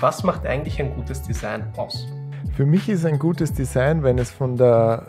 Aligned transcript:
Was 0.00 0.22
macht 0.22 0.46
eigentlich 0.46 0.80
ein 0.80 0.94
gutes 0.94 1.22
Design 1.22 1.64
aus? 1.76 2.06
Für 2.56 2.64
mich 2.64 2.88
ist 2.88 3.04
ein 3.04 3.18
gutes 3.18 3.52
Design, 3.52 4.04
wenn 4.04 4.18
es 4.18 4.30
von 4.30 4.56
der 4.56 5.06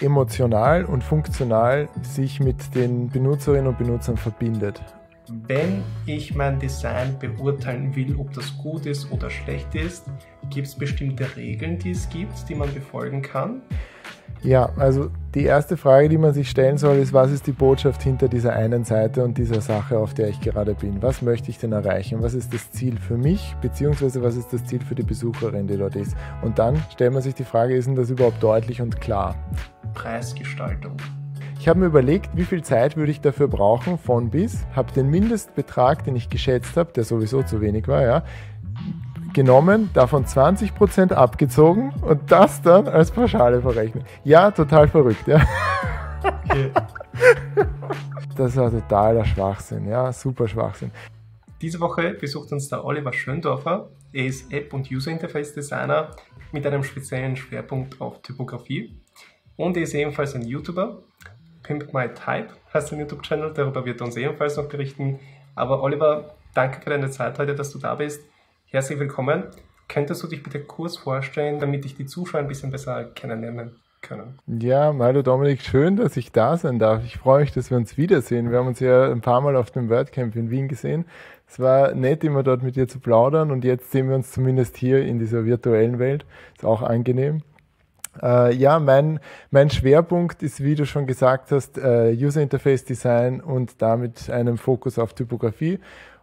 äh, 0.00 0.04
emotional 0.06 0.86
und 0.86 1.04
funktional 1.04 1.88
sich 2.02 2.40
mit 2.40 2.74
den 2.74 3.10
Benutzerinnen 3.10 3.66
und 3.66 3.76
Benutzern 3.76 4.16
verbindet. 4.16 4.82
Wenn 5.28 5.82
ich 6.06 6.34
mein 6.34 6.58
Design 6.58 7.18
beurteilen 7.18 7.94
will, 7.94 8.16
ob 8.16 8.32
das 8.32 8.56
gut 8.56 8.86
ist 8.86 9.12
oder 9.12 9.28
schlecht 9.28 9.74
ist, 9.74 10.06
gibt 10.48 10.66
es 10.66 10.74
bestimmte 10.74 11.36
Regeln, 11.36 11.78
die 11.78 11.90
es 11.90 12.08
gibt, 12.08 12.48
die 12.48 12.54
man 12.54 12.72
befolgen 12.72 13.20
kann? 13.20 13.60
Ja, 14.42 14.70
also 14.76 15.08
die 15.36 15.44
erste 15.44 15.76
Frage, 15.76 16.08
die 16.08 16.18
man 16.18 16.34
sich 16.34 16.50
stellen 16.50 16.76
soll, 16.76 16.96
ist, 16.96 17.12
was 17.12 17.30
ist 17.30 17.46
die 17.46 17.52
Botschaft 17.52 18.02
hinter 18.02 18.26
dieser 18.26 18.54
einen 18.54 18.84
Seite 18.84 19.22
und 19.22 19.38
dieser 19.38 19.60
Sache, 19.60 19.98
auf 19.98 20.14
der 20.14 20.28
ich 20.28 20.40
gerade 20.40 20.74
bin? 20.74 21.00
Was 21.00 21.22
möchte 21.22 21.48
ich 21.48 21.58
denn 21.58 21.70
erreichen? 21.70 22.22
Was 22.22 22.34
ist 22.34 22.52
das 22.52 22.72
Ziel 22.72 22.98
für 22.98 23.16
mich, 23.16 23.54
beziehungsweise 23.62 24.20
was 24.20 24.36
ist 24.36 24.52
das 24.52 24.64
Ziel 24.64 24.80
für 24.80 24.96
die 24.96 25.04
Besucherin, 25.04 25.68
die 25.68 25.76
dort 25.76 25.94
ist? 25.94 26.16
Und 26.42 26.58
dann 26.58 26.82
stellt 26.90 27.12
man 27.12 27.22
sich 27.22 27.36
die 27.36 27.44
Frage, 27.44 27.76
ist 27.76 27.86
denn 27.86 27.94
das 27.94 28.10
überhaupt 28.10 28.42
deutlich 28.42 28.82
und 28.82 29.00
klar? 29.00 29.36
Preisgestaltung. 29.94 30.96
Ich 31.60 31.68
habe 31.68 31.78
mir 31.78 31.86
überlegt, 31.86 32.36
wie 32.36 32.44
viel 32.44 32.64
Zeit 32.64 32.96
würde 32.96 33.12
ich 33.12 33.20
dafür 33.20 33.46
brauchen, 33.46 33.96
von 33.96 34.30
bis, 34.30 34.66
habe 34.74 34.92
den 34.92 35.08
Mindestbetrag, 35.08 36.02
den 36.02 36.16
ich 36.16 36.28
geschätzt 36.28 36.76
habe, 36.76 36.92
der 36.92 37.04
sowieso 37.04 37.44
zu 37.44 37.60
wenig 37.60 37.86
war, 37.86 38.02
ja, 38.02 38.24
genommen, 39.34 39.90
davon 39.94 40.24
20% 40.24 41.12
abgezogen 41.12 41.92
und 42.02 42.30
das 42.30 42.62
dann 42.62 42.88
als 42.88 43.10
Pauschale 43.10 43.60
verrechnet. 43.60 44.04
Ja, 44.24 44.50
total 44.50 44.88
verrückt, 44.88 45.26
ja. 45.26 45.40
Okay. 46.22 46.70
Das 48.36 48.56
war 48.56 48.70
totaler 48.70 49.24
Schwachsinn, 49.24 49.88
ja, 49.88 50.12
super 50.12 50.48
Schwachsinn. 50.48 50.90
Diese 51.60 51.78
Woche 51.80 52.14
besucht 52.14 52.50
uns 52.52 52.68
der 52.68 52.84
Oliver 52.84 53.12
Schöndorfer. 53.12 53.90
Er 54.12 54.26
ist 54.26 54.52
App- 54.52 54.72
und 54.72 54.90
User 54.90 55.10
Interface 55.10 55.54
Designer 55.54 56.10
mit 56.50 56.66
einem 56.66 56.82
speziellen 56.82 57.36
Schwerpunkt 57.36 58.00
auf 58.00 58.20
Typografie. 58.22 59.00
Und 59.56 59.76
er 59.76 59.84
ist 59.84 59.94
ebenfalls 59.94 60.34
ein 60.34 60.42
YouTuber. 60.42 61.02
Pimp 61.62 61.92
My 61.92 62.08
Type 62.08 62.48
heißt 62.74 62.88
sein 62.88 62.98
YouTube-Channel, 63.00 63.52
darüber 63.54 63.84
wird 63.84 64.00
er 64.00 64.06
uns 64.06 64.16
ebenfalls 64.16 64.56
noch 64.56 64.68
berichten. 64.68 65.20
Aber 65.54 65.82
Oliver, 65.82 66.34
danke 66.54 66.80
für 66.80 66.90
deine 66.90 67.10
Zeit 67.10 67.38
heute, 67.38 67.54
dass 67.54 67.70
du 67.70 67.78
da 67.78 67.94
bist. 67.94 68.22
Herzlich 68.72 68.98
willkommen. 68.98 69.42
Könntest 69.86 70.22
du 70.22 70.28
dich 70.28 70.42
bitte 70.42 70.58
kurz 70.58 70.96
vorstellen, 70.96 71.60
damit 71.60 71.84
ich 71.84 71.94
die 71.94 72.06
Zuschauer 72.06 72.40
ein 72.40 72.48
bisschen 72.48 72.70
besser 72.70 73.04
kennenlernen 73.04 73.72
können? 74.00 74.38
Ja, 74.46 74.94
hallo 74.98 75.20
Dominik, 75.20 75.60
schön, 75.60 75.96
dass 75.96 76.16
ich 76.16 76.32
da 76.32 76.56
sein 76.56 76.78
darf. 76.78 77.04
Ich 77.04 77.18
freue 77.18 77.42
mich, 77.42 77.52
dass 77.52 77.68
wir 77.68 77.76
uns 77.76 77.98
wiedersehen. 77.98 78.50
Wir 78.50 78.56
haben 78.56 78.68
uns 78.68 78.80
ja 78.80 79.12
ein 79.12 79.20
paar 79.20 79.42
Mal 79.42 79.56
auf 79.56 79.72
dem 79.72 79.90
WordCamp 79.90 80.36
in 80.36 80.50
Wien 80.50 80.68
gesehen. 80.68 81.04
Es 81.46 81.60
war 81.60 81.94
nett, 81.94 82.24
immer 82.24 82.42
dort 82.42 82.62
mit 82.62 82.76
dir 82.76 82.88
zu 82.88 82.98
plaudern 82.98 83.50
und 83.50 83.62
jetzt 83.62 83.90
sehen 83.90 84.08
wir 84.08 84.16
uns 84.16 84.32
zumindest 84.32 84.78
hier 84.78 85.04
in 85.04 85.18
dieser 85.18 85.44
virtuellen 85.44 85.98
Welt. 85.98 86.24
Ist 86.56 86.64
auch 86.64 86.80
angenehm. 86.80 87.42
Äh, 88.22 88.54
ja, 88.54 88.78
mein, 88.78 89.20
mein 89.50 89.68
Schwerpunkt 89.68 90.42
ist, 90.42 90.62
wie 90.62 90.76
du 90.76 90.86
schon 90.86 91.06
gesagt 91.06 91.50
hast, 91.50 91.76
äh, 91.76 92.16
User 92.18 92.40
Interface 92.40 92.86
Design 92.86 93.42
und 93.42 93.82
damit 93.82 94.30
einem 94.30 94.56
Fokus 94.56 94.98
auf 94.98 95.12
Typografie. 95.12 95.78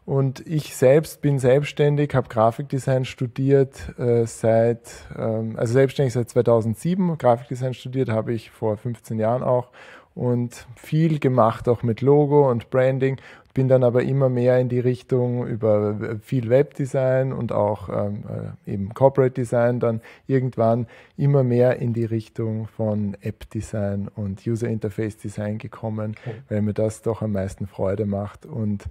Und 0.06 0.46
ich 0.48 0.76
selbst 0.76 1.22
bin 1.22 1.38
selbstständig, 1.38 2.16
habe 2.16 2.30
Grafikdesign 2.30 3.06
studiert 3.06 3.98
äh, 4.00 4.26
seit, 4.26 4.90
ähm, 5.18 5.56
also 5.58 5.74
selbstständig 5.74 6.14
seit 6.14 6.30
2007. 6.30 7.18
Grafikdesign 7.18 7.74
studiert 7.74 8.10
habe 8.10 8.34
ich 8.34 8.50
vor 8.50 8.78
15 8.78 9.20
Jahren 9.20 9.44
auch 9.44 9.70
und 10.16 10.68
viel 10.76 11.20
gemacht 11.20 11.70
auch 11.70 11.84
mit 11.84 12.02
Logo 12.02 12.50
und 12.50 12.70
Branding. 12.70 13.18
Bin 13.54 13.68
dann 13.68 13.84
aber 13.84 14.04
immer 14.04 14.30
mehr 14.30 14.60
in 14.60 14.70
die 14.70 14.80
Richtung 14.80 15.48
über 15.48 16.18
viel 16.22 16.50
Webdesign 16.50 17.34
und 17.34 17.52
auch 17.52 17.90
ähm, 17.90 18.24
äh, 18.66 18.72
eben 18.72 18.94
Corporate 18.94 19.34
Design 19.34 19.80
dann 19.80 20.02
irgendwann 20.28 20.88
immer 21.18 21.44
mehr 21.44 21.78
in 21.78 21.94
die 21.94 22.06
Richtung 22.06 22.68
von 22.68 23.18
App 23.22 23.50
Design 23.50 24.08
und 24.16 24.46
User 24.46 24.68
Interface 24.68 25.18
Design 25.18 25.58
gekommen, 25.58 26.16
okay. 26.20 26.36
weil 26.48 26.62
mir 26.62 26.74
das 26.74 27.02
doch 27.02 27.22
am 27.22 27.32
meisten 27.32 27.66
Freude 27.66 28.06
macht 28.06 28.46
und 28.46 28.86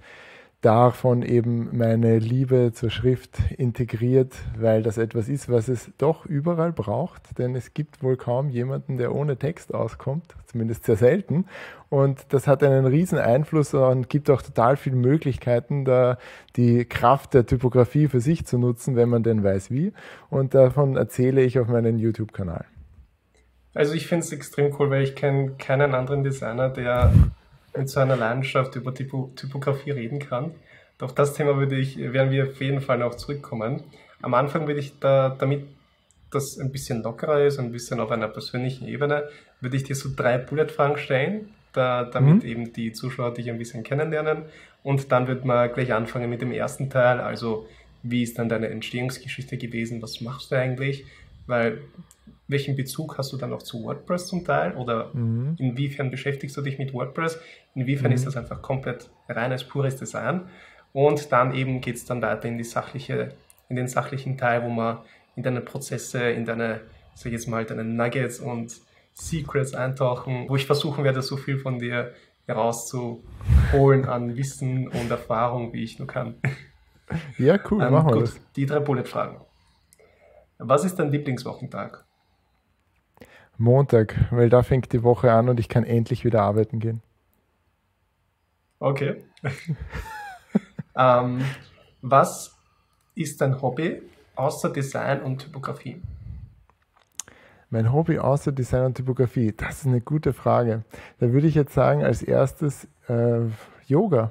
davon 0.61 1.23
eben 1.23 1.77
meine 1.77 2.19
Liebe 2.19 2.73
zur 2.73 2.91
Schrift 2.91 3.39
integriert, 3.57 4.35
weil 4.57 4.83
das 4.83 4.99
etwas 4.99 5.29
ist, 5.29 5.49
was 5.49 5.69
es 5.69 5.91
doch 5.99 6.27
überall 6.27 6.73
braucht, 6.73 7.39
denn 7.39 7.55
es 7.55 7.75
gibt 7.75 8.03
wohl 8.03 8.17
kaum 8.17 8.51
jemanden, 8.51 8.97
der 8.97 9.15
ohne 9.15 9.37
Text 9.37 9.73
auskommt, 9.73 10.35
zumindest 10.47 10.85
sehr 10.85 10.97
selten. 10.97 11.47
Und 11.91 12.27
das 12.31 12.49
hat 12.49 12.65
einen 12.65 12.87
riesen 12.87 13.19
Einfluss 13.19 13.73
und 13.73 14.09
gibt 14.09 14.31
auch 14.31 14.43
total 14.43 14.77
viele 14.77 14.97
Möglichkeiten, 14.97 15.85
da 15.85 16.19
die 16.57 16.85
Kraft 16.85 17.35
der 17.35 17.47
Typografie 17.47 18.09
für 18.09 18.21
sich 18.21 18.45
zu 18.45 18.59
nutzen, 18.59 18.97
wenn 18.97 19.09
man 19.09 19.23
denn 19.23 19.45
weiß 19.45 19.71
wie. 19.71 19.93
Und 20.29 20.55
davon 20.55 20.97
erzähle 20.97 21.43
ich 21.43 21.61
auf 21.61 21.69
meinem 21.69 21.99
YouTube-Kanal. 21.99 22.65
Also 23.75 23.95
ich 23.95 24.09
finde 24.09 24.25
es 24.25 24.33
extrem 24.33 24.75
cool, 24.79 24.91
weil 24.91 25.05
ich 25.05 25.15
kenne 25.15 25.53
keinen 25.57 25.95
anderen 25.95 26.25
Designer, 26.25 26.69
der 26.69 27.13
mit 27.79 27.89
so 27.89 28.01
einer 28.01 28.17
Leidenschaft 28.17 28.77
über 28.77 28.95
Typo 28.95 29.31
Typografie 29.37 29.93
reden 29.93 30.19
kann. 30.19 30.53
Auf 31.01 31.15
das 31.15 31.35
Thema 31.35 31.57
würde 31.57 31.77
ich, 31.77 31.97
werden 31.97 32.33
wir 32.33 32.49
auf 32.49 32.61
jeden 32.61 32.81
Fall 32.81 32.99
noch 32.99 33.15
zurückkommen. 33.15 33.85
Am 34.21 34.35
Anfang 34.35 34.67
würde 34.67 34.81
ich 34.81 34.99
da, 34.99 35.31
damit 35.39 35.65
das 36.31 36.59
ein 36.59 36.73
bisschen 36.73 37.03
lockerer 37.03 37.45
ist, 37.45 37.59
ein 37.59 37.73
bisschen 37.73 38.01
auf 38.01 38.11
einer 38.11 38.29
persönlichen 38.29 38.87
Ebene, 38.89 39.29
würde 39.61 39.77
ich 39.77 39.85
dir 39.85 39.95
so 39.95 40.11
drei 40.15 40.39
Bullet-Fragen 40.39 40.99
stellen, 40.99 41.51
da, 41.73 42.05
damit 42.05 42.43
mhm. 42.43 42.49
eben 42.49 42.73
die 42.73 42.93
Zuschauer 42.93 43.33
dich 43.33 43.49
ein 43.49 43.59
bisschen 43.59 43.83
kennenlernen. 43.83 44.43
Und 44.83 45.13
dann 45.13 45.27
wird 45.27 45.45
man 45.45 45.73
gleich 45.73 45.93
anfangen 45.93 46.29
mit 46.29 46.43
dem 46.43 46.53
ersten 46.53 46.91
Teil, 46.91 47.21
also 47.21 47.67
wie 48.03 48.23
ist 48.23 48.39
dann 48.39 48.49
deine 48.49 48.69
Entstehungsgeschichte 48.69 49.57
gewesen, 49.57 50.03
was 50.03 50.21
machst 50.21 50.51
du 50.51 50.57
eigentlich? 50.57 51.05
Weil 51.47 51.83
welchen 52.49 52.77
Bezug 52.77 53.19
hast 53.19 53.33
du 53.33 53.37
dann 53.37 53.51
noch 53.51 53.63
zu 53.63 53.85
WordPress 53.85 54.27
zum 54.27 54.45
Teil 54.45 54.75
oder 54.75 55.11
mhm. 55.15 55.55
inwiefern 55.59 56.11
beschäftigst 56.11 56.57
du 56.57 56.63
dich 56.63 56.79
mit 56.79 56.93
WordPress? 56.93 57.39
Inwiefern 57.75 58.09
mhm. 58.09 58.15
ist 58.15 58.27
das 58.27 58.37
einfach 58.37 58.63
komplett 58.63 59.11
reines, 59.29 59.65
pures 59.65 59.97
Design? 59.97 60.49
Und 60.93 61.31
dann 61.31 61.55
eben 61.55 61.81
geht 61.81 61.97
es 61.97 62.07
dann 62.07 62.23
weiter 62.23 62.49
in 62.49 62.59
die 62.59 62.65
sachliche, 62.65 63.35
in 63.69 63.77
den 63.77 63.87
sachlichen 63.87 64.39
Teil, 64.39 64.65
wo 64.65 64.71
man 64.71 64.99
in 65.37 65.43
deine 65.43 65.61
Prozesse, 65.61 66.31
in 66.31 66.47
deine, 66.47 66.81
sag 67.15 67.27
ich 67.27 67.33
jetzt 67.33 67.47
mal, 67.49 67.65
deine 67.65 67.85
Nuggets 67.85 68.41
und 68.41 68.81
Secrets 69.13 69.75
eintauchen, 69.75 70.49
wo 70.49 70.57
ich 70.57 70.67
versuchen 70.67 71.05
werde, 71.05 71.23
so 71.23 71.37
viel 71.37 71.59
von 71.59 71.79
dir 71.79 72.15
herauszuholen 72.47 74.07
an 74.07 74.37
Wissen 74.37 74.89
und 74.89 75.11
Erfahrung, 75.11 75.73
wie 75.75 75.85
ich 75.85 75.99
nur 75.99 76.09
kann. 76.09 76.37
Ja, 77.37 77.59
cool, 77.71 77.83
ähm, 77.83 77.93
machen 77.93 78.09
wir 78.09 78.15
gut, 78.15 78.23
das. 78.23 78.41
Die 78.57 78.67
drei 78.67 78.81
Bullet-Fragen. 78.81 79.41
Was 80.59 80.85
ist 80.85 80.97
dein 80.97 81.11
Lieblingswochentag? 81.11 82.05
Montag, 83.59 84.15
weil 84.31 84.49
da 84.49 84.63
fängt 84.63 84.93
die 84.93 85.03
Woche 85.03 85.33
an 85.33 85.49
und 85.49 85.59
ich 85.59 85.69
kann 85.69 85.85
endlich 85.85 86.25
wieder 86.25 86.43
arbeiten 86.43 86.79
gehen. 86.79 87.03
Okay. 88.79 89.25
ähm, 90.97 91.45
was 92.01 92.57
ist 93.17 93.41
dein 93.41 93.61
Hobby 93.61 94.01
außer 94.37 94.71
Design 94.71 95.23
und 95.23 95.39
Typografie? 95.39 96.01
Mein 97.71 97.93
Hobby 97.93 98.19
außer 98.19 98.53
Design 98.53 98.87
und 98.87 98.95
Typografie, 98.95 99.53
das 99.55 99.81
ist 99.81 99.87
eine 99.87 100.01
gute 100.01 100.33
Frage. 100.33 100.85
Da 101.19 101.33
würde 101.33 101.49
ich 101.49 101.55
jetzt 101.55 101.75
sagen, 101.75 102.05
als 102.05 102.23
erstes 102.23 102.87
äh, 103.09 103.41
Yoga. 103.87 104.31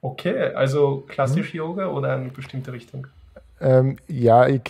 Okay, 0.00 0.52
also 0.54 1.04
klassisch 1.06 1.52
hm? 1.52 1.58
Yoga 1.58 1.88
oder 1.88 2.16
eine 2.16 2.30
bestimmte 2.30 2.72
Richtung? 2.72 3.06
Ähm, 3.62 3.96
ja, 4.08 4.48
ich 4.48 4.64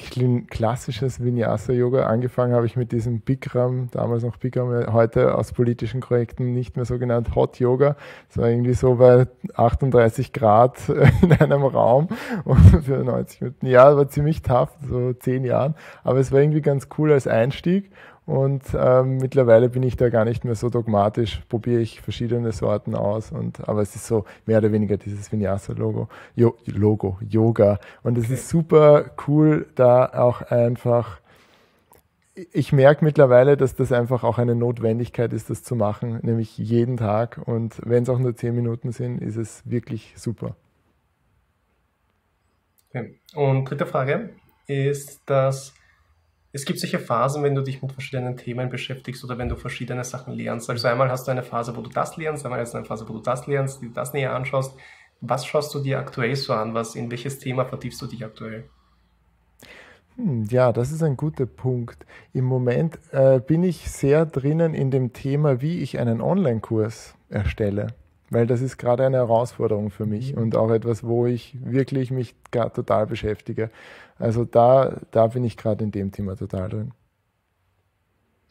klassisches 0.50 1.18
Vinyasa-Yoga. 1.24 2.06
Angefangen 2.06 2.52
habe 2.52 2.66
ich 2.66 2.76
mit 2.76 2.92
diesem 2.92 3.20
Bikram, 3.20 3.88
damals 3.90 4.22
noch 4.22 4.36
Bikram, 4.36 4.92
heute 4.92 5.34
aus 5.34 5.52
politischen 5.52 6.00
Projekten 6.00 6.52
nicht 6.52 6.76
mehr 6.76 6.84
so 6.84 6.98
genannt 6.98 7.34
Hot 7.34 7.58
Yoga. 7.58 7.96
Es 8.28 8.36
war 8.36 8.50
irgendwie 8.50 8.74
so 8.74 8.96
bei 8.96 9.26
38 9.54 10.34
Grad 10.34 10.90
in 11.22 11.32
einem 11.32 11.62
Raum 11.62 12.08
und 12.44 12.84
für 12.84 13.02
90 13.02 13.40
Minuten. 13.40 13.66
Ja, 13.66 13.96
war 13.96 14.08
ziemlich 14.08 14.42
tough, 14.42 14.70
so 14.86 15.14
zehn 15.14 15.44
Jahren. 15.44 15.74
Aber 16.04 16.18
es 16.18 16.30
war 16.30 16.40
irgendwie 16.40 16.60
ganz 16.60 16.88
cool 16.98 17.12
als 17.12 17.26
Einstieg. 17.26 17.90
Und 18.24 18.62
ähm, 18.74 19.16
mittlerweile 19.16 19.68
bin 19.68 19.82
ich 19.82 19.96
da 19.96 20.08
gar 20.08 20.24
nicht 20.24 20.44
mehr 20.44 20.54
so 20.54 20.70
dogmatisch, 20.70 21.42
probiere 21.48 21.80
ich 21.80 22.00
verschiedene 22.00 22.52
Sorten 22.52 22.94
aus. 22.94 23.32
Und, 23.32 23.68
aber 23.68 23.82
es 23.82 23.96
ist 23.96 24.06
so 24.06 24.24
mehr 24.46 24.58
oder 24.58 24.70
weniger 24.70 24.96
dieses 24.96 25.32
Vinyasa-Logo, 25.32 26.08
jo, 26.36 26.56
Logo, 26.66 27.18
Yoga. 27.28 27.80
Und 28.04 28.16
es 28.18 28.30
ist 28.30 28.48
super 28.48 29.10
cool, 29.26 29.66
da 29.74 30.06
auch 30.06 30.42
einfach. 30.42 31.20
Ich 32.52 32.72
merke 32.72 33.04
mittlerweile, 33.04 33.56
dass 33.56 33.74
das 33.74 33.92
einfach 33.92 34.22
auch 34.24 34.38
eine 34.38 34.54
Notwendigkeit 34.54 35.32
ist, 35.32 35.50
das 35.50 35.64
zu 35.64 35.74
machen, 35.74 36.20
nämlich 36.22 36.56
jeden 36.56 36.96
Tag. 36.96 37.40
Und 37.44 37.80
wenn 37.84 38.04
es 38.04 38.08
auch 38.08 38.18
nur 38.18 38.36
zehn 38.36 38.54
Minuten 38.54 38.92
sind, 38.92 39.20
ist 39.20 39.36
es 39.36 39.68
wirklich 39.68 40.14
super. 40.16 40.54
Okay. 42.88 43.18
Und 43.34 43.64
dritte 43.64 43.84
Frage 43.84 44.30
ist, 44.66 45.20
dass 45.26 45.74
es 46.52 46.66
gibt 46.66 46.78
sicher 46.78 46.98
Phasen, 46.98 47.42
wenn 47.42 47.54
du 47.54 47.62
dich 47.62 47.80
mit 47.82 47.92
verschiedenen 47.92 48.36
Themen 48.36 48.68
beschäftigst 48.68 49.24
oder 49.24 49.38
wenn 49.38 49.48
du 49.48 49.56
verschiedene 49.56 50.04
Sachen 50.04 50.34
lernst. 50.34 50.68
Also 50.68 50.86
einmal 50.86 51.10
hast 51.10 51.26
du 51.26 51.30
eine 51.30 51.42
Phase, 51.42 51.76
wo 51.76 51.80
du 51.80 51.90
das 51.90 52.16
lernst, 52.18 52.44
einmal 52.44 52.60
hast 52.60 52.74
du 52.74 52.78
eine 52.78 52.86
Phase, 52.86 53.08
wo 53.08 53.14
du 53.14 53.20
das 53.20 53.46
lernst, 53.46 53.80
die 53.80 53.86
du 53.86 53.94
das 53.94 54.12
näher 54.12 54.34
anschaust. 54.34 54.76
was 55.22 55.46
schaust 55.46 55.72
du 55.74 55.80
dir 55.80 55.98
aktuell 55.98 56.34
so 56.36 56.52
an? 56.52 56.74
Was, 56.74 56.94
in 56.94 57.10
welches 57.10 57.38
Thema 57.38 57.64
vertiefst 57.64 58.02
du 58.02 58.06
dich 58.06 58.24
aktuell? 58.24 58.64
Hm, 60.16 60.44
ja, 60.50 60.72
das 60.72 60.92
ist 60.92 61.02
ein 61.02 61.16
guter 61.16 61.46
Punkt. 61.46 62.04
Im 62.34 62.44
Moment 62.44 62.98
äh, 63.12 63.40
bin 63.40 63.64
ich 63.64 63.90
sehr 63.90 64.26
drinnen 64.26 64.74
in 64.74 64.90
dem 64.90 65.12
Thema, 65.12 65.60
wie 65.62 65.78
ich 65.78 65.98
einen 65.98 66.20
Online-Kurs 66.20 67.14
erstelle, 67.30 67.88
weil 68.30 68.46
das 68.46 68.60
ist 68.60 68.76
gerade 68.76 69.06
eine 69.06 69.18
Herausforderung 69.18 69.90
für 69.90 70.06
mich 70.06 70.34
mhm. 70.34 70.42
und 70.42 70.56
auch 70.56 70.70
etwas, 70.70 71.04
wo 71.04 71.26
ich 71.26 71.56
wirklich 71.64 72.10
mich 72.10 72.34
total 72.50 73.06
beschäftige. 73.06 73.70
Also 74.18 74.44
da, 74.44 75.00
da 75.10 75.26
bin 75.26 75.44
ich 75.44 75.56
gerade 75.56 75.84
in 75.84 75.90
dem 75.90 76.12
Thema 76.12 76.36
total 76.36 76.68
drin. 76.68 76.92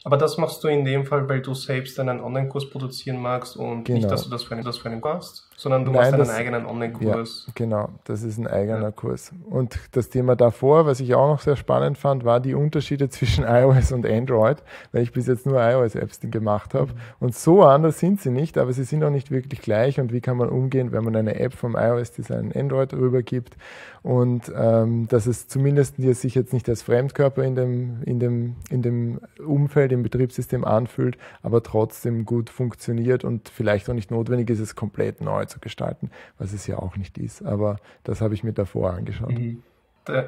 Aber 0.04 0.16
das 0.16 0.36
machst 0.36 0.64
du 0.64 0.68
in 0.68 0.84
dem 0.84 1.06
Fall, 1.06 1.28
weil 1.28 1.42
du 1.42 1.54
selbst 1.54 1.98
einen 2.00 2.20
Online-Kurs 2.20 2.70
produzieren 2.70 3.20
magst 3.20 3.56
und 3.56 3.84
genau. 3.84 3.98
nicht, 3.98 4.10
dass 4.10 4.24
du 4.24 4.30
das 4.30 4.42
für 4.42 4.54
einen, 4.54 4.64
das 4.64 4.78
für 4.78 4.88
einen 4.88 5.00
machst, 5.00 5.48
sondern 5.62 5.84
du 5.84 5.92
Nein, 5.92 6.00
machst 6.00 6.12
einen 6.14 6.18
das, 6.18 6.30
eigenen 6.30 6.66
Online-Kurs. 6.66 7.44
Ja, 7.46 7.52
genau, 7.54 7.88
das 8.04 8.24
ist 8.24 8.36
ein 8.36 8.48
eigener 8.48 8.82
ja. 8.82 8.90
Kurs. 8.90 9.30
Und 9.48 9.78
das 9.92 10.08
Thema 10.08 10.34
davor, 10.34 10.86
was 10.86 10.98
ich 10.98 11.14
auch 11.14 11.28
noch 11.28 11.40
sehr 11.40 11.54
spannend 11.54 11.98
fand, 11.98 12.24
war 12.24 12.40
die 12.40 12.54
Unterschiede 12.54 13.08
zwischen 13.10 13.44
iOS 13.44 13.92
und 13.92 14.04
Android, 14.04 14.58
weil 14.90 15.02
ich 15.02 15.12
bis 15.12 15.28
jetzt 15.28 15.46
nur 15.46 15.62
iOS-Apps 15.62 16.18
gemacht 16.22 16.74
habe. 16.74 16.92
Mhm. 16.92 16.98
Und 17.20 17.36
so 17.36 17.62
anders 17.62 18.00
sind 18.00 18.20
sie 18.20 18.30
nicht, 18.30 18.58
aber 18.58 18.72
sie 18.72 18.82
sind 18.82 19.04
auch 19.04 19.10
nicht 19.10 19.30
wirklich 19.30 19.62
gleich. 19.62 20.00
Und 20.00 20.12
wie 20.12 20.20
kann 20.20 20.36
man 20.36 20.48
umgehen, 20.48 20.90
wenn 20.90 21.04
man 21.04 21.14
eine 21.14 21.38
App 21.38 21.54
vom 21.54 21.76
iOS-Design 21.76 22.52
Android 22.54 22.92
rübergibt? 22.92 23.56
Und 24.02 24.52
ähm, 24.56 25.06
dass 25.06 25.26
es 25.26 25.46
zumindest 25.46 25.96
sich 25.96 26.34
jetzt 26.34 26.52
nicht 26.52 26.68
als 26.68 26.82
Fremdkörper 26.82 27.44
in 27.44 27.54
dem, 27.54 28.02
in 28.04 28.18
dem, 28.18 28.56
in 28.68 28.82
dem 28.82 29.20
Umfeld, 29.38 29.92
im 29.92 30.02
Betriebssystem 30.02 30.64
anfühlt, 30.64 31.16
aber 31.42 31.62
trotzdem 31.62 32.24
gut 32.24 32.50
funktioniert 32.50 33.22
und 33.22 33.48
vielleicht 33.48 33.88
auch 33.88 33.94
nicht 33.94 34.10
notwendig 34.10 34.50
ist, 34.50 34.58
es 34.58 34.74
komplett 34.74 35.20
neu 35.20 35.44
zu 35.52 35.60
gestalten, 35.60 36.10
was 36.38 36.52
es 36.52 36.66
ja 36.66 36.78
auch 36.78 36.96
nicht 36.96 37.18
ist. 37.18 37.42
Aber 37.42 37.76
das 38.04 38.20
habe 38.20 38.34
ich 38.34 38.42
mir 38.42 38.52
davor 38.52 38.92
angeschaut. 38.92 39.38
Mhm. 39.38 39.62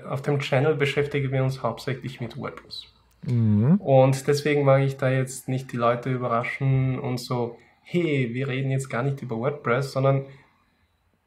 Auf 0.09 0.23
dem 0.23 0.39
Channel 0.39 0.77
beschäftigen 0.77 1.33
wir 1.33 1.43
uns 1.43 1.63
hauptsächlich 1.63 2.21
mit 2.21 2.37
WordPress. 2.37 2.85
Mhm. 3.27 3.77
Und 3.77 4.27
deswegen 4.29 4.65
mag 4.65 4.83
ich 4.83 4.97
da 4.97 5.11
jetzt 5.11 5.49
nicht 5.49 5.73
die 5.73 5.77
Leute 5.77 6.13
überraschen 6.13 6.99
und 6.99 7.19
so, 7.19 7.59
hey, 7.83 8.31
wir 8.33 8.49
reden 8.49 8.71
jetzt 8.71 8.89
gar 8.89 9.03
nicht 9.03 9.21
über 9.23 9.37
WordPress, 9.37 9.93
sondern 9.93 10.27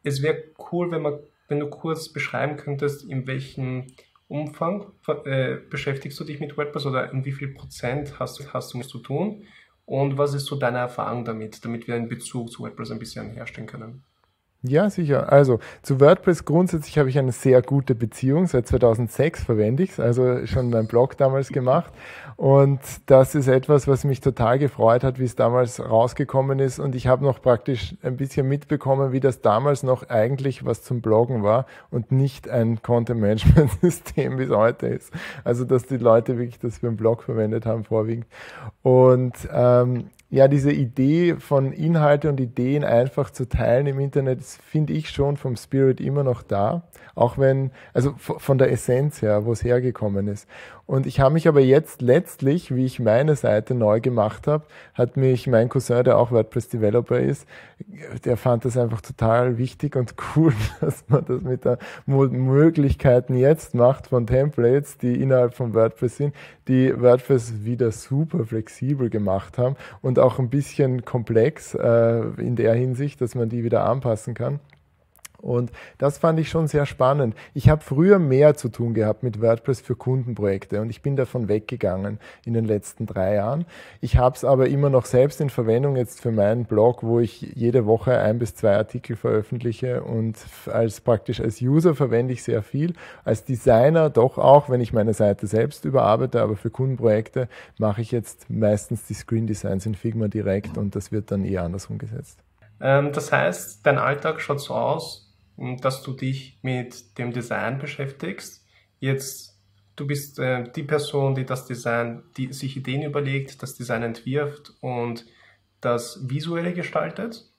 es 0.04 0.22
wäre 0.22 0.44
cool, 0.72 0.92
wenn, 0.92 1.02
man, 1.02 1.20
wenn 1.48 1.60
du 1.60 1.70
kurz 1.70 2.10
beschreiben 2.10 2.56
könntest, 2.56 3.04
in 3.10 3.28
welchem 3.28 3.88
Umfang 4.30 4.86
äh, 5.26 5.56
beschäftigst 5.70 6.20
du 6.20 6.24
dich 6.24 6.40
mit 6.40 6.58
WordPress 6.58 6.86
oder 6.86 7.12
in 7.12 7.26
wie 7.26 7.32
viel 7.32 7.50
Prozent 7.50 8.20
hast, 8.20 8.54
hast 8.54 8.74
du 8.74 8.82
zu 8.82 9.00
tun 9.00 9.44
und 9.88 10.18
was 10.18 10.34
ist 10.34 10.46
so 10.46 10.58
deine 10.58 10.80
Erfahrung 10.80 11.24
damit, 11.26 11.64
damit 11.64 11.88
wir 11.88 11.96
einen 11.96 12.10
Bezug 12.10 12.52
zu 12.52 12.62
WordPress 12.62 12.92
ein 12.92 13.00
bisschen 13.00 13.32
herstellen 13.32 13.68
können? 13.68 14.04
Ja, 14.64 14.90
sicher. 14.90 15.32
Also 15.32 15.60
zu 15.84 16.00
WordPress 16.00 16.44
grundsätzlich 16.44 16.98
habe 16.98 17.10
ich 17.10 17.20
eine 17.20 17.32
sehr 17.32 17.62
gute 17.62 17.94
Beziehung. 17.94 18.48
Seit 18.48 18.68
2006 18.68 19.44
verwende 19.44 19.84
ich 19.84 19.92
es, 19.92 20.00
also 20.00 20.48
schon 20.48 20.72
meinen 20.72 20.88
Blog 20.88 21.16
damals 21.16 21.50
gemacht. 21.50 21.94
Und 22.38 22.80
das 23.06 23.36
ist 23.36 23.48
etwas, 23.48 23.88
was 23.88 24.04
mich 24.04 24.20
total 24.20 24.58
gefreut 24.58 25.04
hat, 25.04 25.20
wie 25.20 25.26
es 25.26 25.36
damals 25.36 25.80
rausgekommen 25.80 26.58
ist. 26.58 26.80
Und 26.80 26.96
ich 26.96 27.06
habe 27.06 27.24
noch 27.24 27.40
praktisch 27.40 27.96
ein 28.02 28.18
bisschen 28.18 28.48
mitbekommen, 28.48 29.12
wie 29.12 29.20
das 29.20 29.42
damals 29.42 29.84
noch 29.84 30.10
eigentlich 30.10 30.66
was 30.66 30.84
zum 30.84 31.02
Bloggen 31.02 31.44
war 31.44 31.68
und 31.92 32.12
nicht 32.12 32.50
ein 32.50 32.82
Content-Management-System, 32.82 34.38
wie 34.40 34.44
es 34.44 34.50
heute 34.50 34.88
ist. 34.88 35.14
Also 35.44 35.66
dass 35.66 35.86
die 35.86 35.98
Leute 35.98 36.40
wirklich 36.40 36.60
das 36.60 36.80
für 36.80 36.88
einen 36.88 36.98
Blog 36.98 37.22
verwendet 37.22 37.68
haben 37.68 37.84
vorwiegend. 37.84 38.26
Und 38.82 39.34
ähm, 39.54 40.10
ja, 40.30 40.50
diese 40.50 40.72
Idee 40.72 41.36
von 41.36 41.72
Inhalte 41.72 42.28
und 42.28 42.40
Ideen 42.40 42.84
einfach 42.84 43.30
zu 43.30 43.48
teilen 43.48 43.88
im 43.88 44.00
Internet, 44.00 44.44
finde 44.44 44.94
ich 44.94 45.10
schon 45.10 45.38
vom 45.38 45.56
Spirit 45.56 46.02
immer 46.02 46.24
noch 46.24 46.44
da. 46.44 46.84
Auch 47.16 47.38
wenn, 47.38 47.72
also 47.94 48.14
von 48.18 48.58
der 48.58 48.72
Essenz 48.72 49.22
her, 49.22 49.46
wo 49.46 49.54
es 49.54 49.64
hergekommen 49.64 50.28
ist. 50.28 50.48
Und 50.88 51.06
ich 51.06 51.20
habe 51.20 51.34
mich 51.34 51.50
aber 51.50 51.60
jetzt 51.60 52.02
letztlich, 52.02 52.74
wie 52.74 52.86
ich 52.86 53.02
meine 53.02 53.36
Seite 53.36 53.76
neu 53.76 54.00
gemacht 54.00 54.48
habe, 54.48 54.64
hat 54.94 55.18
mich 55.18 55.46
mein 55.46 55.68
Cousin, 55.68 56.06
der 56.06 56.18
auch 56.18 56.32
WordPress-Developer 56.32 57.20
ist, 57.20 57.46
der 58.24 58.38
fand 58.38 58.64
das 58.64 58.78
einfach 58.78 59.02
total 59.02 59.58
wichtig 59.58 59.98
und 59.98 60.16
cool, 60.36 60.54
dass 60.80 61.04
man 61.10 61.26
das 61.26 61.42
mit 61.42 61.66
den 61.66 61.78
Möglichkeiten 62.06 63.36
jetzt 63.36 63.76
macht 63.76 64.08
von 64.08 64.28
Templates, 64.28 64.98
die 64.98 65.22
innerhalb 65.22 65.56
von 65.56 65.74
WordPress 65.74 66.18
sind, 66.18 66.34
die 66.70 66.94
WordPress 66.98 67.66
wieder 67.66 67.92
super 67.92 68.46
flexibel 68.46 69.10
gemacht 69.10 69.58
haben 69.58 69.76
und 70.02 70.20
auch 70.20 70.40
ein 70.40 70.50
bisschen 70.50 71.04
komplex 71.04 71.74
äh, 71.74 72.20
in 72.38 72.56
der 72.56 72.74
Hinsicht, 72.76 73.20
dass 73.20 73.36
man 73.36 73.50
die 73.50 73.66
wieder 73.66 73.84
anpassen 73.84 74.36
kann. 74.36 74.62
Und 75.42 75.72
das 75.98 76.18
fand 76.18 76.40
ich 76.40 76.50
schon 76.50 76.68
sehr 76.68 76.86
spannend. 76.86 77.36
Ich 77.54 77.70
habe 77.70 77.84
früher 77.84 78.20
mehr 78.20 78.56
zu 78.56 78.70
tun 78.70 78.94
gehabt 78.94 79.24
mit 79.24 79.42
WordPress 79.42 79.82
für 79.82 79.96
Kundenprojekte 79.96 80.82
und 80.82 80.90
ich 80.90 81.02
bin 81.02 81.16
davon 81.16 81.48
weggegangen 81.48 82.20
in 82.46 82.54
den 82.54 82.66
letzten 82.66 83.06
drei 83.06 83.36
Jahren. 83.36 83.66
Ich 84.02 84.18
habe 84.18 84.36
es 84.36 84.44
aber 84.44 84.68
immer 84.68 84.90
noch 84.90 85.06
selbst 85.06 85.40
in 85.40 85.50
Verwendung 85.50 85.96
jetzt 85.96 86.22
für 86.22 86.32
meinen 86.32 86.66
Blog, 86.66 87.04
wo 87.04 87.20
ich 87.20 87.42
jede 87.56 87.86
Woche 87.86 88.18
ein 88.18 88.40
bis 88.40 88.56
zwei 88.56 88.76
Artikel 88.76 89.16
veröffentliche 89.16 90.04
und 90.04 90.38
als 90.72 91.02
praktisch 91.02 91.40
als 91.40 91.62
User 91.62 91.94
verwende 91.94 92.34
ich 92.34 92.44
sehr 92.44 92.64
viel. 92.64 92.94
Als 93.24 93.46
Designer 93.46 94.10
doch 94.10 94.38
auch, 94.38 94.70
wenn 94.70 94.82
ich 94.82 94.92
meine 94.94 95.14
Seite 95.14 95.46
selbst 95.48 95.86
überarbeite, 95.86 96.42
aber 96.42 96.56
für 96.56 96.70
Kundenprojekte 96.70 97.48
mache 97.78 98.02
ich 98.02 98.12
jetzt 98.12 98.50
meistens 98.50 99.06
die 99.06 99.14
Screen 99.14 99.46
Designs 99.46 99.86
in 99.86 99.96
Figma 99.96 100.28
direkt 100.28 100.78
und 100.78 100.96
das 100.96 101.12
wird 101.12 101.32
dann 101.32 101.46
eher 101.46 101.64
anders 101.64 101.88
umgesetzt. 101.88 102.40
Ähm, 102.80 103.12
das 103.12 103.32
heißt, 103.32 103.86
dein 103.86 103.98
Alltag 103.98 104.42
schaut 104.42 104.60
so 104.60 104.74
aus, 104.74 105.27
dass 105.58 106.04
du 106.04 106.14
dich 106.14 106.60
mit 106.62 107.18
dem 107.18 107.34
Design 107.34 107.80
beschäftigst. 107.80 108.66
Jetzt, 109.00 109.60
du 109.96 110.06
bist 110.06 110.40
äh, 110.40 110.72
die 110.72 110.84
Person, 110.84 111.36
die 111.36 111.46
das 111.46 111.66
Design, 111.66 112.24
die 112.38 112.54
sich 112.54 112.78
Ideen 112.78 113.04
überlegt, 113.04 113.62
das 113.64 113.76
Design 113.76 114.04
entwirft 114.04 114.74
und 114.82 115.26
das 115.82 116.30
Visuelle 116.30 116.74
gestaltet. 116.74 117.50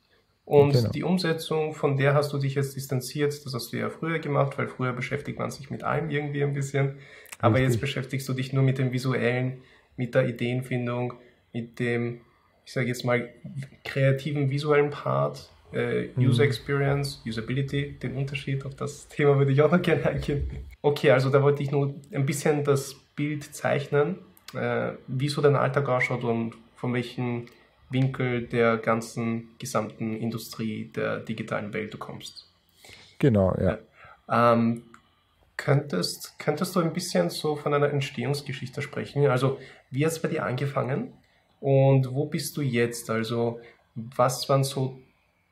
Und 0.45 0.73
genau. 0.73 0.91
die 0.91 1.03
Umsetzung, 1.03 1.75
von 1.75 1.97
der 1.99 2.15
hast 2.15 2.33
du 2.33 2.39
dich 2.39 2.55
jetzt 2.55 2.75
distanziert, 2.75 3.45
das 3.45 3.53
hast 3.53 3.71
du 3.73 3.77
ja 3.77 3.91
früher 3.91 4.19
gemacht, 4.19 4.56
weil 4.56 4.67
früher 4.67 4.95
beschäftigt 4.95 5.39
man 5.39 5.50
sich 5.50 5.69
mit 5.69 5.85
allem 5.85 6.09
irgendwie 6.09 6.43
ein 6.43 6.55
bisschen. 6.55 6.97
Aber 7.39 7.56
Richtig. 7.56 7.73
jetzt 7.73 7.81
beschäftigst 7.81 8.29
du 8.29 8.33
dich 8.33 8.53
nur 8.53 8.62
mit 8.62 8.79
dem 8.79 8.93
Visuellen, 8.93 9.61
mit 9.97 10.15
der 10.15 10.27
Ideenfindung, 10.27 11.15
mit 11.53 11.79
dem, 11.79 12.23
ich 12.65 12.73
sage 12.73 12.87
jetzt 12.87 13.05
mal, 13.05 13.29
kreativen 13.85 14.49
visuellen 14.49 14.91
Part 14.91 15.50
äh, 15.73 16.09
User 16.17 16.43
mhm. 16.43 16.49
Experience, 16.49 17.23
Usability, 17.26 17.99
den 17.99 18.15
Unterschied, 18.15 18.65
auf 18.65 18.75
das 18.75 19.09
Thema 19.09 19.38
würde 19.38 19.53
ich 19.53 19.62
auch 19.62 19.70
noch 19.70 19.82
gerne 19.82 20.06
eingehen. 20.06 20.50
Okay, 20.82 21.11
also 21.11 21.31
da 21.31 21.43
wollte 21.43 21.62
ich 21.62 21.70
nur 21.70 21.95
ein 22.12 22.26
bisschen 22.26 22.64
das 22.64 22.95
Bild 23.16 23.45
zeichnen, 23.54 24.19
äh, 24.54 24.92
wie 25.07 25.28
so 25.28 25.42
dein 25.42 25.57
Alltag 25.57 25.88
ausschaut 25.88 26.25
und 26.25 26.54
von 26.76 26.95
welchem 26.95 27.47
Winkel 27.90 28.47
der 28.47 28.76
ganzen 28.76 29.50
gesamten 29.59 30.16
Industrie 30.16 30.90
der 30.95 31.21
digitalen 31.21 31.73
Welt 31.73 31.92
du 31.92 31.99
kommst. 31.99 32.50
Genau, 33.19 33.54
ja. 33.59 33.78
ja. 34.28 34.52
Ähm, 34.52 34.85
könntest, 35.57 36.38
könntest 36.38 36.76
du 36.76 36.81
ein 36.81 36.92
bisschen 36.92 37.31
so 37.31 37.57
von 37.57 37.75
einer 37.75 37.90
Entstehungsgeschichte 37.90 38.83
sprechen? 38.83 39.26
Also, 39.26 39.59
wie 39.90 40.04
hat 40.04 40.12
es 40.12 40.23
bei 40.23 40.28
dir 40.28 40.45
angefangen 40.45 41.12
und 41.61 42.12
wo 42.12 42.26
bist 42.26 42.57
du 42.57 42.62
jetzt? 42.62 43.11
Also, 43.11 43.61
was 43.95 44.49
waren 44.49 44.64
so 44.64 45.00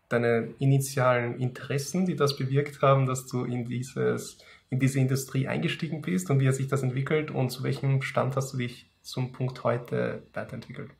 deine 0.08 0.54
initialen 0.58 1.38
Interessen, 1.40 2.06
die 2.06 2.16
das 2.16 2.36
bewirkt 2.36 2.82
haben, 2.82 3.06
dass 3.06 3.26
du 3.26 3.44
in, 3.44 3.64
dieses, 3.64 4.38
in 4.70 4.78
diese 4.78 5.00
Industrie 5.00 5.48
eingestiegen 5.48 6.02
bist 6.02 6.30
und 6.30 6.40
wie 6.40 6.48
hat 6.48 6.54
sich 6.54 6.68
das 6.68 6.82
entwickelt 6.82 7.30
und 7.30 7.50
zu 7.50 7.62
welchem 7.62 8.02
Stand 8.02 8.36
hast 8.36 8.52
du 8.52 8.58
dich 8.58 8.90
zum 9.02 9.32
Punkt 9.32 9.64
heute 9.64 10.22
weiterentwickelt? 10.32 10.90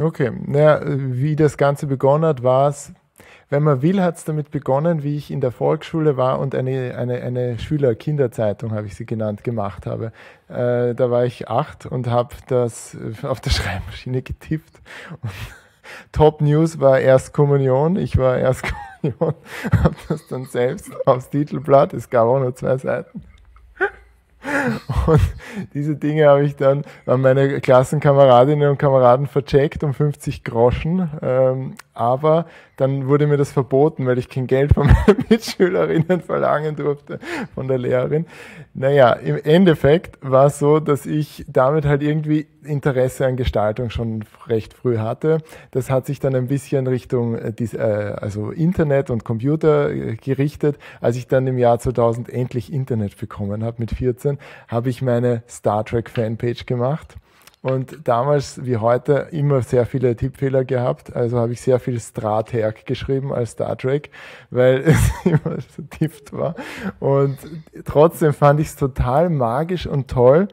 Okay, 0.00 0.32
naja, 0.46 0.80
wie 0.84 1.36
das 1.36 1.56
Ganze 1.56 1.86
begonnen 1.86 2.24
hat, 2.24 2.42
war 2.42 2.68
es, 2.68 2.92
wenn 3.48 3.62
man 3.62 3.82
will, 3.82 4.02
hat 4.02 4.16
es 4.16 4.24
damit 4.24 4.50
begonnen, 4.50 5.04
wie 5.04 5.16
ich 5.16 5.30
in 5.30 5.40
der 5.40 5.52
Volksschule 5.52 6.16
war 6.16 6.40
und 6.40 6.54
eine, 6.54 6.96
eine, 6.96 7.20
eine 7.22 7.58
Schüler-Kinderzeitung, 7.58 8.72
habe 8.72 8.86
ich 8.86 8.96
sie 8.96 9.06
genannt, 9.06 9.44
gemacht 9.44 9.86
habe. 9.86 10.06
Äh, 10.48 10.94
da 10.94 11.10
war 11.10 11.24
ich 11.24 11.48
acht 11.48 11.86
und 11.86 12.08
habe 12.08 12.34
das 12.48 12.96
auf 13.22 13.40
der 13.40 13.50
Schreibmaschine 13.50 14.22
getippt. 14.22 14.80
Und 15.22 15.30
Top 16.12 16.40
News 16.40 16.80
war 16.80 17.00
Erstkommunion. 17.00 17.96
Ich 17.96 18.16
war 18.18 18.38
Erstkommunion, 18.38 19.34
habe 19.82 19.96
das 20.08 20.26
dann 20.28 20.44
selbst 20.46 20.90
aufs 21.06 21.30
Titelblatt. 21.30 21.94
Es 21.94 22.10
gab 22.10 22.26
auch 22.26 22.38
nur 22.38 22.54
zwei 22.54 22.76
Seiten. 22.78 23.22
Und 25.06 25.20
diese 25.72 25.96
Dinge 25.96 26.28
habe 26.28 26.44
ich 26.44 26.56
dann 26.56 26.84
an 27.06 27.20
meine 27.20 27.60
Klassenkameradinnen 27.60 28.70
und 28.70 28.78
Kameraden 28.78 29.26
vercheckt 29.26 29.82
um 29.82 29.94
50 29.94 30.44
Groschen. 30.44 31.10
Ähm, 31.22 31.74
aber 31.94 32.46
dann 32.76 33.06
wurde 33.06 33.26
mir 33.26 33.36
das 33.36 33.52
verboten, 33.52 34.06
weil 34.06 34.18
ich 34.18 34.28
kein 34.28 34.46
Geld 34.46 34.74
von 34.74 34.86
meinen 35.06 35.24
Mitschülerinnen 35.28 36.20
verlangen 36.20 36.76
durfte, 36.76 37.20
von 37.54 37.68
der 37.68 37.78
Lehrerin. 37.78 38.26
Naja, 38.74 39.12
im 39.12 39.36
Endeffekt 39.42 40.18
war 40.20 40.46
es 40.46 40.58
so, 40.58 40.80
dass 40.80 41.06
ich 41.06 41.44
damit 41.48 41.86
halt 41.86 42.02
irgendwie 42.02 42.46
Interesse 42.64 43.26
an 43.26 43.36
Gestaltung 43.36 43.90
schon 43.90 44.24
recht 44.46 44.74
früh 44.74 44.98
hatte. 44.98 45.38
Das 45.70 45.90
hat 45.90 46.06
sich 46.06 46.18
dann 46.18 46.34
ein 46.34 46.48
bisschen 46.48 46.86
Richtung 46.86 47.36
äh, 47.36 47.50
äh, 47.50 47.78
also 47.78 48.50
Internet 48.50 49.10
und 49.10 49.24
Computer 49.24 49.90
äh, 49.90 50.16
gerichtet. 50.16 50.78
Als 51.00 51.16
ich 51.16 51.28
dann 51.28 51.46
im 51.46 51.58
Jahr 51.58 51.78
2000 51.78 52.28
endlich 52.28 52.72
Internet 52.72 53.16
bekommen 53.16 53.62
habe 53.62 53.76
mit 53.78 53.92
14, 53.92 54.38
habe 54.68 54.90
ich 54.90 55.02
meine 55.02 55.42
Star 55.48 55.84
Trek 55.84 56.10
Fanpage 56.10 56.66
gemacht 56.66 57.16
und 57.64 58.06
damals 58.06 58.66
wie 58.66 58.76
heute 58.76 59.28
immer 59.30 59.62
sehr 59.62 59.86
viele 59.86 60.14
Tippfehler 60.14 60.66
gehabt. 60.66 61.16
Also 61.16 61.38
habe 61.38 61.54
ich 61.54 61.62
sehr 61.62 61.80
viel 61.80 61.98
Stratherk 61.98 62.84
geschrieben 62.84 63.32
als 63.32 63.52
Star 63.52 63.78
Trek, 63.78 64.10
weil 64.50 64.80
es 64.84 64.98
immer 65.24 65.56
so 65.74 65.82
tippt 65.88 66.34
war. 66.34 66.56
Und 67.00 67.38
trotzdem 67.86 68.34
fand 68.34 68.60
ich 68.60 68.66
es 68.66 68.76
total 68.76 69.30
magisch 69.30 69.86
und 69.86 70.08
toll, 70.08 70.48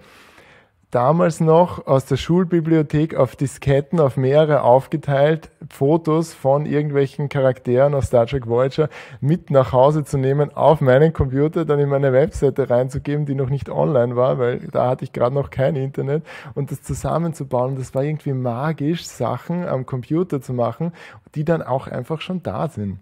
damals 0.92 1.40
noch 1.40 1.88
aus 1.88 2.06
der 2.06 2.18
Schulbibliothek 2.18 3.16
auf 3.16 3.36
Disketten 3.36 4.00
auf 4.00 4.18
mehrere 4.18 4.62
aufgeteilt 4.62 5.50
Fotos 5.70 6.34
von 6.34 6.66
irgendwelchen 6.66 7.30
Charakteren 7.30 7.94
aus 7.94 8.08
Star 8.08 8.28
Trek 8.28 8.48
Voyager 8.48 8.90
mit 9.22 9.50
nach 9.50 9.72
Hause 9.72 10.04
zu 10.04 10.18
nehmen, 10.18 10.56
auf 10.56 10.82
meinen 10.82 11.14
Computer, 11.14 11.64
dann 11.66 11.80
in 11.80 11.90
meine 11.90 12.12
Webseite 12.12 12.70
reinzugeben, 12.70 13.26
die 13.26 13.36
noch 13.36 13.50
nicht 13.50 13.70
online 13.70 14.16
war, 14.18 14.38
weil 14.38 14.60
da 14.72 14.90
hatte 14.90 15.06
ich 15.06 15.14
gerade 15.14 15.34
noch 15.34 15.50
kein 15.50 15.76
Internet 15.78 16.24
und 16.56 16.72
das 16.72 16.82
zusammenzubauen. 16.82 17.78
Das 17.78 17.96
war 17.96 18.04
irgendwie 18.04 18.34
magisch, 18.34 19.06
Sachen 19.06 19.66
am 19.68 19.86
Computer 19.86 20.42
zu 20.42 20.54
machen, 20.54 20.92
die 21.36 21.46
dann 21.46 21.62
auch 21.62 21.88
einfach 21.88 22.20
schon 22.20 22.44
da 22.44 22.68
sind. 22.68 23.00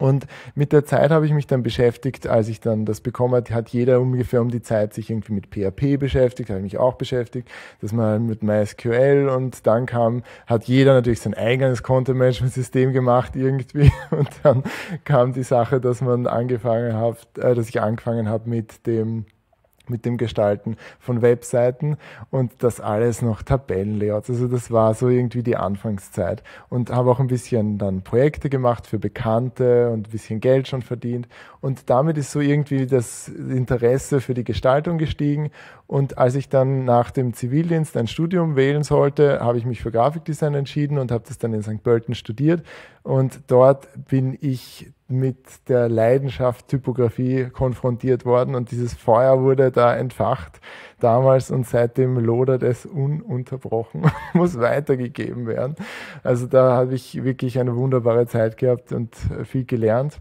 Und 0.00 0.26
mit 0.54 0.72
der 0.72 0.86
Zeit 0.86 1.10
habe 1.10 1.26
ich 1.26 1.32
mich 1.32 1.46
dann 1.46 1.62
beschäftigt, 1.62 2.26
als 2.26 2.48
ich 2.48 2.60
dann 2.60 2.86
das 2.86 3.02
bekommen 3.02 3.34
hat, 3.34 3.50
hat 3.50 3.68
jeder 3.68 4.00
ungefähr 4.00 4.40
um 4.40 4.50
die 4.50 4.62
Zeit 4.62 4.94
sich 4.94 5.10
irgendwie 5.10 5.34
mit 5.34 5.48
PHP 5.48 5.98
beschäftigt, 5.98 6.48
habe 6.48 6.60
ich 6.60 6.64
mich 6.64 6.78
auch 6.78 6.94
beschäftigt, 6.94 7.48
dass 7.82 7.92
man 7.92 8.24
mit 8.26 8.42
MySQL 8.42 9.28
und 9.28 9.66
dann 9.66 9.84
kam, 9.84 10.22
hat 10.46 10.64
jeder 10.64 10.94
natürlich 10.94 11.20
sein 11.20 11.34
eigenes 11.34 11.82
Content-Management-System 11.82 12.92
gemacht 12.94 13.36
irgendwie. 13.36 13.92
Und 14.10 14.30
dann 14.42 14.64
kam 15.04 15.32
die 15.32 15.42
Sache, 15.42 15.80
dass 15.80 16.00
man 16.00 16.26
angefangen 16.26 16.96
hat, 16.96 17.16
äh, 17.38 17.54
dass 17.54 17.68
ich 17.68 17.80
angefangen 17.80 18.28
habe 18.28 18.48
mit 18.48 18.86
dem 18.86 19.26
mit 19.90 20.04
dem 20.04 20.16
Gestalten 20.16 20.76
von 20.98 21.22
Webseiten 21.22 21.96
und 22.30 22.52
das 22.60 22.80
alles 22.80 23.22
noch 23.22 23.42
Tabellenlayouts. 23.42 24.30
Also 24.30 24.48
das 24.48 24.70
war 24.70 24.94
so 24.94 25.08
irgendwie 25.08 25.42
die 25.42 25.56
Anfangszeit 25.56 26.42
und 26.68 26.90
habe 26.90 27.10
auch 27.10 27.20
ein 27.20 27.26
bisschen 27.26 27.78
dann 27.78 28.02
Projekte 28.02 28.48
gemacht 28.48 28.86
für 28.86 28.98
Bekannte 28.98 29.90
und 29.90 30.08
ein 30.08 30.10
bisschen 30.10 30.40
Geld 30.40 30.68
schon 30.68 30.82
verdient 30.82 31.28
und 31.60 31.90
damit 31.90 32.16
ist 32.16 32.32
so 32.32 32.40
irgendwie 32.40 32.86
das 32.86 33.28
Interesse 33.28 34.20
für 34.20 34.34
die 34.34 34.44
Gestaltung 34.44 34.98
gestiegen 34.98 35.50
und 35.86 36.18
als 36.18 36.36
ich 36.36 36.48
dann 36.48 36.84
nach 36.84 37.10
dem 37.10 37.34
Zivildienst 37.34 37.96
ein 37.96 38.06
Studium 38.06 38.56
wählen 38.56 38.84
sollte, 38.84 39.40
habe 39.40 39.58
ich 39.58 39.66
mich 39.66 39.82
für 39.82 39.90
Grafikdesign 39.90 40.54
entschieden 40.54 40.98
und 40.98 41.10
habe 41.10 41.24
das 41.26 41.38
dann 41.38 41.52
in 41.52 41.62
St. 41.62 41.82
Pölten 41.82 42.14
studiert 42.14 42.62
und 43.02 43.40
dort 43.48 43.88
bin 44.06 44.38
ich 44.40 44.92
mit 45.10 45.68
der 45.68 45.88
Leidenschaft 45.88 46.68
Typografie 46.68 47.48
konfrontiert 47.50 48.24
worden 48.24 48.54
und 48.54 48.70
dieses 48.70 48.94
Feuer 48.94 49.42
wurde 49.42 49.70
da 49.70 49.94
entfacht 49.94 50.60
damals 51.00 51.50
und 51.50 51.66
seitdem 51.66 52.18
lodert 52.18 52.62
es 52.62 52.86
ununterbrochen, 52.86 54.10
muss 54.34 54.58
weitergegeben 54.58 55.46
werden. 55.46 55.74
Also 56.22 56.46
da 56.46 56.72
habe 56.72 56.94
ich 56.94 57.24
wirklich 57.24 57.58
eine 57.58 57.76
wunderbare 57.76 58.26
Zeit 58.26 58.56
gehabt 58.56 58.92
und 58.92 59.16
viel 59.44 59.64
gelernt. 59.64 60.20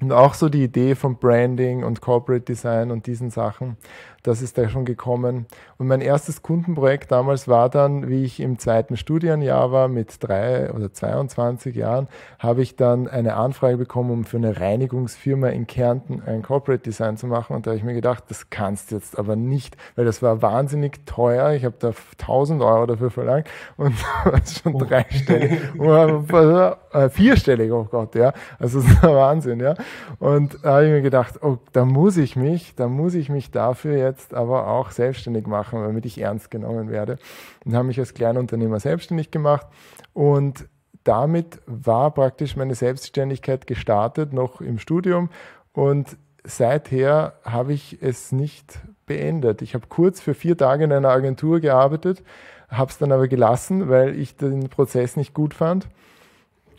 Und 0.00 0.12
auch 0.12 0.34
so 0.34 0.50
die 0.50 0.62
Idee 0.62 0.94
von 0.94 1.16
Branding 1.16 1.82
und 1.82 2.02
Corporate 2.02 2.44
Design 2.44 2.90
und 2.90 3.06
diesen 3.06 3.30
Sachen, 3.30 3.78
das 4.26 4.42
ist 4.42 4.58
da 4.58 4.68
schon 4.68 4.84
gekommen. 4.84 5.46
Und 5.78 5.86
mein 5.86 6.00
erstes 6.00 6.42
Kundenprojekt 6.42 7.10
damals 7.10 7.48
war 7.48 7.68
dann, 7.68 8.08
wie 8.08 8.24
ich 8.24 8.40
im 8.40 8.58
zweiten 8.58 8.96
Studienjahr 8.96 9.72
war, 9.72 9.88
mit 9.88 10.16
drei 10.20 10.72
oder 10.72 10.92
22 10.92 11.74
Jahren, 11.76 12.08
habe 12.38 12.62
ich 12.62 12.76
dann 12.76 13.08
eine 13.08 13.34
Anfrage 13.34 13.76
bekommen, 13.76 14.10
um 14.10 14.24
für 14.24 14.36
eine 14.36 14.60
Reinigungsfirma 14.60 15.48
in 15.48 15.66
Kärnten 15.66 16.22
ein 16.24 16.42
Corporate 16.42 16.82
Design 16.82 17.16
zu 17.16 17.26
machen. 17.26 17.56
Und 17.56 17.66
da 17.66 17.70
habe 17.70 17.78
ich 17.78 17.84
mir 17.84 17.94
gedacht, 17.94 18.24
das 18.28 18.50
kannst 18.50 18.90
du 18.90 18.96
jetzt 18.96 19.18
aber 19.18 19.36
nicht, 19.36 19.76
weil 19.94 20.04
das 20.04 20.22
war 20.22 20.42
wahnsinnig 20.42 21.06
teuer. 21.06 21.52
Ich 21.52 21.64
habe 21.64 21.76
da 21.78 21.92
1000 22.20 22.62
Euro 22.62 22.86
dafür 22.86 23.10
verlangt 23.10 23.48
und 23.76 23.94
schon 24.62 24.74
oh. 24.74 24.78
dreistellig, 24.78 25.52
äh, 26.92 27.08
vierstellig, 27.10 27.72
oh 27.72 27.84
Gott, 27.84 28.14
ja. 28.14 28.32
Also 28.58 28.80
das 28.80 28.90
ist 28.90 29.04
ein 29.04 29.14
Wahnsinn, 29.14 29.60
ja. 29.60 29.74
Und 30.18 30.58
da 30.62 30.74
habe 30.74 30.86
ich 30.86 30.90
mir 30.90 31.02
gedacht, 31.02 31.42
oh, 31.42 31.58
da 31.72 31.84
muss 31.84 32.16
ich 32.16 32.36
mich, 32.36 32.74
da 32.74 32.88
muss 32.88 33.14
ich 33.14 33.28
mich 33.28 33.50
dafür 33.50 33.96
jetzt 33.96 34.15
jetzt 34.16 34.34
aber 34.34 34.66
auch 34.66 34.90
selbstständig 34.90 35.46
machen, 35.46 35.82
damit 35.82 36.06
ich 36.06 36.20
ernst 36.20 36.50
genommen 36.50 36.90
werde. 36.90 37.18
Und 37.64 37.74
habe 37.74 37.86
mich 37.86 37.98
als 37.98 38.14
Kleinunternehmer 38.14 38.80
selbstständig 38.80 39.30
gemacht 39.30 39.66
und 40.12 40.66
damit 41.04 41.60
war 41.66 42.10
praktisch 42.10 42.56
meine 42.56 42.74
Selbstständigkeit 42.74 43.66
gestartet, 43.66 44.32
noch 44.32 44.60
im 44.60 44.78
Studium 44.78 45.30
und 45.72 46.16
seither 46.42 47.34
habe 47.44 47.74
ich 47.74 47.98
es 48.00 48.32
nicht 48.32 48.80
beendet. 49.04 49.62
Ich 49.62 49.74
habe 49.74 49.86
kurz 49.88 50.20
für 50.20 50.34
vier 50.34 50.56
Tage 50.56 50.84
in 50.84 50.92
einer 50.92 51.10
Agentur 51.10 51.60
gearbeitet, 51.60 52.24
habe 52.68 52.90
es 52.90 52.98
dann 52.98 53.12
aber 53.12 53.28
gelassen, 53.28 53.88
weil 53.88 54.18
ich 54.18 54.36
den 54.36 54.68
Prozess 54.68 55.16
nicht 55.16 55.32
gut 55.32 55.54
fand. 55.54 55.86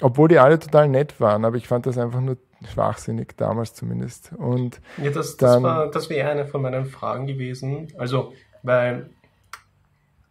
Obwohl 0.02 0.28
die 0.30 0.40
alle 0.40 0.60
total 0.60 0.88
nett 0.88 1.20
waren, 1.20 1.46
aber 1.46 1.58
ich 1.58 1.68
fand 1.68 1.86
das 1.86 1.98
einfach 1.98 2.22
nur 2.22 2.38
schwachsinnig, 2.72 3.36
damals 3.38 3.74
zumindest. 3.74 4.32
Und 4.38 4.82
ja, 5.02 5.12
das, 5.12 5.38
das, 5.38 5.62
war, 5.62 5.92
das 5.92 6.10
wäre 6.10 6.30
eine 6.30 6.46
von 6.46 6.62
meinen 6.62 6.86
Fragen 6.86 7.28
gewesen. 7.28 7.88
Also, 7.98 8.34
weil, 8.64 9.10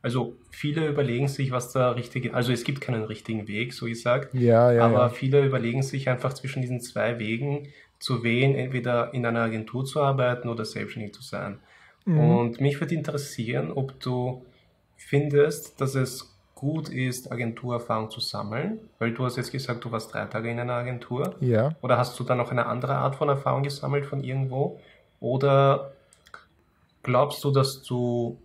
also 0.02 0.36
viele 0.50 0.88
überlegen 0.88 1.28
sich, 1.28 1.50
was 1.50 1.72
der 1.72 1.96
richtige, 1.96 2.34
also 2.34 2.52
es 2.52 2.64
gibt 2.64 2.80
keinen 2.80 3.04
richtigen 3.04 3.48
Weg, 3.48 3.72
so 3.72 3.86
gesagt. 3.86 4.34
Ja, 4.34 4.72
ja. 4.72 4.84
Aber 4.84 4.98
ja. 4.98 5.08
viele 5.08 5.44
überlegen 5.44 5.82
sich 5.82 6.08
einfach 6.08 6.32
zwischen 6.32 6.62
diesen 6.62 6.80
zwei 6.80 7.18
Wegen 7.18 7.68
zu 7.98 8.22
wählen, 8.22 8.54
entweder 8.54 9.14
in 9.14 9.24
einer 9.24 9.40
Agentur 9.40 9.84
zu 9.84 10.00
arbeiten 10.00 10.48
oder 10.48 10.64
selbstständig 10.64 11.14
zu 11.14 11.22
sein. 11.22 11.60
Mhm. 12.04 12.18
Und 12.18 12.60
mich 12.60 12.80
würde 12.80 12.94
interessieren, 12.94 13.70
ob 13.72 13.98
du 14.00 14.44
findest, 14.96 15.80
dass 15.80 15.94
es 15.94 16.35
gut 16.56 16.88
ist, 16.88 17.30
Agenturerfahrung 17.30 18.10
zu 18.10 18.18
sammeln? 18.18 18.80
Weil 18.98 19.12
du 19.12 19.24
hast 19.24 19.36
jetzt 19.36 19.52
gesagt, 19.52 19.84
du 19.84 19.92
warst 19.92 20.12
drei 20.12 20.24
Tage 20.24 20.50
in 20.50 20.58
einer 20.58 20.72
Agentur. 20.72 21.36
Ja. 21.38 21.76
Oder 21.82 21.98
hast 21.98 22.18
du 22.18 22.24
da 22.24 22.34
noch 22.34 22.50
eine 22.50 22.66
andere 22.66 22.96
Art 22.96 23.14
von 23.14 23.28
Erfahrung 23.28 23.62
gesammelt 23.62 24.06
von 24.06 24.24
irgendwo? 24.24 24.80
Oder 25.20 25.92
glaubst 27.02 27.44
du, 27.44 27.50
dass 27.50 27.82
du, 27.82 28.38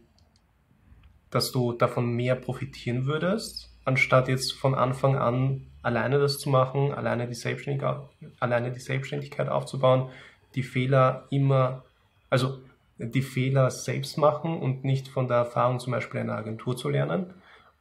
dass 1.29 1.51
du 1.51 1.71
davon 1.71 2.13
mehr 2.13 2.35
profitieren 2.35 3.05
würdest, 3.05 3.73
anstatt 3.85 4.27
jetzt 4.27 4.51
von 4.53 4.75
Anfang 4.75 5.15
an 5.15 5.67
alleine 5.81 6.19
das 6.19 6.37
zu 6.37 6.49
machen, 6.49 6.93
alleine 6.93 7.27
die, 7.27 7.33
Selbstständigkeit, 7.33 7.97
alleine 8.39 8.71
die 8.71 8.79
Selbstständigkeit 8.79 9.47
aufzubauen, 9.47 10.09
die 10.53 10.63
Fehler 10.63 11.27
immer, 11.29 11.83
also 12.29 12.59
die 12.97 13.21
Fehler 13.21 13.71
selbst 13.71 14.17
machen 14.17 14.59
und 14.59 14.83
nicht 14.83 15.07
von 15.07 15.29
der 15.29 15.37
Erfahrung 15.37 15.79
zum 15.79 15.91
Beispiel 15.91 16.19
einer 16.19 16.35
Agentur 16.35 16.75
zu 16.75 16.89
lernen? 16.89 17.33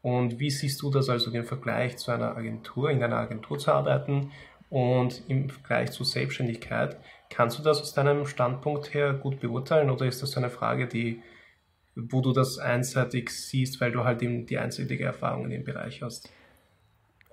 Und 0.03 0.39
wie 0.39 0.51
siehst 0.51 0.81
du 0.83 0.91
das 0.91 1.09
also 1.09 1.31
den 1.31 1.45
Vergleich 1.45 1.99
zu 1.99 2.11
einer 2.11 2.37
Agentur, 2.37 2.91
in 2.91 3.03
einer 3.03 3.17
Agentur 3.17 3.59
zu 3.59 3.71
arbeiten 3.73 4.33
und 4.71 5.23
im 5.29 5.51
Vergleich 5.51 5.91
zur 5.91 6.07
Selbstständigkeit? 6.07 6.97
Kannst 7.29 7.59
du 7.59 7.63
das 7.63 7.81
aus 7.81 7.93
deinem 7.93 8.27
Standpunkt 8.27 8.95
her 8.95 9.13
gut 9.15 9.41
beurteilen 9.41 9.91
oder 9.91 10.07
ist 10.07 10.23
das 10.23 10.37
eine 10.37 10.51
Frage, 10.51 10.87
die, 10.87 11.23
wo 11.95 12.21
du 12.23 12.33
das 12.33 12.59
einseitig 12.59 13.31
siehst, 13.31 13.81
weil 13.81 13.93
du 13.93 14.05
halt 14.05 14.23
eben 14.23 14.47
die 14.47 14.59
einseitige 14.59 15.05
Erfahrung 15.05 15.45
in 15.45 15.51
dem 15.51 15.65
Bereich 15.65 16.03
hast? 16.03 16.31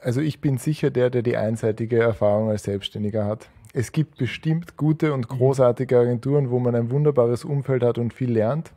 Also 0.01 0.21
ich 0.21 0.41
bin 0.41 0.57
sicher 0.57 0.91
der, 0.91 1.09
der 1.09 1.23
die 1.23 1.37
einseitige 1.37 1.99
Erfahrung 1.99 2.49
als 2.49 2.63
Selbstständiger 2.63 3.25
hat. 3.25 3.49
Es 3.73 3.91
gibt 3.91 4.17
bestimmt 4.17 4.77
gute 4.77 5.13
und 5.13 5.27
großartige 5.27 5.97
Agenturen, 5.97 6.49
wo 6.51 6.59
man 6.59 6.75
ein 6.75 6.91
wunderbares 6.91 7.45
Umfeld 7.45 7.83
hat 7.83 7.97
und 7.97 8.13
viel 8.13 8.31
lernt. 8.31 8.71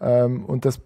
Ähm, 0.00 0.44
und 0.44 0.64
das 0.64 0.80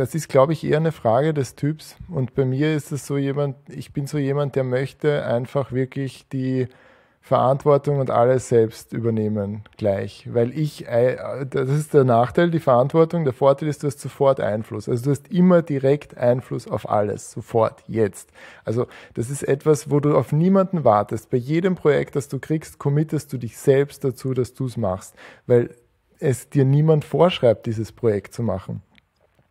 das 0.00 0.14
ist, 0.14 0.28
glaube 0.30 0.54
ich, 0.54 0.64
eher 0.64 0.78
eine 0.78 0.92
Frage 0.92 1.34
des 1.34 1.56
Typs. 1.56 1.96
Und 2.08 2.34
bei 2.34 2.46
mir 2.46 2.74
ist 2.74 2.90
es 2.90 3.06
so 3.06 3.18
jemand, 3.18 3.56
ich 3.68 3.92
bin 3.92 4.06
so 4.06 4.16
jemand, 4.16 4.56
der 4.56 4.64
möchte 4.64 5.24
einfach 5.26 5.72
wirklich 5.72 6.26
die 6.28 6.68
Verantwortung 7.20 7.98
und 7.98 8.10
alles 8.10 8.48
selbst 8.48 8.94
übernehmen 8.94 9.62
gleich. 9.76 10.26
Weil 10.32 10.58
ich, 10.58 10.88
äh, 10.88 11.44
das 11.44 11.68
ist 11.68 11.92
der 11.92 12.04
Nachteil, 12.04 12.50
die 12.50 12.60
Verantwortung. 12.60 13.24
Der 13.24 13.34
Vorteil 13.34 13.68
ist, 13.68 13.82
du 13.82 13.88
hast 13.88 14.00
sofort 14.00 14.40
Einfluss. 14.40 14.88
Also 14.88 15.04
du 15.04 15.10
hast 15.10 15.30
immer 15.30 15.60
direkt 15.60 16.16
Einfluss 16.16 16.66
auf 16.66 16.88
alles. 16.88 17.30
Sofort, 17.30 17.84
jetzt. 17.86 18.30
Also 18.64 18.86
das 19.12 19.28
ist 19.28 19.42
etwas, 19.42 19.90
wo 19.90 20.00
du 20.00 20.16
auf 20.16 20.32
niemanden 20.32 20.82
wartest. 20.82 21.28
Bei 21.28 21.36
jedem 21.36 21.74
Projekt, 21.74 22.16
das 22.16 22.28
du 22.28 22.38
kriegst, 22.38 22.78
committest 22.78 23.30
du 23.34 23.36
dich 23.36 23.58
selbst 23.58 24.02
dazu, 24.02 24.32
dass 24.32 24.54
du 24.54 24.64
es 24.64 24.78
machst. 24.78 25.14
Weil 25.46 25.68
es 26.20 26.48
dir 26.48 26.64
niemand 26.64 27.04
vorschreibt, 27.04 27.66
dieses 27.66 27.92
Projekt 27.92 28.32
zu 28.32 28.42
machen. 28.42 28.82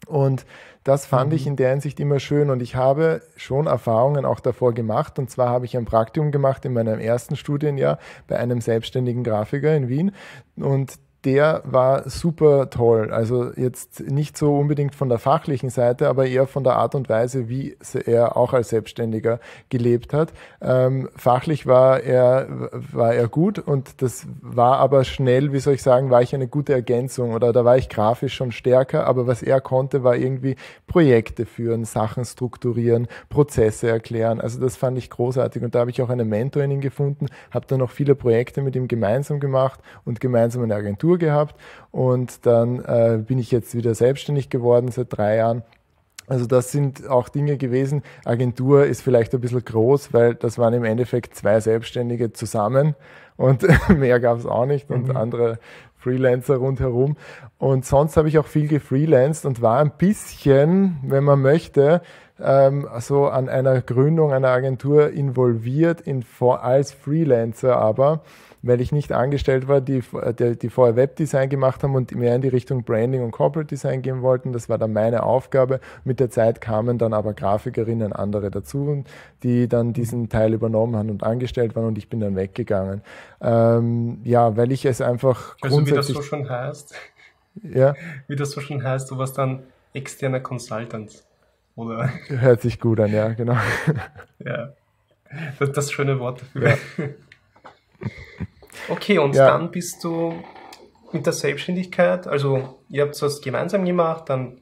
Und 0.08 0.46
das 0.84 1.06
fand 1.06 1.30
mhm. 1.30 1.36
ich 1.36 1.48
in 1.48 1.56
der 1.56 1.72
Hinsicht 1.72 2.00
immer 2.00 2.20
schön 2.20 2.50
und 2.50 2.62
ich 2.62 2.76
habe 2.76 3.22
schon 3.36 3.68
Erfahrungen 3.68 4.26
auch 4.26 4.40
davor 4.40 4.74
gemacht. 4.74 5.20
Und 5.20 5.30
zwar 5.30 5.50
habe 5.50 5.66
ich 5.66 5.78
ein 5.78 5.86
Praktikum 5.86 6.32
gemacht 6.32 6.66
in 6.66 6.74
meinem 6.74 7.00
ersten 7.00 7.36
Studienjahr 7.36 8.00
bei 8.28 8.38
einem 8.38 8.62
selbstständigen 8.62 9.24
Grafiker 9.24 9.76
in 9.76 9.90
Wien. 9.90 10.12
Und 10.56 11.00
der 11.26 11.62
war 11.66 12.10
super 12.10 12.70
toll. 12.70 13.12
Also 13.12 13.52
jetzt 13.56 14.00
nicht 14.10 14.38
so 14.38 14.56
unbedingt 14.56 14.96
von 14.96 15.10
der 15.10 15.20
fachlichen 15.20 15.70
Seite, 15.70 16.08
aber 16.08 16.28
eher 16.28 16.48
von 16.48 16.64
der 16.64 16.78
Art 16.78 16.96
und 16.96 17.10
Weise, 17.10 17.50
wie 17.50 17.76
er 18.06 18.38
auch 18.38 18.54
als 18.54 18.70
Selbstständiger 18.70 19.40
gelebt 19.68 20.14
hat. 20.14 20.32
Ähm, 20.62 21.10
fachlich 21.16 21.68
war 21.68 22.02
er, 22.02 22.70
war 22.72 23.14
er 23.14 23.28
gut 23.28 23.60
und 23.60 24.02
das 24.02 24.28
war 24.42 24.78
aber 24.78 25.04
schnell, 25.04 25.52
wie 25.52 25.60
soll 25.60 25.74
ich 25.74 25.84
sagen, 25.84 26.10
war 26.10 26.22
ich 26.22 26.34
eine 26.34 26.48
gute 26.48 26.72
Ergänzung 26.72 27.34
oder 27.34 27.52
da 27.52 27.66
war 27.66 27.78
ich 27.78 27.90
grafisch 27.90 28.34
schon 28.34 28.54
stärker, 28.54 29.06
aber 29.06 29.28
was 29.28 29.44
er 29.44 29.60
konnte, 29.60 30.04
war 30.06 30.16
irgendwie 30.16 30.56
Projekte 30.88 31.46
führen, 31.46 31.84
Sachen 31.84 32.24
strukturieren, 32.24 33.08
Prozesse 33.28 33.90
erklären. 33.90 34.40
Also 34.40 34.60
das 34.60 34.78
fand 34.78 34.98
ich 34.98 35.10
großartig 35.10 35.64
und 35.64 35.76
da 35.76 35.80
habe 35.80 35.92
ich 35.92 36.02
auch 36.02 36.10
einen 36.10 36.30
Mentor 36.30 36.64
in 36.64 36.72
ihn 36.72 36.82
gefunden, 36.82 37.26
habe 37.52 37.68
dann 37.68 37.80
noch 37.80 37.92
viele 37.92 38.16
Projekte 38.16 38.62
mit 38.62 38.76
ihm 38.78 38.88
gemeinsam 38.88 39.42
gemacht 39.42 39.82
und 40.06 40.22
gemeinsam 40.22 40.64
eine 40.64 40.76
Agentur 40.76 41.09
Agentur 41.10 41.18
gehabt 41.18 41.56
und 41.92 42.46
dann 42.46 42.80
äh, 42.86 43.20
bin 43.26 43.40
ich 43.40 43.52
jetzt 43.52 43.76
wieder 43.76 43.96
selbstständig 43.96 44.50
geworden 44.50 44.92
seit 44.92 45.08
drei 45.10 45.38
Jahren. 45.38 45.64
Also 46.28 46.46
das 46.46 46.72
sind 46.72 47.10
auch 47.10 47.28
Dinge 47.30 47.58
gewesen. 47.58 48.04
Agentur 48.24 48.86
ist 48.86 49.02
vielleicht 49.02 49.34
ein 49.34 49.42
bisschen 49.42 49.66
groß, 49.66 50.14
weil 50.14 50.36
das 50.36 50.60
waren 50.60 50.76
im 50.76 50.84
Endeffekt 50.84 51.36
zwei 51.36 51.60
Selbstständige 51.60 52.34
zusammen 52.34 52.96
und 53.36 53.66
mehr 53.90 54.20
gab 54.20 54.38
es 54.38 54.46
auch 54.46 54.68
nicht 54.68 54.92
und 54.92 55.08
mhm. 55.08 55.18
andere 55.18 55.60
Freelancer 55.98 56.58
rundherum. 56.58 57.18
Und 57.58 57.86
sonst 57.86 58.16
habe 58.16 58.28
ich 58.28 58.38
auch 58.38 58.46
viel 58.46 58.68
gefreelanced 58.68 59.46
und 59.46 59.62
war 59.62 59.80
ein 59.80 59.92
bisschen, 59.98 60.98
wenn 61.02 61.24
man 61.24 61.42
möchte, 61.42 62.02
ähm, 62.40 62.88
so 63.00 63.28
an 63.28 63.50
einer 63.50 63.82
Gründung 63.82 64.32
einer 64.32 64.50
Agentur 64.50 65.10
involviert 65.10 66.00
in, 66.02 66.24
als 66.40 66.94
Freelancer 66.94 67.76
aber 67.76 68.22
weil 68.62 68.82
ich 68.82 68.92
nicht 68.92 69.12
angestellt 69.12 69.68
war, 69.68 69.82
die, 69.82 70.02
die, 70.02 70.70
vorher 70.70 70.96
Webdesign 70.96 71.50
gemacht 71.50 71.84
haben 71.84 71.96
und 71.96 72.14
mehr 72.14 72.36
in 72.36 72.42
die 72.42 72.50
Richtung 72.50 72.84
Branding 72.84 73.24
und 73.24 73.32
Corporate 73.32 73.68
Design 73.68 74.02
gehen 74.02 74.22
wollten. 74.22 74.54
Das 74.54 74.70
war 74.70 74.78
dann 74.78 74.94
meine 74.94 75.24
Aufgabe. 75.24 75.80
Mit 76.04 76.20
der 76.20 76.30
Zeit 76.30 76.62
kamen 76.62 76.98
dann 76.98 77.14
aber 77.14 77.34
Grafikerinnen 77.34 78.14
andere 78.14 78.52
dazu, 78.52 79.04
die 79.44 79.68
dann 79.68 79.94
diesen 79.94 80.30
Teil 80.30 80.54
übernommen 80.54 80.96
haben 80.96 81.10
und 81.10 81.24
angestellt 81.24 81.76
waren 81.76 81.86
und 81.86 81.98
ich 81.98 82.10
bin 82.10 82.20
dann 82.20 82.36
weggegangen. 82.36 83.02
Ähm, 83.42 84.20
ja, 84.24 84.58
weil 84.58 84.72
ich 84.72 84.86
es 84.86 85.02
einfach 85.02 85.56
also 85.62 85.76
grundsätzlich... 85.76 86.10
wie 86.10 86.14
das 86.14 86.24
so 86.24 86.30
schon 86.30 86.50
heißt. 86.50 86.96
Ja. 87.64 87.96
Wie 88.28 88.36
das 88.36 88.52
so 88.52 88.62
schon 88.62 88.84
heißt, 88.84 89.10
du 89.12 89.18
warst 89.18 89.38
dann 89.38 89.64
externer 89.94 90.40
Consultant. 90.40 91.24
Oder? 91.76 92.10
Hört 92.28 92.62
sich 92.62 92.80
gut 92.80 93.00
an, 93.00 93.12
ja, 93.14 93.30
genau. 93.30 93.58
Ja, 94.40 94.74
das, 95.60 95.72
das 95.72 95.92
schöne 95.92 96.20
Wort 96.20 96.42
dafür. 96.42 96.70
Ja. 96.70 96.78
Okay, 98.88 99.18
und 99.18 99.36
ja. 99.36 99.48
dann 99.48 99.72
bist 99.72 100.04
du 100.04 100.34
mit 101.12 101.26
der 101.26 101.34
Selbstständigkeit, 101.34 102.28
also 102.28 102.80
ihr 102.90 103.04
habt 103.04 103.22
es 103.22 103.42
gemeinsam 103.42 103.86
gemacht, 103.86 104.30
dann 104.30 104.60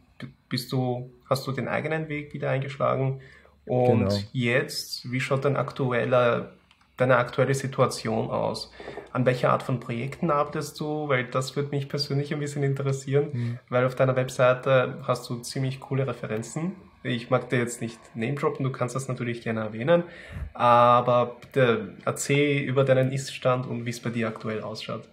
bist 0.49 0.71
du, 0.71 1.11
hast 1.29 1.45
du 1.45 1.51
den 1.51 1.67
eigenen 1.67 2.07
Weg 2.09 2.33
wieder 2.33 2.49
eingeschlagen. 2.49 3.21
Und 3.65 4.09
genau. 4.09 4.15
jetzt, 4.31 5.11
wie 5.11 5.19
schaut 5.19 5.43
dein 5.43 5.57
aktueller, 5.57 6.53
deine 6.95 7.17
aktuelle 7.17 7.53
Situation 7.53 8.31
aus? 8.31 8.71
An 9.11 9.25
welcher 9.25 9.51
Art 9.51 9.63
von 9.63 9.81
Projekten 9.81 10.31
arbeitest 10.31 10.79
du? 10.79 11.09
Weil 11.09 11.25
das 11.25 11.57
würde 11.57 11.71
mich 11.71 11.89
persönlich 11.89 12.33
ein 12.33 12.39
bisschen 12.39 12.63
interessieren, 12.63 13.29
mhm. 13.33 13.59
weil 13.69 13.85
auf 13.85 13.95
deiner 13.95 14.15
Webseite 14.15 14.99
hast 15.03 15.29
du 15.29 15.39
ziemlich 15.39 15.81
coole 15.81 16.07
Referenzen 16.07 16.77
ich 17.03 17.29
mag 17.29 17.49
dir 17.49 17.59
jetzt 17.59 17.81
nicht 17.81 17.99
name 18.15 18.35
droppen, 18.35 18.63
du 18.63 18.71
kannst 18.71 18.95
das 18.95 19.07
natürlich 19.07 19.41
gerne 19.41 19.61
erwähnen, 19.61 20.03
aber 20.53 21.37
bitte 21.41 21.95
erzähl 22.05 22.63
über 22.63 22.83
deinen 22.83 23.11
Ist-Stand 23.11 23.67
und 23.67 23.85
wie 23.85 23.91
es 23.91 23.99
bei 23.99 24.09
dir 24.09 24.27
aktuell 24.27 24.61
ausschaut. 24.61 25.07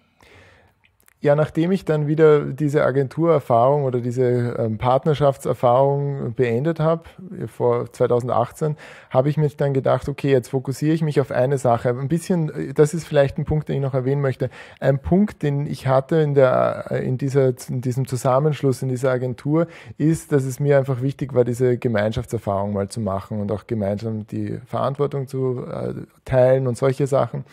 Ja, 1.25 1.35
nachdem 1.35 1.73
ich 1.73 1.87
dann 1.87 2.07
wieder 2.07 2.40
diese 2.40 2.85
Agenturerfahrung 2.85 3.85
oder 3.85 4.02
diese 4.02 4.57
ähm, 4.59 4.76
Partnerschaftserfahrung 4.76 6.35
beendet 6.35 6.81
habe, 6.81 7.04
vor 7.47 7.90
2018, 7.90 8.76
habe 9.09 9.31
ich 9.31 9.38
mir 9.38 9.49
dann 9.49 9.73
gedacht, 9.73 10.07
okay, 10.11 10.31
jetzt 10.31 10.49
fokussiere 10.49 10.93
ich 10.93 11.00
mich 11.00 11.23
auf 11.23 11.31
eine 11.31 11.57
Sache. 11.57 11.88
Ein 11.88 12.09
bisschen, 12.09 12.75
das 12.75 12.93
ist 12.93 13.07
vielleicht 13.07 13.38
ein 13.38 13.47
Punkt, 13.47 13.71
den 13.71 13.76
ich 13.76 13.81
noch 13.81 13.95
erwähnen 13.95 14.21
möchte. 14.21 14.50
Ein 14.81 14.99
Punkt, 14.99 15.43
den 15.43 15.66
ich 15.66 15.87
hatte 15.87 16.16
in, 16.16 16.35
der, 16.35 16.88
äh, 16.90 17.07
in, 17.07 17.16
dieser, 17.16 17.54
in 17.71 17.81
diesem 17.81 18.07
Zusammenschluss, 18.07 18.83
in 18.83 18.90
dieser 18.90 19.11
Agentur, 19.11 19.66
ist, 19.97 20.30
dass 20.30 20.45
es 20.45 20.60
mir 20.60 20.76
einfach 20.76 21.00
wichtig 21.00 21.32
war, 21.32 21.47
diese 21.47 21.78
Gemeinschaftserfahrung 21.78 22.75
mal 22.75 22.91
zu 22.91 23.00
machen 23.00 23.41
und 23.41 23.50
auch 23.50 23.67
gemeinsam 23.67 24.26
die 24.26 24.60
Verantwortung 24.67 25.26
zu 25.26 25.65
äh, 25.67 25.95
teilen 26.26 26.67
und 26.67 26.76
solche 26.76 27.06
Sachen. 27.06 27.47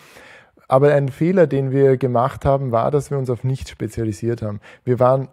Aber 0.71 0.93
ein 0.93 1.10
Fehler, 1.10 1.47
den 1.47 1.71
wir 1.71 1.97
gemacht 1.97 2.45
haben, 2.45 2.71
war, 2.71 2.91
dass 2.91 3.12
wir 3.12 3.17
uns 3.17 3.29
auf 3.29 3.43
nichts 3.43 3.71
spezialisiert 3.71 4.41
haben. 4.41 4.62
Wir 4.86 5.01
waren 5.01 5.27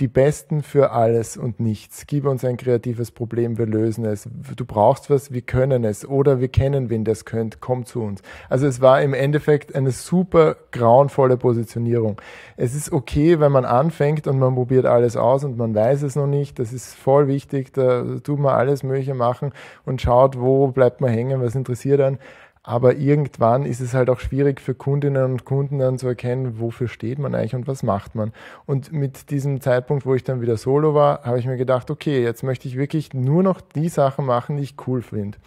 die 0.00 0.08
Besten 0.08 0.62
für 0.62 0.90
alles 0.90 1.36
und 1.36 1.60
nichts. 1.60 2.06
Gib 2.08 2.26
uns 2.26 2.44
ein 2.44 2.56
kreatives 2.56 3.12
Problem, 3.12 3.56
wir 3.56 3.66
lösen 3.66 4.04
es. 4.04 4.28
Du 4.56 4.64
brauchst 4.64 5.08
was, 5.08 5.30
wir 5.30 5.42
können 5.42 5.84
es. 5.84 6.08
Oder 6.08 6.40
wir 6.40 6.48
kennen, 6.48 6.90
wen 6.90 7.04
das 7.04 7.24
könnt, 7.24 7.60
komm 7.60 7.84
zu 7.84 8.02
uns. 8.02 8.20
Also 8.48 8.66
es 8.66 8.80
war 8.80 9.00
im 9.00 9.14
Endeffekt 9.14 9.76
eine 9.76 9.92
super 9.92 10.56
grauenvolle 10.72 11.36
Positionierung. 11.36 12.20
Es 12.56 12.74
ist 12.74 12.90
okay, 12.90 13.38
wenn 13.38 13.52
man 13.52 13.66
anfängt 13.66 14.26
und 14.26 14.40
man 14.40 14.56
probiert 14.56 14.86
alles 14.86 15.16
aus 15.16 15.44
und 15.44 15.56
man 15.56 15.72
weiß 15.72 16.02
es 16.02 16.16
noch 16.16 16.26
nicht. 16.26 16.58
Das 16.58 16.72
ist 16.72 16.96
voll 16.96 17.28
wichtig. 17.28 17.72
Da 17.74 18.18
tut 18.24 18.40
man 18.40 18.54
alles 18.54 18.82
Mögliche 18.82 19.14
machen 19.14 19.52
und 19.84 20.02
schaut, 20.02 20.40
wo 20.40 20.66
bleibt 20.66 21.00
man 21.00 21.10
hängen, 21.10 21.40
was 21.40 21.54
interessiert 21.54 22.00
einen. 22.00 22.18
Aber 22.62 22.96
irgendwann 22.96 23.64
ist 23.64 23.80
es 23.80 23.94
halt 23.94 24.10
auch 24.10 24.20
schwierig 24.20 24.60
für 24.60 24.74
Kundinnen 24.74 25.24
und 25.24 25.44
Kunden 25.46 25.78
dann 25.78 25.98
zu 25.98 26.06
erkennen, 26.06 26.60
wofür 26.60 26.88
steht 26.88 27.18
man 27.18 27.34
eigentlich 27.34 27.54
und 27.54 27.66
was 27.66 27.82
macht 27.82 28.14
man. 28.14 28.32
Und 28.66 28.92
mit 28.92 29.30
diesem 29.30 29.62
Zeitpunkt, 29.62 30.04
wo 30.04 30.14
ich 30.14 30.24
dann 30.24 30.42
wieder 30.42 30.58
solo 30.58 30.94
war, 30.94 31.24
habe 31.24 31.38
ich 31.38 31.46
mir 31.46 31.56
gedacht, 31.56 31.90
okay, 31.90 32.22
jetzt 32.22 32.42
möchte 32.42 32.68
ich 32.68 32.76
wirklich 32.76 33.14
nur 33.14 33.42
noch 33.42 33.62
die 33.62 33.88
Sachen 33.88 34.26
machen, 34.26 34.58
die 34.58 34.64
ich 34.64 34.74
cool 34.86 35.00
finde 35.00 35.38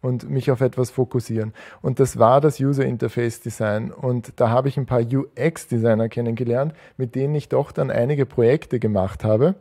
und 0.00 0.28
mich 0.28 0.50
auf 0.50 0.60
etwas 0.60 0.90
fokussieren. 0.90 1.52
Und 1.82 2.00
das 2.00 2.18
war 2.18 2.40
das 2.40 2.60
User 2.60 2.84
Interface 2.84 3.40
Design. 3.40 3.92
Und 3.92 4.32
da 4.40 4.50
habe 4.50 4.68
ich 4.68 4.76
ein 4.76 4.86
paar 4.86 5.02
UX 5.02 5.68
Designer 5.68 6.08
kennengelernt, 6.08 6.74
mit 6.96 7.14
denen 7.14 7.34
ich 7.34 7.48
doch 7.48 7.70
dann 7.70 7.90
einige 7.90 8.26
Projekte 8.26 8.80
gemacht 8.80 9.24
habe 9.24 9.54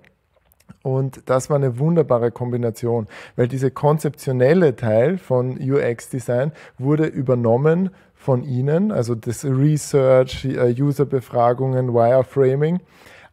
und 0.85 1.23
das 1.25 1.49
war 1.49 1.57
eine 1.57 1.79
wunderbare 1.79 2.31
Kombination, 2.31 3.07
weil 3.35 3.47
dieser 3.47 3.71
konzeptionelle 3.71 4.75
Teil 4.75 5.17
von 5.17 5.57
UX-Design 5.59 6.51
wurde 6.77 7.05
übernommen 7.05 7.89
von 8.13 8.43
Ihnen, 8.43 8.91
also 8.91 9.15
das 9.15 9.45
Research, 9.45 10.45
äh, 10.45 10.75
User-Befragungen, 10.79 11.93
Wireframing. 11.93 12.81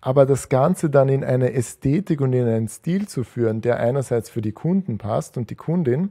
Aber 0.01 0.27
das 0.27 0.49
Ganze 0.49 0.91
dann 0.91 1.09
in 1.09 1.23
eine 1.23 1.53
Ästhetik 1.53 2.21
und 2.21 2.33
in 2.33 2.47
einen 2.47 2.69
Stil 2.69 3.07
zu 3.07 3.23
führen, 3.23 3.61
der 3.61 3.79
einerseits 3.79 4.31
für 4.31 4.43
die 4.43 4.53
Kunden 4.53 4.99
passt 4.99 5.37
und 5.37 5.49
die 5.49 5.55
Kundin 5.55 6.11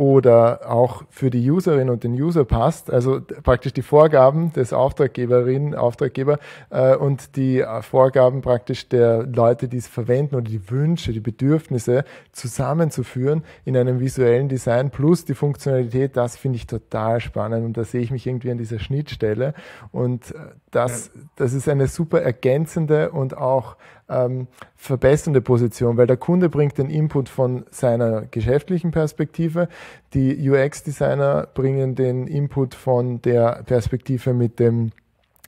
oder 0.00 0.60
auch 0.66 1.02
für 1.10 1.28
die 1.28 1.50
Userin 1.50 1.90
und 1.90 2.04
den 2.04 2.14
User 2.14 2.46
passt, 2.46 2.90
also 2.90 3.20
praktisch 3.42 3.74
die 3.74 3.82
Vorgaben 3.82 4.50
des 4.54 4.72
Auftraggeberinnen, 4.72 5.74
Auftraggeber 5.74 6.38
äh, 6.70 6.96
und 6.96 7.36
die 7.36 7.62
Vorgaben 7.82 8.40
praktisch 8.40 8.88
der 8.88 9.24
Leute, 9.24 9.68
die 9.68 9.76
es 9.76 9.88
verwenden 9.88 10.36
oder 10.36 10.48
die 10.48 10.70
Wünsche, 10.70 11.12
die 11.12 11.20
Bedürfnisse 11.20 12.04
zusammenzuführen 12.32 13.44
in 13.66 13.76
einem 13.76 14.00
visuellen 14.00 14.48
Design 14.48 14.88
plus 14.88 15.26
die 15.26 15.34
Funktionalität, 15.34 16.16
das 16.16 16.38
finde 16.38 16.56
ich 16.56 16.66
total 16.66 17.20
spannend 17.20 17.66
und 17.66 17.76
da 17.76 17.84
sehe 17.84 18.00
ich 18.00 18.10
mich 18.10 18.26
irgendwie 18.26 18.52
an 18.52 18.56
dieser 18.56 18.78
Schnittstelle. 18.78 19.52
Und 19.92 20.30
äh, 20.30 20.38
das, 20.70 21.10
das 21.36 21.52
ist 21.52 21.68
eine 21.68 21.88
super 21.88 22.22
ergänzende 22.22 23.10
und 23.10 23.36
auch 23.36 23.76
ähm, 24.10 24.48
verbessernde 24.76 25.40
Position, 25.40 25.96
weil 25.96 26.06
der 26.06 26.16
Kunde 26.16 26.48
bringt 26.48 26.78
den 26.78 26.90
Input 26.90 27.28
von 27.28 27.64
seiner 27.70 28.22
geschäftlichen 28.22 28.90
Perspektive, 28.90 29.68
die 30.12 30.50
UX-Designer 30.50 31.48
bringen 31.54 31.94
den 31.94 32.26
Input 32.26 32.74
von 32.74 33.22
der 33.22 33.62
Perspektive 33.64 34.34
mit 34.34 34.58
dem 34.58 34.90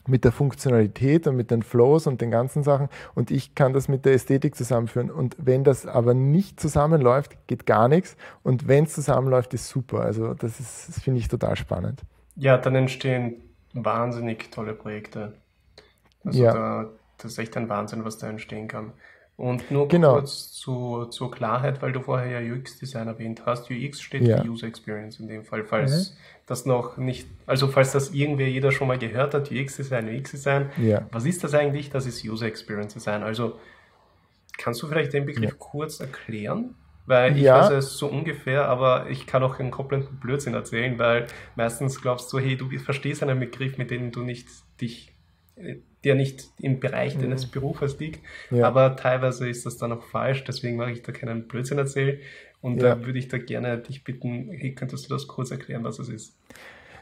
mit 0.05 0.25
der 0.25 0.33
Funktionalität 0.33 1.27
und 1.27 1.37
mit 1.37 1.49
den 1.49 1.63
Flows 1.63 2.07
und 2.07 2.19
den 2.19 2.29
ganzen 2.29 2.61
Sachen 2.63 2.89
und 3.15 3.31
ich 3.31 3.55
kann 3.55 3.71
das 3.71 3.87
mit 3.87 4.03
der 4.03 4.13
Ästhetik 4.13 4.55
zusammenführen. 4.55 5.09
Und 5.09 5.37
wenn 5.39 5.63
das 5.63 5.85
aber 5.85 6.13
nicht 6.13 6.59
zusammenläuft, 6.59 7.47
geht 7.47 7.65
gar 7.65 7.87
nichts. 7.87 8.17
Und 8.43 8.67
wenn 8.67 8.83
es 8.83 8.93
zusammenläuft, 8.93 9.53
ist 9.53 9.69
super. 9.69 10.01
Also 10.01 10.33
das 10.33 10.59
ist, 10.59 10.89
das 10.89 11.01
finde 11.01 11.21
ich 11.21 11.29
total 11.29 11.55
spannend. 11.55 12.01
Ja, 12.35 12.57
dann 12.57 12.75
entstehen 12.75 13.35
wahnsinnig 13.73 14.51
tolle 14.51 14.73
Projekte. 14.73 15.33
Also 16.25 16.43
ja. 16.43 16.53
da, 16.53 16.89
das 17.23 17.33
ist 17.33 17.37
echt 17.37 17.57
ein 17.57 17.69
Wahnsinn, 17.69 18.05
was 18.05 18.17
da 18.17 18.29
entstehen 18.29 18.67
kann. 18.67 18.93
Und 19.35 19.71
nur 19.71 19.87
genau. 19.87 20.13
kurz 20.13 20.51
zu, 20.51 21.05
zur 21.05 21.31
Klarheit, 21.31 21.81
weil 21.81 21.91
du 21.91 22.01
vorher 22.01 22.39
ja 22.39 22.53
UX-Design 22.55 23.07
erwähnt 23.07 23.43
hast. 23.45 23.71
UX 23.71 23.99
steht 23.99 24.27
ja. 24.27 24.41
für 24.41 24.47
User 24.47 24.67
Experience 24.67 25.19
in 25.19 25.27
dem 25.27 25.43
Fall, 25.43 25.63
falls 25.63 26.11
mhm. 26.11 26.15
das 26.45 26.65
noch 26.67 26.97
nicht, 26.97 27.27
also 27.47 27.67
falls 27.67 27.91
das 27.93 28.11
irgendwer 28.11 28.47
jeder 28.47 28.71
schon 28.71 28.87
mal 28.87 28.99
gehört 28.99 29.33
hat, 29.33 29.51
UX-Design, 29.51 30.07
UX-Design. 30.07 30.69
Ja. 30.77 31.07
Was 31.11 31.25
ist 31.25 31.43
das 31.43 31.55
eigentlich? 31.55 31.89
Das 31.89 32.05
ist 32.05 32.23
User 32.23 32.45
Experience 32.45 32.93
Design. 32.93 33.23
Also 33.23 33.59
kannst 34.57 34.83
du 34.83 34.87
vielleicht 34.87 35.13
den 35.13 35.25
Begriff 35.25 35.51
ja. 35.51 35.55
kurz 35.57 35.99
erklären? 35.99 36.75
Weil 37.05 37.35
ich 37.35 37.43
weiß 37.43 37.71
es 37.71 37.97
so 37.97 38.07
ungefähr, 38.07 38.69
aber 38.69 39.09
ich 39.09 39.27
kann 39.27 39.43
auch 39.43 39.59
einen 39.59 39.71
kompletten 39.71 40.19
Blödsinn 40.19 40.53
erzählen, 40.53 40.97
weil 40.99 41.27
meistens 41.55 42.01
glaubst 42.01 42.31
du, 42.31 42.39
hey, 42.39 42.55
du 42.55 42.69
verstehst 42.79 43.21
einen 43.23 43.39
Begriff, 43.39 43.77
mit 43.77 43.91
dem 43.91 44.11
du 44.11 44.21
nicht 44.21 44.47
dich, 44.79 45.13
der 46.03 46.15
nicht 46.15 46.49
im 46.59 46.79
Bereich 46.79 47.15
mhm. 47.15 47.21
deines 47.21 47.45
Berufes 47.45 47.99
liegt. 47.99 48.19
Ja. 48.51 48.67
Aber 48.67 48.95
teilweise 48.95 49.49
ist 49.49 49.65
das 49.65 49.77
dann 49.77 49.91
auch 49.91 50.03
falsch, 50.03 50.43
deswegen 50.43 50.77
mache 50.77 50.91
ich 50.91 51.01
da 51.01 51.11
keinen 51.11 51.47
Blödsinn 51.47 51.77
erzählen. 51.77 52.19
Und 52.61 52.81
ja. 52.81 52.95
da 52.95 53.05
würde 53.05 53.19
ich 53.19 53.27
da 53.27 53.37
gerne 53.37 53.77
dich 53.77 54.03
bitten, 54.03 54.49
hey, 54.51 54.73
könntest 54.73 55.09
du 55.09 55.13
das 55.13 55.27
kurz 55.27 55.51
erklären, 55.51 55.83
was 55.83 55.99
es 55.99 56.09
ist? 56.09 56.35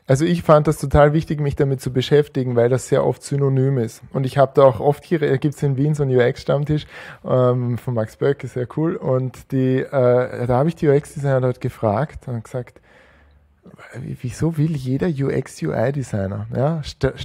Also 0.07 0.25
ich 0.25 0.41
fand 0.41 0.67
das 0.67 0.79
total 0.79 1.13
wichtig, 1.13 1.39
mich 1.39 1.55
damit 1.55 1.79
zu 1.79 1.93
beschäftigen, 1.93 2.55
weil 2.55 2.69
das 2.69 2.87
sehr 2.87 3.05
oft 3.05 3.23
synonym 3.23 3.77
ist. 3.77 4.01
Und 4.11 4.25
ich 4.25 4.37
habe 4.37 4.51
da 4.55 4.63
auch 4.63 4.79
oft 4.79 5.05
hier, 5.05 5.21
äh, 5.21 5.37
gibt 5.37 5.55
es 5.55 5.63
in 5.63 5.77
Wien 5.77 5.93
so 5.93 6.03
einen 6.03 6.17
UX-Stammtisch 6.17 6.87
ähm, 7.23 7.77
von 7.77 7.93
Max 7.93 8.17
Böck, 8.17 8.43
ist 8.43 8.53
sehr 8.53 8.67
cool. 8.75 8.95
Und 8.95 9.51
die, 9.51 9.77
äh, 9.77 10.47
da 10.47 10.57
habe 10.57 10.69
ich 10.69 10.75
die 10.75 10.89
UX-Designer 10.89 11.41
dort 11.41 11.61
gefragt 11.61 12.27
und 12.27 12.43
gesagt, 12.43 12.81
wieso 14.21 14.57
will 14.57 14.75
jeder 14.75 15.07
UX-UI-Designer? 15.07 16.47
Ja? 16.55 16.81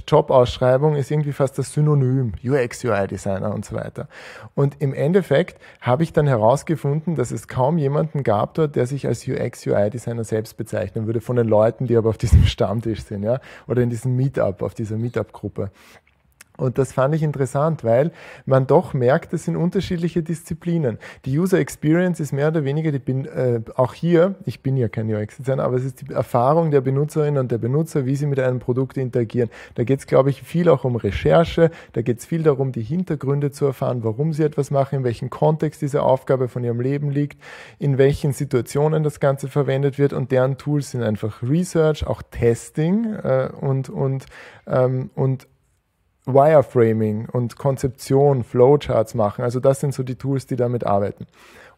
Jobausschreibung 0.07 0.95
ist 0.95 1.09
irgendwie 1.09 1.33
fast 1.33 1.57
das 1.57 1.73
Synonym, 1.73 2.33
UX-UI-Designer 2.43 3.53
und 3.53 3.65
so 3.65 3.75
weiter. 3.75 4.07
Und 4.53 4.75
im 4.79 4.93
Endeffekt 4.93 5.59
habe 5.81 6.03
ich 6.03 6.13
dann 6.13 6.27
herausgefunden, 6.27 7.15
dass 7.15 7.31
es 7.31 7.47
kaum 7.47 7.77
jemanden 7.77 8.23
gab 8.23 8.53
dort, 8.53 8.75
der 8.75 8.85
sich 8.85 9.07
als 9.07 9.27
UX-UI-Designer 9.27 10.23
selbst 10.23 10.57
bezeichnen 10.57 11.07
würde, 11.07 11.21
von 11.21 11.35
den 11.35 11.47
Leuten, 11.47 11.87
die 11.87 11.97
aber 11.97 12.09
auf 12.09 12.17
diesem 12.17 12.45
Stammtisch 12.45 13.03
sind, 13.03 13.23
ja, 13.23 13.39
oder 13.67 13.81
in 13.81 13.89
diesem 13.89 14.15
Meetup, 14.15 14.61
auf 14.61 14.73
dieser 14.73 14.97
Meetup-Gruppe. 14.97 15.71
Und 16.57 16.79
das 16.79 16.91
fand 16.91 17.13
ich 17.13 17.21
interessant, 17.23 17.83
weil 17.83 18.11
man 18.45 18.65
doch 18.65 18.93
merkt, 18.93 19.31
es 19.33 19.45
sind 19.45 19.55
unterschiedliche 19.55 20.23
Disziplinen. 20.23 20.97
Die 21.25 21.37
User 21.37 21.59
Experience 21.59 22.19
ist 22.19 22.33
mehr 22.33 22.47
oder 22.47 22.63
weniger, 22.63 22.91
die 22.91 22.99
bin, 22.99 23.25
äh, 23.25 23.61
auch 23.75 23.93
hier, 23.93 24.35
ich 24.45 24.61
bin 24.61 24.75
ja 24.75 24.89
kein 24.89 25.13
UX-Designer, 25.13 25.63
aber 25.63 25.77
es 25.77 25.85
ist 25.85 26.01
die 26.01 26.11
Erfahrung 26.11 26.71
der 26.71 26.81
Benutzerinnen 26.81 27.39
und 27.39 27.51
der 27.51 27.59
Benutzer, 27.59 28.05
wie 28.07 28.15
sie 28.15 28.25
mit 28.25 28.39
einem 28.39 28.59
Produkt 28.59 28.97
interagieren. 28.97 29.49
Da 29.75 29.83
geht 29.83 29.99
es, 29.99 30.07
glaube 30.07 30.31
ich, 30.31 30.41
viel 30.41 30.67
auch 30.67 30.83
um 30.83 30.95
Recherche, 30.95 31.69
da 31.93 32.01
geht 32.01 32.19
es 32.19 32.25
viel 32.25 32.41
darum, 32.41 32.71
die 32.71 32.81
Hintergründe 32.81 33.51
zu 33.51 33.65
erfahren, 33.65 34.03
warum 34.03 34.33
sie 34.33 34.43
etwas 34.43 34.71
machen, 34.71 34.99
in 34.99 35.03
welchem 35.03 35.29
Kontext 35.29 35.83
diese 35.83 36.01
Aufgabe 36.01 36.47
von 36.47 36.63
ihrem 36.63 36.81
Leben 36.81 37.11
liegt, 37.11 37.39
in 37.77 37.99
welchen 37.99 38.33
Situationen 38.33 39.03
das 39.03 39.19
Ganze 39.19 39.47
verwendet 39.47 39.99
wird 39.99 40.11
und 40.11 40.31
deren 40.31 40.57
Tools 40.57 40.91
sind 40.91 41.03
einfach 41.03 41.43
Research, 41.43 42.07
auch 42.07 42.23
Testing 42.23 43.13
äh, 43.13 43.49
und, 43.61 43.89
und, 43.89 44.25
ähm, 44.65 45.11
und 45.13 45.47
Wireframing 46.27 47.27
und 47.31 47.57
Konzeption, 47.57 48.43
Flowcharts 48.43 49.15
machen. 49.15 49.43
Also 49.43 49.59
das 49.59 49.79
sind 49.79 49.93
so 49.93 50.03
die 50.03 50.15
Tools, 50.15 50.45
die 50.45 50.55
damit 50.55 50.85
arbeiten. 50.85 51.25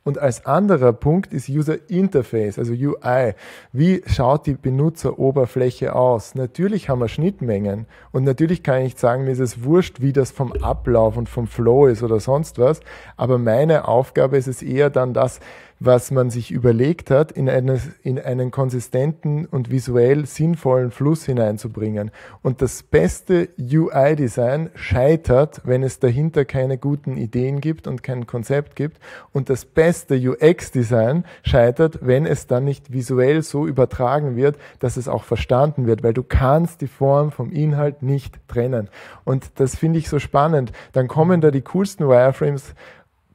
Und 0.04 0.18
als 0.18 0.46
anderer 0.46 0.94
Punkt 0.94 1.34
ist 1.34 1.50
User 1.50 1.78
Interface, 1.90 2.58
also 2.58 2.72
UI. 2.72 3.34
Wie 3.74 4.02
schaut 4.08 4.48
die 4.48 4.54
Benutzeroberfläche 4.54 5.94
aus? 5.94 6.36
Natürlich 6.36 6.88
haben 6.88 7.00
wir 7.00 7.10
Schnittmengen 7.10 7.86
und 8.12 8.24
natürlich 8.24 8.64
kann 8.64 8.78
ich 8.78 8.84
nicht 8.84 9.00
sagen, 9.00 9.26
mir 9.26 9.32
ist 9.32 9.40
es 9.40 9.64
wurscht, 9.64 10.00
wie 10.00 10.14
das 10.14 10.32
vom 10.32 10.54
Ablauf 10.54 11.18
und 11.18 11.28
vom 11.28 11.48
Flow 11.48 11.88
ist 11.88 12.02
oder 12.02 12.20
sonst 12.22 12.60
was. 12.60 12.80
Aber 13.18 13.38
meine 13.38 13.88
Aufgabe 13.88 14.38
ist 14.38 14.48
es 14.48 14.62
eher 14.62 14.90
dann 14.90 15.14
das, 15.14 15.42
was 15.80 16.12
man 16.12 16.30
sich 16.30 16.52
überlegt 16.52 17.10
hat, 17.10 17.32
in, 17.32 17.50
eine, 17.50 17.80
in 18.04 18.20
einen 18.20 18.52
konsistenten 18.52 19.46
und 19.46 19.72
visuell 19.72 20.26
sinnvollen 20.26 20.92
Fluss 20.92 21.26
hineinzubringen. 21.26 22.12
Und 22.42 22.62
das 22.62 22.84
beste 22.84 23.50
UI-Design 23.60 24.70
scheitert, 24.76 25.62
wenn 25.64 25.84
es 25.84 26.00
dahinter 26.00 26.44
keine 26.44 26.78
guten 26.78 27.16
Ideen 27.16 27.62
gibt 27.62 27.88
und 27.88 28.04
kein 28.04 28.28
Konzept 28.28 28.76
gibt. 28.76 29.00
Und 29.32 29.50
das 29.50 29.64
beste 29.64 30.16
UX-Design 30.16 31.24
scheitert, 31.44 32.00
wenn 32.02 32.26
es 32.26 32.48
dann 32.48 32.66
nicht 32.66 32.92
visuell 32.92 33.42
so 33.42 33.66
übertragen 33.66 34.36
wird, 34.36 34.58
dass 34.80 34.98
es 34.98 35.08
auch 35.08 35.24
verstanden 35.24 35.88
wird, 35.88 36.04
weil 36.04 36.14
du 36.14 36.24
kannst 36.24 36.82
die 36.82 36.88
Form 36.88 37.32
vom 37.32 37.52
Inhalt 37.52 38.04
nicht 38.04 38.40
trennen. 38.50 38.90
Und 39.24 39.52
das 39.56 39.78
finde 39.78 40.00
ich 40.00 40.10
so 40.10 40.20
spannend. 40.20 40.74
Dann 40.92 41.08
kommen 41.08 41.40
da 41.40 41.52
die 41.52 41.62
coolsten 41.62 42.08
Wireframes 42.08 42.74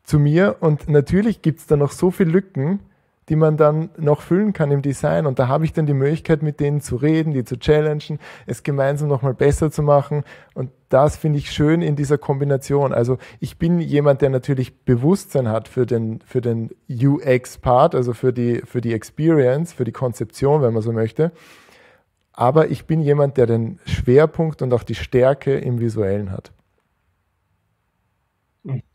zu 0.05 0.19
mir 0.19 0.57
und 0.61 0.89
natürlich 0.89 1.43
gibt's 1.43 1.67
da 1.67 1.77
noch 1.77 1.91
so 1.91 2.11
viele 2.11 2.31
Lücken, 2.31 2.81
die 3.31 3.37
man 3.37 3.57
dann 3.57 3.89
noch 3.97 4.21
füllen 4.21 4.53
kann 4.53 4.71
im 4.71 4.83
Design. 4.83 5.25
Und 5.27 5.39
da 5.39 5.49
habe 5.49 5.65
ich 5.65 5.73
dann 5.73 5.87
die 5.87 5.95
Möglichkeit, 5.95 6.43
mit 6.43 6.61
denen 6.61 6.83
zu 6.83 6.97
reden, 6.97 7.33
die 7.33 7.45
zu 7.45 7.59
challengen, 7.59 8.19
es 8.47 8.63
gemeinsam 8.63 9.09
nochmal 9.09 9.33
besser 9.33 9.71
zu 9.71 9.83
machen. 9.83 10.25
Und 10.53 10.71
das 10.91 11.17
finde 11.17 11.39
ich 11.39 11.51
schön 11.51 11.81
in 11.81 11.97
dieser 11.97 12.19
Kombination. 12.19 12.93
Also 12.93 13.17
ich 13.41 13.59
bin 13.59 13.81
jemand, 13.81 14.21
der 14.21 14.29
natürlich 14.29 14.79
Bewusstsein 14.85 15.49
hat 15.49 15.69
für 15.69 15.87
den, 15.87 16.21
für 16.21 16.43
den 16.43 16.71
UX-Part, 16.89 17.95
also 17.95 18.13
für 18.13 18.33
die, 18.33 18.61
für 18.67 18.83
die 18.83 18.93
Experience, 18.93 19.73
für 19.73 19.85
die 19.85 19.93
Konzeption, 19.93 20.61
wenn 20.61 20.75
man 20.75 20.83
so 20.83 20.93
möchte. 20.93 21.33
Aber 22.33 22.69
ich 22.69 22.85
bin 22.85 23.01
jemand, 23.01 23.39
der 23.39 23.47
den 23.47 23.79
Schwerpunkt 23.87 24.61
und 24.61 24.73
auch 24.75 24.83
die 24.83 24.97
Stärke 24.97 25.57
im 25.57 25.81
Visuellen 25.81 26.31
hat. 26.31 26.53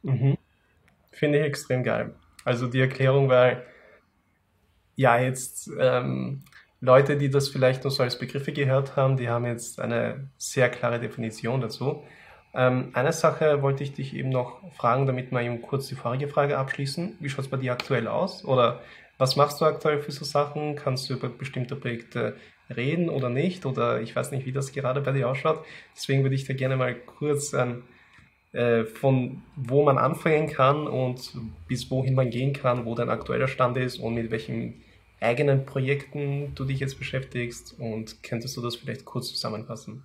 Mhm. 0.04 0.38
Finde 1.20 1.40
ich 1.40 1.44
extrem 1.44 1.84
geil. 1.84 2.14
Also 2.46 2.68
die 2.68 2.80
Erklärung, 2.80 3.28
weil 3.28 3.66
ja 4.96 5.20
jetzt 5.20 5.70
ähm, 5.78 6.44
Leute, 6.80 7.18
die 7.18 7.30
das 7.30 7.50
vielleicht 7.50 7.84
nur 7.84 7.92
so 7.92 8.04
als 8.04 8.18
Begriffe 8.18 8.54
gehört 8.54 8.96
haben, 8.96 9.18
die 9.18 9.28
haben 9.28 9.46
jetzt 9.46 9.82
eine 9.82 10.30
sehr 10.38 10.70
klare 10.70 10.98
Definition 10.98 11.60
dazu. 11.60 12.04
Ähm, 12.54 12.92
eine 12.94 13.12
Sache 13.12 13.62
wollte 13.62 13.84
ich 13.84 13.92
dich 13.92 14.16
eben 14.16 14.30
noch 14.30 14.62
fragen, 14.76 15.08
damit 15.08 15.34
wir 15.34 15.42
eben 15.42 15.62
kurz 15.62 15.88
die 15.88 15.96
vorige 15.96 16.30
Frage 16.30 16.58
abschließen. 16.58 17.18
Wie 17.20 17.28
schaut 17.28 17.46
es 17.46 17.52
bei 17.52 17.58
dir 17.58 17.74
aktuell 17.74 18.08
aus? 18.08 18.46
Oder 18.46 18.82
was 19.18 19.36
machst 19.36 19.60
du 19.60 19.66
aktuell 19.66 20.00
für 20.00 20.14
so 20.14 20.24
Sachen? 20.24 20.78
Kannst 20.78 21.10
du 21.10 21.16
über 21.16 21.28
bestimmte 21.28 21.76
Projekte 21.76 22.38
reden 22.74 23.10
oder 23.10 23.28
nicht? 23.28 23.66
Oder 23.66 24.00
ich 24.00 24.16
weiß 24.16 24.32
nicht, 24.32 24.46
wie 24.46 24.54
das 24.54 24.72
gerade 24.72 25.02
bei 25.02 25.12
dir 25.12 25.28
ausschaut. 25.28 25.66
Deswegen 25.98 26.24
würde 26.24 26.36
ich 26.36 26.46
dir 26.46 26.56
gerne 26.56 26.78
mal 26.78 26.96
kurz 26.96 27.52
ähm, 27.52 27.84
äh, 28.52 28.86
von 28.86 29.44
wo 29.56 29.84
man 29.84 29.98
anfangen 29.98 30.48
kann 30.48 30.88
und 30.88 31.34
bis 31.68 31.90
wohin 31.92 32.16
man 32.16 32.30
gehen 32.30 32.54
kann, 32.54 32.86
wo 32.86 32.96
dein 32.96 33.10
aktueller 33.10 33.48
Stand 33.48 33.78
ist 33.78 34.00
und 34.00 34.16
mit 34.16 34.32
welchen 34.32 34.82
eigenen 35.20 35.66
Projekten 35.66 36.54
du 36.56 36.66
dich 36.66 36.80
jetzt 36.80 36.98
beschäftigst 36.98 37.76
und 37.80 38.24
könntest 38.24 38.56
du 38.58 38.62
das 38.62 38.76
vielleicht 38.76 39.06
kurz 39.06 39.30
zusammenfassen? 39.30 40.04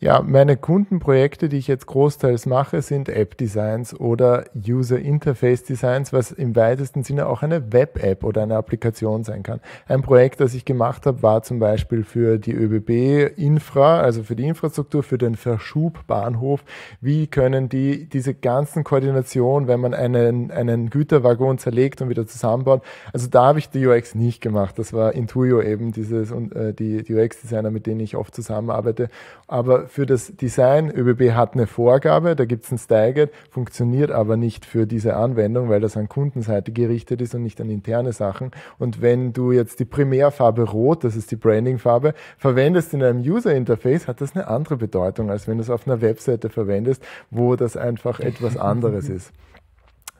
Ja, 0.00 0.22
meine 0.22 0.56
Kundenprojekte, 0.56 1.50
die 1.50 1.58
ich 1.58 1.68
jetzt 1.68 1.86
großteils 1.86 2.46
mache, 2.46 2.80
sind 2.80 3.10
App-Designs 3.10 3.98
oder 3.98 4.44
User-Interface-Designs, 4.56 6.12
was 6.14 6.32
im 6.32 6.56
weitesten 6.56 7.04
Sinne 7.04 7.26
auch 7.26 7.42
eine 7.42 7.70
Web-App 7.72 8.24
oder 8.24 8.42
eine 8.42 8.56
Applikation 8.56 9.24
sein 9.24 9.42
kann. 9.42 9.60
Ein 9.86 10.00
Projekt, 10.00 10.40
das 10.40 10.54
ich 10.54 10.64
gemacht 10.64 11.04
habe, 11.04 11.22
war 11.22 11.42
zum 11.42 11.58
Beispiel 11.58 12.04
für 12.04 12.38
die 12.38 12.52
ÖBB-Infra, 12.52 14.00
also 14.00 14.22
für 14.22 14.36
die 14.36 14.46
Infrastruktur, 14.46 15.02
für 15.02 15.18
den 15.18 15.34
Verschubbahnhof. 15.34 16.64
Wie 17.02 17.26
können 17.26 17.68
die 17.68 18.08
diese 18.08 18.32
ganzen 18.32 18.84
Koordinationen, 18.84 19.68
wenn 19.68 19.80
man 19.80 19.92
einen, 19.92 20.50
einen 20.50 20.88
Güterwaggon 20.88 21.58
zerlegt 21.58 22.00
und 22.00 22.08
wieder 22.08 22.26
zusammenbaut, 22.26 22.82
also 23.12 23.28
da 23.28 23.44
habe 23.44 23.58
ich 23.58 23.68
die 23.68 23.86
UX 23.86 24.14
nicht 24.14 24.40
gemacht. 24.40 24.78
Das 24.78 24.94
war 24.94 25.12
Intuyo 25.12 25.60
eben, 25.60 25.92
dieses, 25.92 26.30
äh, 26.30 26.72
die, 26.72 27.02
die 27.02 27.14
UX-Designer, 27.14 27.70
mit 27.70 27.86
denen 27.86 28.00
ich 28.00 28.16
oft 28.16 28.34
zusammenarbeite 28.34 29.10
aber 29.50 29.59
für 29.88 30.06
das 30.06 30.36
Design, 30.36 30.90
ÖBB 30.90 31.32
hat 31.32 31.54
eine 31.54 31.66
Vorgabe, 31.66 32.36
da 32.36 32.44
gibt 32.44 32.64
es 32.64 32.72
ein 32.72 32.78
Style 32.78 33.14
Guide, 33.14 33.32
funktioniert 33.50 34.10
aber 34.10 34.36
nicht 34.36 34.64
für 34.66 34.86
diese 34.86 35.16
Anwendung, 35.16 35.68
weil 35.68 35.80
das 35.80 35.96
an 35.96 36.08
Kundenseite 36.08 36.72
gerichtet 36.72 37.20
ist 37.20 37.34
und 37.34 37.42
nicht 37.42 37.60
an 37.60 37.70
interne 37.70 38.12
Sachen. 38.12 38.50
Und 38.78 39.02
wenn 39.02 39.32
du 39.32 39.52
jetzt 39.52 39.80
die 39.80 39.84
Primärfarbe 39.84 40.62
Rot, 40.62 41.04
das 41.04 41.16
ist 41.16 41.30
die 41.30 41.36
Brandingfarbe, 41.36 42.14
verwendest 42.38 42.94
in 42.94 43.02
einem 43.02 43.20
User 43.20 43.54
Interface, 43.54 44.08
hat 44.08 44.20
das 44.20 44.34
eine 44.34 44.48
andere 44.48 44.76
Bedeutung, 44.76 45.30
als 45.30 45.48
wenn 45.48 45.58
du 45.58 45.62
es 45.62 45.70
auf 45.70 45.86
einer 45.86 46.00
Webseite 46.00 46.50
verwendest, 46.50 47.02
wo 47.30 47.56
das 47.56 47.76
einfach 47.76 48.20
etwas 48.20 48.56
anderes 48.56 49.08
ist. 49.08 49.32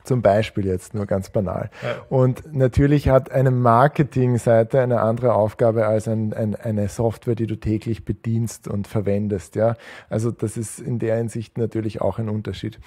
Zum 0.03 0.21
Beispiel 0.21 0.65
jetzt 0.65 0.93
nur 0.93 1.05
ganz 1.05 1.29
banal. 1.29 1.69
Ja. 1.83 1.95
Und 2.09 2.53
natürlich 2.53 3.09
hat 3.09 3.31
eine 3.31 3.51
Marketingseite 3.51 4.79
eine 4.79 5.01
andere 5.01 5.33
Aufgabe 5.33 5.87
als 5.87 6.07
ein, 6.07 6.33
ein, 6.33 6.55
eine 6.55 6.87
Software, 6.87 7.35
die 7.35 7.47
du 7.47 7.55
täglich 7.55 8.05
bedienst 8.05 8.67
und 8.67 8.87
verwendest. 8.87 9.55
Ja, 9.55 9.75
also 10.09 10.31
das 10.31 10.57
ist 10.57 10.79
in 10.79 10.99
der 10.99 11.17
Hinsicht 11.17 11.57
natürlich 11.57 12.01
auch 12.01 12.19
ein 12.19 12.29
Unterschied. 12.29 12.79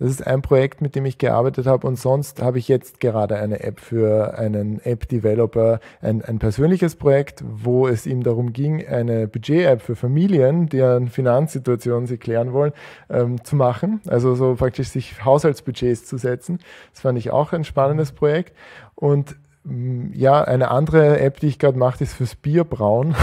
Das 0.00 0.08
ist 0.08 0.26
ein 0.26 0.40
Projekt, 0.40 0.80
mit 0.80 0.94
dem 0.94 1.04
ich 1.04 1.18
gearbeitet 1.18 1.66
habe 1.66 1.86
und 1.86 1.96
sonst 1.96 2.40
habe 2.40 2.58
ich 2.58 2.68
jetzt 2.68 3.00
gerade 3.00 3.36
eine 3.36 3.62
App 3.62 3.80
für 3.80 4.38
einen 4.38 4.80
App-Developer, 4.82 5.78
ein, 6.00 6.24
ein 6.24 6.38
persönliches 6.38 6.96
Projekt, 6.96 7.44
wo 7.46 7.86
es 7.86 8.06
ihm 8.06 8.22
darum 8.22 8.54
ging, 8.54 8.86
eine 8.86 9.28
Budget-App 9.28 9.82
für 9.82 9.96
Familien, 9.96 10.70
deren 10.70 11.08
Finanzsituation 11.08 12.06
sie 12.06 12.16
klären 12.16 12.54
wollen, 12.54 12.72
ähm, 13.10 13.44
zu 13.44 13.56
machen. 13.56 14.00
Also 14.06 14.34
so 14.34 14.54
praktisch 14.54 14.88
sich 14.88 15.22
Haushaltsbudgets 15.22 16.06
zu 16.06 16.16
setzen. 16.16 16.60
Das 16.94 17.02
fand 17.02 17.18
ich 17.18 17.30
auch 17.30 17.52
ein 17.52 17.64
spannendes 17.64 18.12
Projekt. 18.12 18.56
Und 18.94 19.36
mm, 19.64 20.14
ja, 20.14 20.42
eine 20.42 20.70
andere 20.70 21.20
App, 21.20 21.40
die 21.40 21.48
ich 21.48 21.58
gerade 21.58 21.76
mache, 21.76 22.02
ist 22.02 22.14
fürs 22.14 22.36
Bierbrauen. 22.36 23.14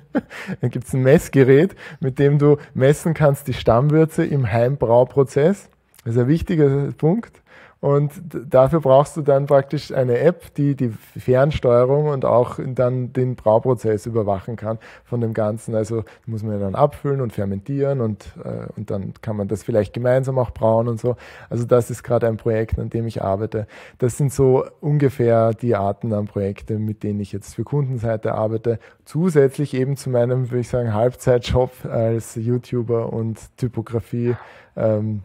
Gibt 0.60 0.86
es 0.86 0.94
ein 0.94 1.02
Messgerät, 1.02 1.74
mit 1.98 2.20
dem 2.20 2.38
du 2.38 2.58
messen 2.72 3.14
kannst 3.14 3.48
die 3.48 3.52
Stammwürze 3.52 4.24
im 4.24 4.52
Heimbrauprozess. 4.52 5.70
Das 6.04 6.14
ist 6.14 6.20
ein 6.20 6.28
wichtiger 6.28 6.92
Punkt. 6.92 7.42
Und 7.84 8.12
dafür 8.32 8.80
brauchst 8.80 9.14
du 9.18 9.20
dann 9.20 9.44
praktisch 9.44 9.92
eine 9.92 10.18
App, 10.20 10.54
die 10.54 10.74
die 10.74 10.88
Fernsteuerung 10.88 12.06
und 12.06 12.24
auch 12.24 12.58
dann 12.66 13.12
den 13.12 13.36
Brauprozess 13.36 14.06
überwachen 14.06 14.56
kann 14.56 14.78
von 15.04 15.20
dem 15.20 15.34
Ganzen. 15.34 15.74
Also 15.74 16.02
muss 16.24 16.42
man 16.42 16.54
ja 16.54 16.60
dann 16.60 16.76
abfüllen 16.76 17.20
und 17.20 17.34
fermentieren 17.34 18.00
und, 18.00 18.24
äh, 18.42 18.72
und 18.74 18.90
dann 18.90 19.12
kann 19.20 19.36
man 19.36 19.48
das 19.48 19.62
vielleicht 19.62 19.92
gemeinsam 19.92 20.38
auch 20.38 20.50
brauen 20.50 20.88
und 20.88 20.98
so. 20.98 21.16
Also 21.50 21.66
das 21.66 21.90
ist 21.90 22.02
gerade 22.02 22.26
ein 22.26 22.38
Projekt, 22.38 22.78
an 22.78 22.88
dem 22.88 23.06
ich 23.06 23.22
arbeite. 23.22 23.66
Das 23.98 24.16
sind 24.16 24.32
so 24.32 24.64
ungefähr 24.80 25.52
die 25.52 25.74
Arten 25.74 26.14
an 26.14 26.24
Projekte, 26.24 26.78
mit 26.78 27.02
denen 27.02 27.20
ich 27.20 27.32
jetzt 27.32 27.54
für 27.54 27.64
Kundenseite 27.64 28.32
arbeite. 28.32 28.78
Zusätzlich 29.04 29.74
eben 29.74 29.98
zu 29.98 30.08
meinem, 30.08 30.50
würde 30.50 30.60
ich 30.60 30.68
sagen, 30.68 30.94
Halbzeitjob 30.94 31.84
als 31.84 32.34
YouTuber 32.36 33.12
und 33.12 33.38
Typografie 33.58 34.36
ähm, 34.74 35.20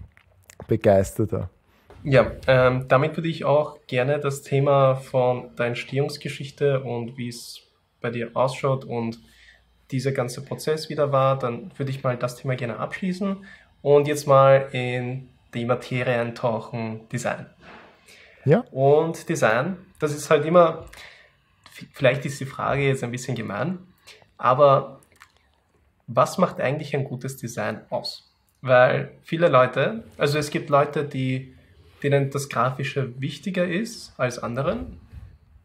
begeisterter. 0.67 1.49
Ja, 2.03 2.31
ähm, 2.47 2.85
damit 2.87 3.17
würde 3.17 3.27
ich 3.27 3.43
auch 3.43 3.77
gerne 3.87 4.19
das 4.19 4.41
Thema 4.41 4.95
von 4.95 5.55
der 5.57 5.67
Entstehungsgeschichte 5.67 6.81
und 6.81 7.17
wie 7.17 7.27
es 7.27 7.61
bei 7.99 8.09
dir 8.09 8.31
ausschaut 8.35 8.85
und 8.85 9.19
dieser 9.91 10.11
ganze 10.11 10.43
Prozess 10.43 10.89
wieder 10.89 11.11
war, 11.11 11.37
dann 11.37 11.71
würde 11.77 11.91
ich 11.91 12.03
mal 12.03 12.15
das 12.15 12.35
Thema 12.35 12.55
gerne 12.55 12.77
abschließen 12.77 13.43
und 13.81 14.07
jetzt 14.07 14.27
mal 14.27 14.69
in 14.71 15.29
die 15.53 15.65
Materie 15.65 16.21
eintauchen, 16.21 17.07
Design. 17.09 17.47
Ja. 18.45 18.59
Und 18.71 19.27
Design, 19.27 19.77
das 19.99 20.13
ist 20.13 20.29
halt 20.29 20.45
immer, 20.45 20.85
vielleicht 21.91 22.25
ist 22.25 22.39
die 22.39 22.45
Frage 22.45 22.83
jetzt 22.83 23.03
ein 23.03 23.11
bisschen 23.11 23.35
gemein, 23.35 23.79
aber 24.37 25.01
was 26.07 26.37
macht 26.37 26.61
eigentlich 26.61 26.95
ein 26.95 27.03
gutes 27.03 27.37
Design 27.37 27.81
aus? 27.89 28.28
Weil 28.61 29.11
viele 29.23 29.47
Leute, 29.47 30.03
also 30.17 30.37
es 30.37 30.49
gibt 30.49 30.69
Leute, 30.69 31.03
die 31.03 31.53
denen 32.03 32.29
das 32.29 32.49
Grafische 32.49 33.19
wichtiger 33.19 33.67
ist 33.67 34.13
als 34.17 34.39
anderen. 34.39 34.99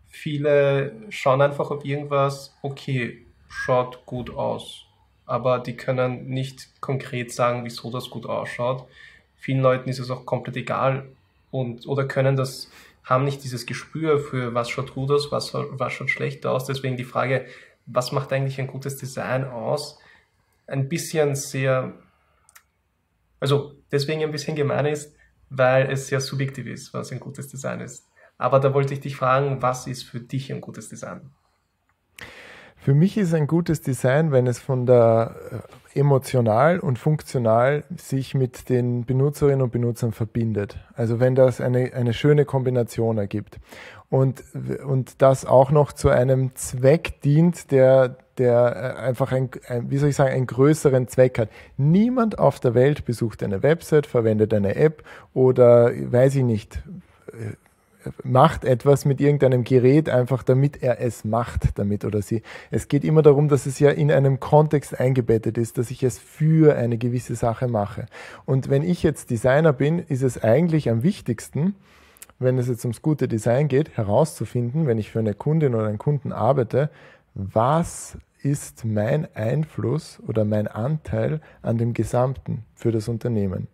Viele 0.09 0.93
schauen 1.11 1.43
einfach 1.43 1.71
auf 1.71 1.85
irgendwas, 1.85 2.57
okay, 2.63 3.25
schaut 3.49 4.05
gut 4.07 4.31
aus, 4.31 4.87
aber 5.27 5.59
die 5.59 5.77
können 5.77 6.29
nicht 6.29 6.69
konkret 6.81 7.33
sagen, 7.33 7.65
wieso 7.65 7.91
das 7.91 8.11
gut 8.11 8.27
ausschaut. 8.27 8.87
Vielen 9.37 9.61
Leuten 9.61 9.91
ist 9.91 9.99
es 9.99 10.11
auch 10.11 10.25
komplett 10.27 10.57
egal 10.57 11.07
und 11.51 11.87
oder 11.87 12.05
können 12.05 12.37
das 12.37 12.71
haben 13.05 13.25
nicht 13.25 13.45
dieses 13.45 13.67
Gespür 13.67 14.19
für 14.19 14.55
was 14.55 14.71
schaut 14.71 14.95
gut 14.95 15.11
aus, 15.11 15.31
was, 15.31 15.53
was 15.53 15.93
schaut 15.93 16.11
schlecht 16.11 16.47
aus. 16.47 16.65
Deswegen 16.65 16.97
die 16.97 17.05
Frage, 17.05 17.47
was 17.87 18.13
macht 18.13 18.33
eigentlich 18.33 18.59
ein 18.59 18.67
gutes 18.67 18.97
Design 18.97 19.45
aus? 19.45 19.99
Ein 20.67 20.89
bisschen 20.89 21.35
sehr, 21.35 21.93
also 23.45 23.75
deswegen 23.93 24.23
ein 24.23 24.33
bisschen 24.33 24.57
gemein 24.57 24.87
ist, 24.87 25.15
weil 25.51 25.91
es 25.91 26.07
sehr 26.07 26.21
subjektiv 26.21 26.67
ist, 26.67 26.95
was 26.95 27.13
ein 27.13 27.21
gutes 27.21 27.47
Design 27.49 27.81
ist. 27.81 28.09
Aber 28.39 28.59
da 28.59 28.73
wollte 28.73 28.95
ich 28.95 29.01
dich 29.01 29.17
fragen, 29.17 29.61
was 29.61 29.87
ist 29.87 30.05
für 30.05 30.19
dich 30.19 30.51
ein 30.51 30.63
gutes 30.63 30.89
Design? 30.89 31.31
Für 32.79 32.95
mich 32.95 33.19
ist 33.19 33.35
ein 33.35 33.47
gutes 33.47 33.83
Design, 33.83 34.33
wenn 34.33 34.47
es 34.47 34.59
von 34.59 34.87
der 34.87 35.37
äh, 35.93 36.01
emotional 36.01 36.81
und 36.81 36.99
funktional 36.99 37.85
sich 37.95 38.35
mit 38.35 38.71
den 38.71 39.05
Benutzerinnen 39.05 39.61
und 39.61 39.73
Benutzern 39.73 40.13
verbindet. 40.13 40.79
Also 40.95 41.21
wenn 41.21 41.35
das 41.35 41.61
eine, 41.61 41.93
eine 41.93 42.15
schöne 42.15 42.47
Kombination 42.47 43.19
ergibt. 43.19 43.59
Und, 44.09 44.43
und 44.87 45.21
das 45.21 45.45
auch 45.45 45.71
noch 45.71 45.93
zu 45.93 46.09
einem 46.09 46.55
Zweck 46.55 47.21
dient, 47.21 47.71
der, 47.71 48.17
der 48.39 48.97
äh, 48.99 49.01
einfach 49.01 49.33
ein, 49.33 49.51
ein, 49.69 49.91
wie 49.91 49.99
soll 49.99 50.11
ich 50.11 50.17
sagen, 50.17 50.33
einen 50.33 50.47
größeren 50.47 51.09
Zweck 51.09 51.39
hat. 51.39 51.49
Niemand 51.77 52.39
auf 52.39 52.61
der 52.61 52.75
Welt 52.75 53.05
besucht 53.05 53.43
eine 53.43 53.63
Website, 53.63 54.07
verwendet 54.07 54.53
eine 54.55 54.77
App 54.77 55.03
oder 55.33 55.91
weiß 55.95 56.37
ich 56.37 56.45
nicht, 56.45 56.83
äh, 57.33 57.55
macht 58.23 58.65
etwas 58.65 59.05
mit 59.05 59.21
irgendeinem 59.21 59.65
Gerät 59.65 60.09
einfach, 60.09 60.43
damit 60.43 60.83
er 60.83 61.01
es 61.01 61.25
macht 61.25 61.79
damit 61.79 62.05
oder 62.05 62.23
sie. 62.23 62.43
Es 62.71 62.89
geht 62.89 63.05
immer 63.05 63.23
darum, 63.23 63.49
dass 63.49 63.67
es 63.67 63.79
ja 63.79 63.91
in 63.91 64.11
einem 64.11 64.41
Kontext 64.41 64.99
eingebettet 64.99 65.59
ist, 65.59 65.79
dass 65.79 65.91
ich 65.91 66.03
es 66.03 66.19
für 66.19 66.77
eine 66.77 66.99
gewisse 66.99 67.35
Sache 67.35 67.69
mache. 67.69 68.07
Und 68.45 68.69
wenn 68.69 68.83
ich 68.83 69.03
jetzt 69.03 69.31
Designer 69.31 69.73
bin, 69.73 69.99
ist 69.99 70.23
es 70.23 70.43
eigentlich 70.43 70.91
am 70.91 71.03
wichtigsten, 71.03 71.75
wenn 72.39 72.59
es 72.59 72.69
jetzt 72.69 72.85
ums 72.85 73.03
gute 73.03 73.29
Design 73.29 73.69
geht, 73.69 73.97
herauszufinden, 73.97 74.87
wenn 74.87 74.99
ich 74.99 75.11
für 75.11 75.21
eine 75.21 75.35
Kundin 75.35 75.75
oder 75.75 75.87
einen 75.87 75.99
Kunden 75.99 76.33
arbeite, 76.33 76.91
was 77.35 78.17
ist 78.43 78.85
mein 78.85 79.27
Einfluss 79.35 80.21
oder 80.27 80.45
mein 80.45 80.69
Anteil 80.69 81.41
an 81.63 81.79
dem 81.79 81.95
Gesamten 81.95 82.65
für 82.75 82.93
das 82.93 83.09
Unternehmen. 83.09 83.69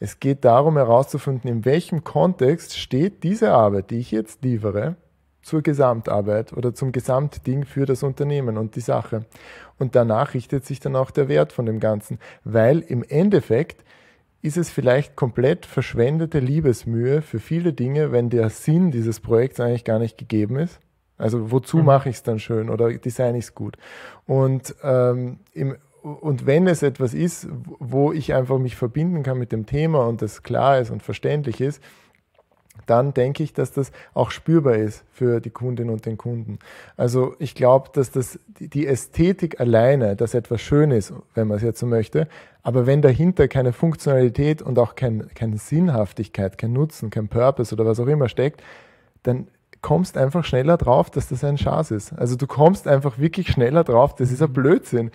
Es 0.00 0.20
geht 0.20 0.44
darum 0.44 0.76
herauszufinden, 0.76 1.50
in 1.50 1.64
welchem 1.64 2.04
Kontext 2.04 2.78
steht 2.78 3.24
diese 3.24 3.50
Arbeit, 3.52 3.90
die 3.90 3.98
ich 3.98 4.12
jetzt 4.12 4.44
liefere, 4.44 4.96
zur 5.42 5.62
Gesamtarbeit 5.62 6.52
oder 6.52 6.74
zum 6.74 6.92
Gesamtding 6.92 7.64
für 7.64 7.86
das 7.86 8.04
Unternehmen 8.04 8.56
und 8.56 8.76
die 8.76 8.80
Sache. 8.80 9.26
Und 9.78 9.96
danach 9.96 10.34
richtet 10.34 10.64
sich 10.64 10.78
dann 10.78 10.94
auch 10.94 11.10
der 11.10 11.28
Wert 11.28 11.52
von 11.52 11.66
dem 11.66 11.80
Ganzen, 11.80 12.18
weil 12.44 12.80
im 12.80 13.02
Endeffekt 13.02 13.84
ist 14.40 14.56
es 14.56 14.70
vielleicht 14.70 15.16
komplett 15.16 15.66
verschwendete 15.66 16.38
Liebesmühe 16.38 17.22
für 17.22 17.40
viele 17.40 17.72
Dinge, 17.72 18.12
wenn 18.12 18.30
der 18.30 18.50
Sinn 18.50 18.92
dieses 18.92 19.18
Projekts 19.18 19.58
eigentlich 19.58 19.84
gar 19.84 19.98
nicht 19.98 20.16
gegeben 20.16 20.56
ist 20.56 20.78
also 21.18 21.50
wozu 21.50 21.78
mhm. 21.78 21.84
mache 21.84 22.08
ich 22.08 22.16
es 22.16 22.22
dann 22.22 22.38
schön 22.38 22.70
oder 22.70 22.92
design 22.92 23.34
ich 23.34 23.46
es 23.46 23.54
gut? 23.54 23.76
Und, 24.26 24.74
ähm, 24.82 25.40
im, 25.52 25.76
und 26.02 26.46
wenn 26.46 26.66
es 26.66 26.82
etwas 26.82 27.12
ist, 27.12 27.48
wo 27.78 28.12
ich 28.12 28.32
einfach 28.32 28.58
mich 28.58 28.76
verbinden 28.76 29.22
kann 29.22 29.38
mit 29.38 29.52
dem 29.52 29.66
Thema 29.66 30.06
und 30.06 30.22
das 30.22 30.42
klar 30.42 30.78
ist 30.78 30.90
und 30.90 31.02
verständlich 31.02 31.60
ist, 31.60 31.82
dann 32.86 33.12
denke 33.12 33.42
ich, 33.42 33.52
dass 33.52 33.72
das 33.72 33.90
auch 34.14 34.30
spürbar 34.30 34.76
ist 34.76 35.04
für 35.12 35.40
die 35.40 35.50
Kundin 35.50 35.90
und 35.90 36.06
den 36.06 36.16
Kunden. 36.16 36.58
Also 36.96 37.34
ich 37.38 37.54
glaube, 37.54 37.90
dass 37.92 38.10
das 38.10 38.38
die 38.58 38.86
Ästhetik 38.86 39.60
alleine, 39.60 40.16
dass 40.16 40.34
etwas 40.34 40.60
schön 40.60 40.90
ist, 40.90 41.12
wenn 41.34 41.48
man 41.48 41.58
es 41.58 41.62
jetzt 41.62 41.80
so 41.80 41.86
möchte, 41.86 42.28
aber 42.62 42.86
wenn 42.86 43.02
dahinter 43.02 43.48
keine 43.48 43.72
Funktionalität 43.72 44.62
und 44.62 44.78
auch 44.78 44.94
kein, 44.94 45.28
keine 45.34 45.58
Sinnhaftigkeit, 45.58 46.58
kein 46.58 46.72
Nutzen, 46.72 47.10
kein 47.10 47.28
Purpose 47.28 47.74
oder 47.74 47.84
was 47.84 48.00
auch 48.00 48.06
immer 48.06 48.28
steckt, 48.28 48.62
dann 49.22 49.48
kommst 49.82 50.16
einfach 50.16 50.44
schneller 50.44 50.76
drauf, 50.76 51.10
dass 51.10 51.28
das 51.28 51.44
ein 51.44 51.58
Schatz 51.58 51.90
ist. 51.90 52.12
Also 52.12 52.36
du 52.36 52.46
kommst 52.46 52.88
einfach 52.88 53.18
wirklich 53.18 53.48
schneller 53.48 53.84
drauf, 53.84 54.14
das 54.14 54.30
ist 54.30 54.42
ein 54.42 54.52
Blödsinn. 54.52 55.10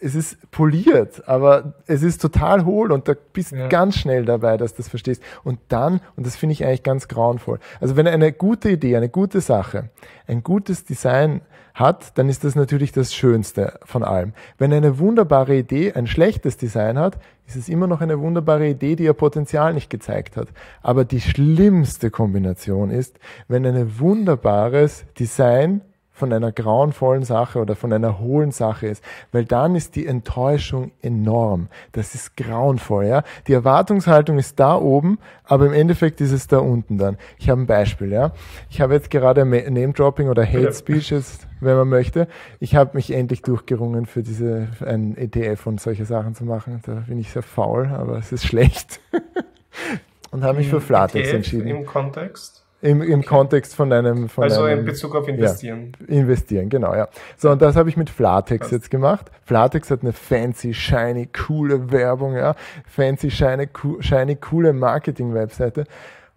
Es 0.00 0.14
ist 0.14 0.50
poliert, 0.50 1.26
aber 1.28 1.74
es 1.86 2.02
ist 2.02 2.20
total 2.20 2.66
hohl 2.66 2.92
und 2.92 3.08
da 3.08 3.14
bist 3.32 3.52
ja. 3.52 3.68
ganz 3.68 3.96
schnell 3.96 4.24
dabei, 4.24 4.56
dass 4.58 4.72
du 4.72 4.78
das 4.78 4.88
verstehst. 4.88 5.22
Und 5.44 5.60
dann, 5.68 6.00
und 6.16 6.26
das 6.26 6.36
finde 6.36 6.52
ich 6.52 6.64
eigentlich 6.64 6.82
ganz 6.82 7.08
grauenvoll. 7.08 7.58
Also 7.80 7.96
wenn 7.96 8.06
eine 8.06 8.32
gute 8.32 8.70
Idee, 8.70 8.96
eine 8.96 9.08
gute 9.08 9.40
Sache, 9.40 9.90
ein 10.26 10.42
gutes 10.42 10.84
Design 10.84 11.40
hat, 11.74 12.16
dann 12.16 12.28
ist 12.28 12.44
das 12.44 12.54
natürlich 12.54 12.92
das 12.92 13.12
Schönste 13.14 13.78
von 13.84 14.04
allem. 14.04 14.32
Wenn 14.58 14.72
eine 14.72 14.98
wunderbare 14.98 15.56
Idee 15.56 15.92
ein 15.92 16.06
schlechtes 16.06 16.56
Design 16.56 16.98
hat, 16.98 17.18
ist 17.46 17.56
es 17.56 17.68
immer 17.68 17.86
noch 17.86 18.00
eine 18.00 18.20
wunderbare 18.20 18.68
Idee, 18.68 18.96
die 18.96 19.04
ihr 19.04 19.12
Potenzial 19.12 19.74
nicht 19.74 19.90
gezeigt 19.90 20.36
hat. 20.36 20.48
Aber 20.82 21.04
die 21.04 21.20
schlimmste 21.20 22.10
Kombination 22.10 22.90
ist, 22.90 23.18
wenn 23.48 23.66
ein 23.66 23.98
wunderbares 23.98 25.04
Design 25.18 25.82
von 26.14 26.32
einer 26.32 26.52
grauenvollen 26.52 27.24
Sache 27.24 27.58
oder 27.58 27.74
von 27.74 27.92
einer 27.92 28.20
hohlen 28.20 28.52
Sache 28.52 28.86
ist, 28.86 29.04
weil 29.32 29.44
dann 29.44 29.74
ist 29.74 29.96
die 29.96 30.06
Enttäuschung 30.06 30.92
enorm. 31.02 31.68
Das 31.92 32.14
ist 32.14 32.36
grauenvoll, 32.36 33.06
ja. 33.06 33.24
Die 33.48 33.52
Erwartungshaltung 33.52 34.38
ist 34.38 34.60
da 34.60 34.76
oben, 34.76 35.18
aber 35.44 35.66
im 35.66 35.72
Endeffekt 35.72 36.20
ist 36.20 36.30
es 36.30 36.46
da 36.46 36.58
unten 36.58 36.98
dann. 36.98 37.18
Ich 37.38 37.50
habe 37.50 37.60
ein 37.60 37.66
Beispiel, 37.66 38.12
ja. 38.12 38.32
Ich 38.70 38.80
habe 38.80 38.94
jetzt 38.94 39.10
gerade 39.10 39.44
Name-Dropping 39.44 40.28
oder 40.28 40.46
Hate 40.46 40.72
Speeches, 40.72 41.40
wenn 41.60 41.76
man 41.76 41.88
möchte. 41.88 42.28
Ich 42.60 42.76
habe 42.76 42.92
mich 42.94 43.10
endlich 43.10 43.42
durchgerungen, 43.42 44.06
für 44.06 44.22
diese, 44.22 44.68
ein 44.86 45.16
ETF 45.16 45.66
und 45.66 45.80
solche 45.80 46.04
Sachen 46.04 46.36
zu 46.36 46.44
machen. 46.44 46.80
Da 46.86 47.04
bin 47.08 47.18
ich 47.18 47.32
sehr 47.32 47.42
faul, 47.42 47.88
aber 47.88 48.18
es 48.18 48.30
ist 48.30 48.46
schlecht. 48.46 49.00
und 50.30 50.44
habe 50.44 50.58
mich 50.58 50.68
für 50.68 50.80
Flatex 50.80 51.28
ETF 51.28 51.34
entschieden. 51.34 51.66
Im 51.66 51.86
Kontext? 51.86 52.63
Im, 52.84 53.00
im 53.00 53.20
okay. 53.20 53.28
Kontext 53.28 53.74
von 53.74 53.90
einem. 53.94 54.28
Von 54.28 54.44
also 54.44 54.64
einem, 54.64 54.80
in 54.80 54.84
Bezug 54.84 55.14
auf 55.16 55.26
Investieren. 55.26 55.92
Ja, 56.06 56.16
investieren, 56.16 56.68
genau, 56.68 56.94
ja. 56.94 57.08
So, 57.38 57.50
und 57.50 57.62
das 57.62 57.76
habe 57.76 57.88
ich 57.88 57.96
mit 57.96 58.10
Flatex 58.10 58.70
jetzt 58.70 58.90
gemacht. 58.90 59.30
Flatex 59.44 59.90
hat 59.90 60.02
eine 60.02 60.12
fancy, 60.12 60.74
shiny, 60.74 61.26
coole 61.28 61.90
Werbung, 61.90 62.36
ja. 62.36 62.54
Fancy, 62.86 63.30
shiny, 63.30 63.68
shiny 64.00 64.36
coole 64.36 64.74
Marketing-Webseite. 64.74 65.84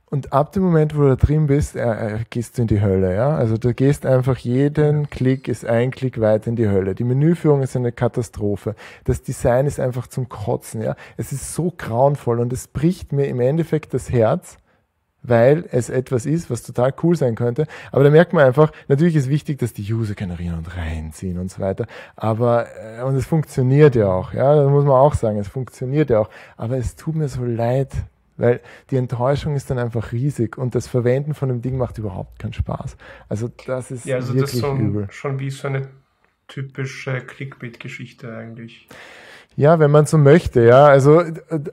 Und 0.10 0.32
ab 0.32 0.54
dem 0.54 0.64
Moment, 0.64 0.96
wo 0.96 1.02
du 1.02 1.10
da 1.10 1.16
drin 1.18 1.48
bist, 1.48 1.76
äh, 1.76 1.82
äh, 1.82 2.20
gehst 2.30 2.58
du 2.58 2.62
in 2.62 2.70
die 2.70 2.82
Hölle, 2.82 3.14
ja. 3.14 3.36
Also 3.36 3.58
du 3.58 3.74
gehst 3.74 4.06
einfach 4.06 4.38
jeden 4.38 5.10
Klick 5.10 5.50
ist 5.50 5.66
ein 5.66 5.92
Klick 5.92 6.22
weiter 6.22 6.48
in 6.48 6.56
die 6.56 6.70
Hölle. 6.70 6.96
Die 6.96 7.04
Menüführung 7.04 7.62
ist 7.62 7.76
eine 7.76 7.92
Katastrophe. 7.92 8.74
Das 9.04 9.22
Design 9.22 9.66
ist 9.66 9.82
einfach 9.82 10.08
zum 10.08 10.30
Kotzen, 10.30 10.82
ja. 10.82 10.96
Es 11.18 11.34
ist 11.34 11.54
so 11.54 11.74
grauenvoll 11.78 12.40
und 12.40 12.54
es 12.54 12.70
bricht 12.70 13.12
mir 13.12 13.26
im 13.26 13.42
Endeffekt 13.42 13.94
das 13.94 14.10
Herz, 14.10 14.58
weil 15.28 15.66
es 15.72 15.90
etwas 15.90 16.26
ist, 16.26 16.50
was 16.50 16.63
total 16.63 16.94
cool 17.04 17.16
sein 17.16 17.36
könnte. 17.36 17.68
Aber 17.92 18.04
da 18.04 18.10
merkt 18.10 18.34
man 18.34 18.46
einfach, 18.46 18.72
natürlich 18.88 19.16
ist 19.16 19.30
wichtig, 19.30 19.60
dass 19.60 19.74
die 19.74 19.94
User 19.94 20.16
generieren 20.16 20.58
und 20.58 20.76
reinziehen 20.76 21.38
und 21.38 21.52
so 21.52 21.62
weiter. 21.62 21.86
Aber, 22.16 22.68
äh, 22.78 23.04
und 23.04 23.16
es 23.16 23.26
funktioniert 23.26 23.96
ja 23.96 24.08
auch, 24.08 24.34
ja, 24.34 24.56
das 24.56 24.70
muss 24.70 24.86
man 24.86 24.94
auch 24.94 25.13
sagen, 25.13 25.38
es 25.38 25.48
funktioniert 25.48 26.10
ja 26.10 26.20
auch. 26.20 26.30
Aber 26.56 26.78
es 26.78 26.96
tut 26.96 27.16
mir 27.16 27.28
so 27.28 27.44
leid, 27.44 27.92
weil 28.38 28.62
die 28.92 28.98
Enttäuschung 28.98 29.56
ist 29.56 29.70
dann 29.70 29.80
einfach 29.80 30.12
riesig 30.12 30.58
und 30.58 30.76
das 30.76 30.88
Verwenden 30.88 31.34
von 31.34 31.50
dem 31.50 31.62
Ding 31.62 31.78
macht 31.78 31.98
überhaupt 31.98 32.40
keinen 32.40 32.54
Spaß. 32.54 32.96
Also 33.30 33.50
das 33.66 33.92
ist 33.92 34.06
ja, 34.06 34.18
also 34.18 34.34
wirklich 34.34 34.44
das 34.44 34.54
ist 34.54 34.62
so, 34.62 34.76
übel. 34.76 35.08
schon 35.10 35.40
wie 35.40 35.50
so 35.50 35.68
eine 35.68 35.88
typische 36.48 37.20
Clickbait-Geschichte 37.22 38.36
eigentlich. 38.36 38.88
Ja, 39.60 39.80
wenn 39.80 39.89
man 39.89 40.06
so 40.06 40.20
möchte, 40.20 40.63
ja. 40.63 40.86
Also, 40.86 41.24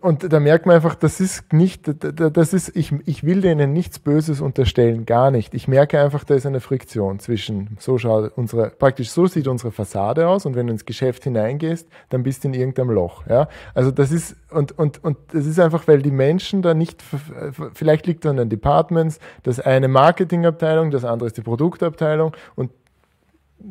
und 0.01 0.33
da 0.33 0.41
merkt 0.41 0.65
man 0.65 0.77
einfach, 0.77 0.95
das 0.95 1.21
ist 1.21 1.53
nicht, 1.53 1.83
das 1.85 2.55
ist, 2.55 2.75
ich, 2.75 2.95
ich 3.05 3.25
will 3.25 3.43
denen 3.43 3.75
nichts 3.75 3.99
Böses 3.99 4.41
unterstellen, 4.41 5.05
gar 5.05 5.31
nicht. 5.31 5.53
Ich 5.53 5.69
merke 5.69 6.01
einfach, 6.01 6.25
da 6.25 6.35
ist 6.35 6.47
eine 6.47 6.61
Friktion 6.61 7.19
zwischen, 7.19 7.77
so 7.79 7.99
schaut 7.99 8.33
unsere, 8.39 8.71
praktisch 8.71 9.11
so 9.11 9.27
sieht 9.27 9.49
unsere 9.49 9.71
Fassade 9.71 10.27
aus 10.29 10.47
und 10.47 10.57
wenn 10.57 10.67
du 10.67 10.73
ins 10.73 10.87
Geschäft 10.87 11.25
hineingehst, 11.25 11.87
dann 12.09 12.23
bist 12.23 12.43
du 12.45 12.49
in 12.49 12.55
irgendeinem 12.55 12.91
Loch, 12.91 13.27
ja. 13.29 13.49
Also 13.75 13.91
das 13.91 14.13
ist, 14.13 14.35
und, 14.51 14.79
und, 14.79 15.05
und 15.05 15.19
das 15.35 15.45
ist 15.45 15.61
einfach, 15.61 15.87
weil 15.87 16.01
die 16.01 16.11
Menschen 16.11 16.63
da 16.63 16.73
nicht, 16.73 17.05
vielleicht 17.75 18.07
liegt 18.07 18.25
es 18.25 18.31
an 18.31 18.39
den 18.39 18.49
Departments, 18.49 19.19
das 19.43 19.61
eine 19.61 19.89
Marketingabteilung, 19.89 20.91
das 20.91 21.05
andere 21.05 21.27
ist 21.27 21.37
die 21.37 21.43
Produktabteilung 21.43 22.33
und 22.55 22.71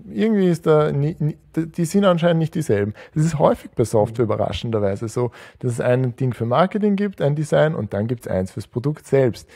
irgendwie 0.10 0.48
ist 0.48 0.66
da, 0.66 0.92
die 0.92 1.86
sind 1.86 2.06
anscheinend 2.06 2.40
nicht 2.40 2.56
dieselben. 2.56 2.94
Das 3.14 3.26
ist 3.26 3.38
häufig 3.38 3.72
bei 3.72 3.84
Software 3.84 4.24
überraschenderweise 4.24 5.08
so, 5.08 5.32
dass 5.60 5.74
es 5.74 5.80
ein 5.80 6.16
Ding 6.16 6.34
für 6.34 6.46
Marketing 6.46 6.96
gibt, 6.96 7.22
ein 7.22 7.36
Design 7.36 7.76
und 7.76 7.94
dann 7.94 8.08
gibt 8.08 8.22
es 8.22 8.28
eins 8.28 8.52
fürs 8.52 8.68
Produkt 8.68 9.06
selbst. 9.06 9.50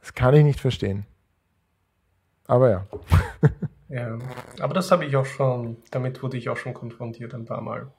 Das 0.00 0.14
kann 0.14 0.34
ich 0.34 0.44
nicht 0.44 0.60
verstehen. 0.60 1.06
Aber 2.46 2.70
ja. 2.70 2.86
Ja, 3.94 4.18
aber 4.60 4.74
das 4.74 4.90
habe 4.90 5.04
ich 5.04 5.14
auch 5.14 5.24
schon, 5.24 5.76
damit 5.92 6.20
wurde 6.20 6.36
ich 6.36 6.48
auch 6.48 6.56
schon 6.56 6.74
konfrontiert 6.74 7.32
ein 7.32 7.44
paar 7.44 7.60
Mal. 7.60 7.92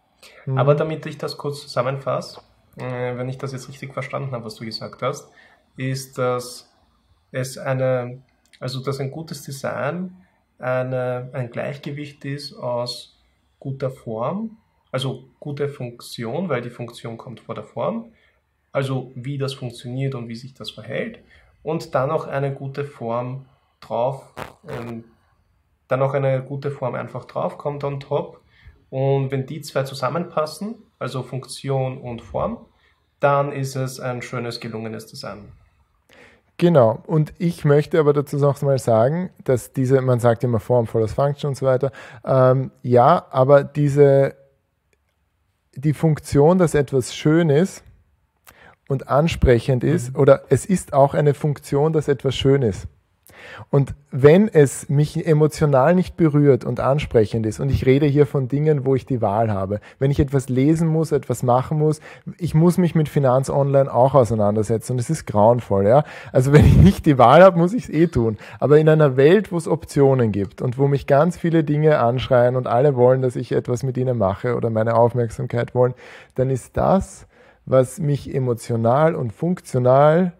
Mhm. 0.46 0.58
Aber 0.58 0.76
damit 0.76 1.06
ich 1.06 1.18
das 1.18 1.38
kurz 1.38 1.62
zusammenfasse, 1.62 2.42
äh, 2.76 3.16
wenn 3.16 3.30
ich 3.30 3.38
das 3.38 3.54
jetzt 3.54 3.70
richtig 3.70 3.94
verstanden 3.94 4.32
habe, 4.32 4.44
was 4.44 4.56
du 4.56 4.66
gesagt 4.66 5.02
hast, 5.02 5.32
ist, 5.78 6.18
dass 6.18 6.70
es 7.32 7.58
eine, 7.58 8.22
also 8.60 8.84
dass 8.84 9.00
ein 9.00 9.10
gutes 9.10 9.44
Design 9.44 10.18
eine, 10.60 11.30
ein 11.34 11.52
Gleichgewicht 11.52 12.24
ist 12.26 12.54
aus 12.54 13.18
guter 13.60 13.90
Form, 13.90 14.58
also 14.92 15.26
gute 15.40 15.70
Funktion, 15.70 16.50
weil 16.50 16.62
die 16.62 16.70
Funktion 16.70 17.18
kommt 17.18 17.40
vor 17.40 17.56
der 17.56 17.64
Form, 17.64 18.12
also 18.72 19.12
wie 19.16 19.38
das 19.38 19.54
funktioniert 19.54 20.16
und 20.16 20.28
wie 20.28 20.36
sich 20.36 20.54
das 20.54 20.72
verhält, 20.72 21.20
und 21.64 21.96
dann 21.96 22.10
noch 22.10 22.28
eine 22.28 22.54
gute 22.54 22.86
Form 22.86 23.46
drauf, 23.80 24.34
ähm, 24.70 25.04
dann 25.88 26.00
noch 26.00 26.14
eine 26.14 26.44
gute 26.44 26.72
Form 26.72 26.96
einfach 26.96 27.26
drauf 27.26 27.58
kommt 27.58 27.84
on 27.84 28.00
top. 28.00 28.42
Und 28.90 29.32
wenn 29.32 29.46
die 29.46 29.62
zwei 29.62 29.84
zusammenpassen, 29.84 30.76
also 31.00 31.24
Funktion 31.24 31.98
und 31.98 32.22
Form, 32.22 32.66
dann 33.20 33.52
ist 33.52 33.76
es 33.76 34.00
ein 34.00 34.22
schönes, 34.22 34.60
gelungenes 34.60 35.08
Design. 35.08 35.52
Genau. 36.58 37.04
Und 37.06 37.34
ich 37.38 37.66
möchte 37.66 38.00
aber 38.00 38.14
dazu 38.14 38.38
noch 38.38 38.62
mal 38.62 38.80
sagen, 38.80 39.30
dass 39.44 39.74
diese, 39.74 40.02
man 40.02 40.20
sagt 40.20 40.44
immer 40.44 40.60
Form 40.60 40.88
follows 40.88 41.14
Function 41.14 41.50
und 41.50 41.56
so 41.56 41.66
weiter. 41.66 41.92
Ähm, 42.24 42.72
ja, 42.82 43.26
aber 43.30 43.64
diese, 43.64 44.36
die 45.76 45.94
Funktion, 45.94 46.58
dass 46.58 46.74
etwas 46.74 47.14
schön 47.14 47.50
ist 47.50 47.84
und 48.88 49.10
ansprechend 49.10 49.84
ist, 49.84 50.14
mhm. 50.14 50.20
oder 50.22 50.44
es 50.50 50.66
ist 50.66 50.94
auch 50.94 51.14
eine 51.14 51.34
Funktion, 51.34 51.92
dass 51.92 52.08
etwas 52.08 52.36
schön 52.36 52.62
ist. 52.62 52.88
Und 53.70 53.94
wenn 54.12 54.48
es 54.48 54.90
mich 54.90 55.26
emotional 55.28 55.96
nicht 55.96 56.18
berührt 56.18 56.66
und 56.66 56.80
ansprechend 56.80 57.46
ist, 57.46 57.60
und 57.60 57.70
ich 57.70 57.86
rede 57.86 58.06
hier 58.06 58.26
von 58.26 58.48
Dingen, 58.48 58.86
wo 58.86 58.96
ich 58.96 59.06
die 59.06 59.22
Wahl 59.22 59.52
habe, 59.52 59.80
wenn 60.00 60.12
ich 60.12 60.20
etwas 60.20 60.50
lesen 60.50 60.88
muss, 60.88 61.12
etwas 61.12 61.44
machen 61.44 61.78
muss, 61.78 62.00
ich 62.38 62.54
muss 62.56 62.78
mich 62.78 62.96
mit 62.96 63.10
Finanz 63.10 63.50
Online 63.50 63.94
auch 63.94 64.14
auseinandersetzen 64.14 64.94
und 64.94 65.00
es 65.00 65.10
ist 65.10 65.26
grauenvoll, 65.26 65.88
ja. 65.88 66.04
Also 66.32 66.54
wenn 66.54 66.66
ich 66.66 66.78
nicht 66.78 67.06
die 67.06 67.18
Wahl 67.18 67.44
habe, 67.44 67.58
muss 67.58 67.74
ich 67.74 67.86
es 67.86 67.90
eh 67.90 68.08
tun. 68.08 68.38
Aber 68.60 68.80
in 68.80 68.90
einer 68.90 69.18
Welt, 69.18 69.52
wo 69.52 69.58
es 69.58 69.68
Optionen 69.68 70.32
gibt 70.32 70.62
und 70.62 70.78
wo 70.78 70.88
mich 70.88 71.08
ganz 71.08 71.38
viele 71.38 71.64
Dinge 71.64 72.00
anschreien 72.00 72.56
und 72.56 72.68
alle 72.68 72.96
wollen, 72.96 73.22
dass 73.22 73.36
ich 73.36 73.52
etwas 73.52 73.84
mit 73.84 73.98
ihnen 73.98 74.18
mache 74.18 74.56
oder 74.56 74.70
meine 74.70 74.96
Aufmerksamkeit 74.96 75.76
wollen, 75.76 75.94
dann 76.36 76.50
ist 76.50 76.78
das, 76.78 77.28
was 77.66 78.00
mich 78.00 78.34
emotional 78.34 79.16
und 79.16 79.34
funktional 79.34 80.34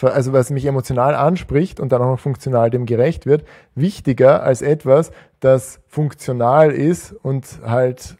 also 0.00 0.32
was 0.32 0.50
mich 0.50 0.66
emotional 0.66 1.14
anspricht 1.14 1.80
und 1.80 1.92
dann 1.92 2.02
auch 2.02 2.10
noch 2.10 2.20
funktional 2.20 2.70
dem 2.70 2.86
gerecht 2.86 3.26
wird, 3.26 3.44
wichtiger 3.74 4.42
als 4.42 4.62
etwas, 4.62 5.10
das 5.40 5.80
funktional 5.88 6.70
ist 6.70 7.12
und 7.12 7.60
halt 7.64 8.16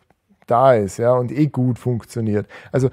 da 0.46 0.74
ist, 0.74 0.98
ja, 0.98 1.14
und 1.14 1.32
eh 1.32 1.46
gut 1.46 1.78
funktioniert. 1.78 2.46
Also 2.70 2.90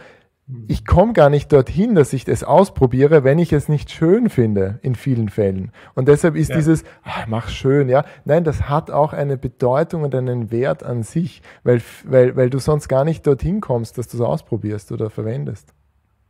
ich 0.68 0.86
komme 0.86 1.14
gar 1.14 1.30
nicht 1.30 1.52
dorthin, 1.54 1.96
dass 1.96 2.14
ich 2.14 2.26
das 2.26 2.44
ausprobiere, 2.44 3.24
wenn 3.24 3.40
ich 3.40 3.54
es 3.54 3.70
nicht 3.70 3.92
schön 3.92 4.30
finde, 4.30 4.80
in 4.82 4.96
vielen 4.96 5.30
Fällen. 5.30 5.72
Und 5.96 6.08
deshalb 6.08 6.36
ist 6.36 6.50
ja. 6.50 6.58
dieses, 6.58 6.84
ach, 7.04 7.28
mach 7.28 7.48
schön, 7.50 7.88
ja. 7.88 8.04
Nein, 8.26 8.44
das 8.44 8.64
hat 8.64 8.92
auch 8.92 9.14
eine 9.14 9.38
Bedeutung 9.38 10.04
und 10.04 10.14
einen 10.14 10.52
Wert 10.52 10.84
an 10.84 11.04
sich, 11.04 11.42
weil, 11.64 11.82
weil, 12.04 12.36
weil 12.36 12.50
du 12.50 12.60
sonst 12.60 12.90
gar 12.90 13.06
nicht 13.06 13.26
dorthin 13.26 13.62
kommst, 13.62 13.98
dass 13.98 14.08
du 14.08 14.18
es 14.18 14.22
ausprobierst 14.22 14.92
oder 14.92 15.10
verwendest. 15.10 15.74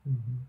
Mhm. 0.03 0.40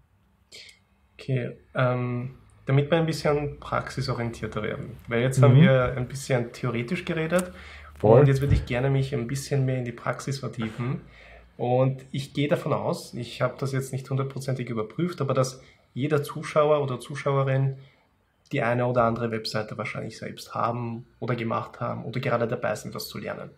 Okay, 1.22 1.52
ähm, 1.76 2.35
damit 2.66 2.90
wir 2.90 2.98
ein 2.98 3.06
bisschen 3.06 3.61
praxisorientierter 3.61 4.61
werden, 4.62 4.96
weil 5.06 5.22
jetzt 5.22 5.38
mhm. 5.38 5.44
haben 5.44 5.61
wir 5.61 5.94
ein 5.96 6.08
bisschen 6.08 6.52
theoretisch 6.52 7.04
geredet 7.04 7.52
Voll. 7.96 8.20
und 8.20 8.26
jetzt 8.26 8.40
würde 8.40 8.54
ich 8.54 8.66
gerne 8.66 8.90
mich 8.90 9.14
ein 9.14 9.28
bisschen 9.28 9.64
mehr 9.64 9.78
in 9.78 9.85
die 9.85 9.92
Praxis 9.92 10.40
vertiefen. 10.40 11.00
Und 11.56 12.04
ich 12.11 12.35
gehe 12.35 12.48
davon 12.48 12.72
aus, 12.72 13.14
ich 13.14 13.40
habe 13.40 13.54
das 13.58 13.70
jetzt 13.70 13.92
nicht 13.92 14.11
hundertprozentig 14.11 14.68
überprüft, 14.68 15.20
aber 15.20 15.32
dass 15.32 15.62
jeder 15.94 16.24
Zuschauer 16.24 16.82
oder 16.82 16.98
Zuschauerin 16.98 17.76
die 18.50 18.62
eine 18.62 18.87
oder 18.87 19.04
andere 19.04 19.30
Webseite 19.30 19.78
wahrscheinlich 19.78 20.18
selbst 20.18 20.54
haben 20.54 21.06
oder 21.20 21.37
gemacht 21.37 21.78
haben 21.78 22.04
oder 22.04 22.18
gerade 22.18 22.48
dabei 22.48 22.74
sind, 22.74 22.96
das 22.96 23.06
zu 23.06 23.18
lernen. 23.18 23.50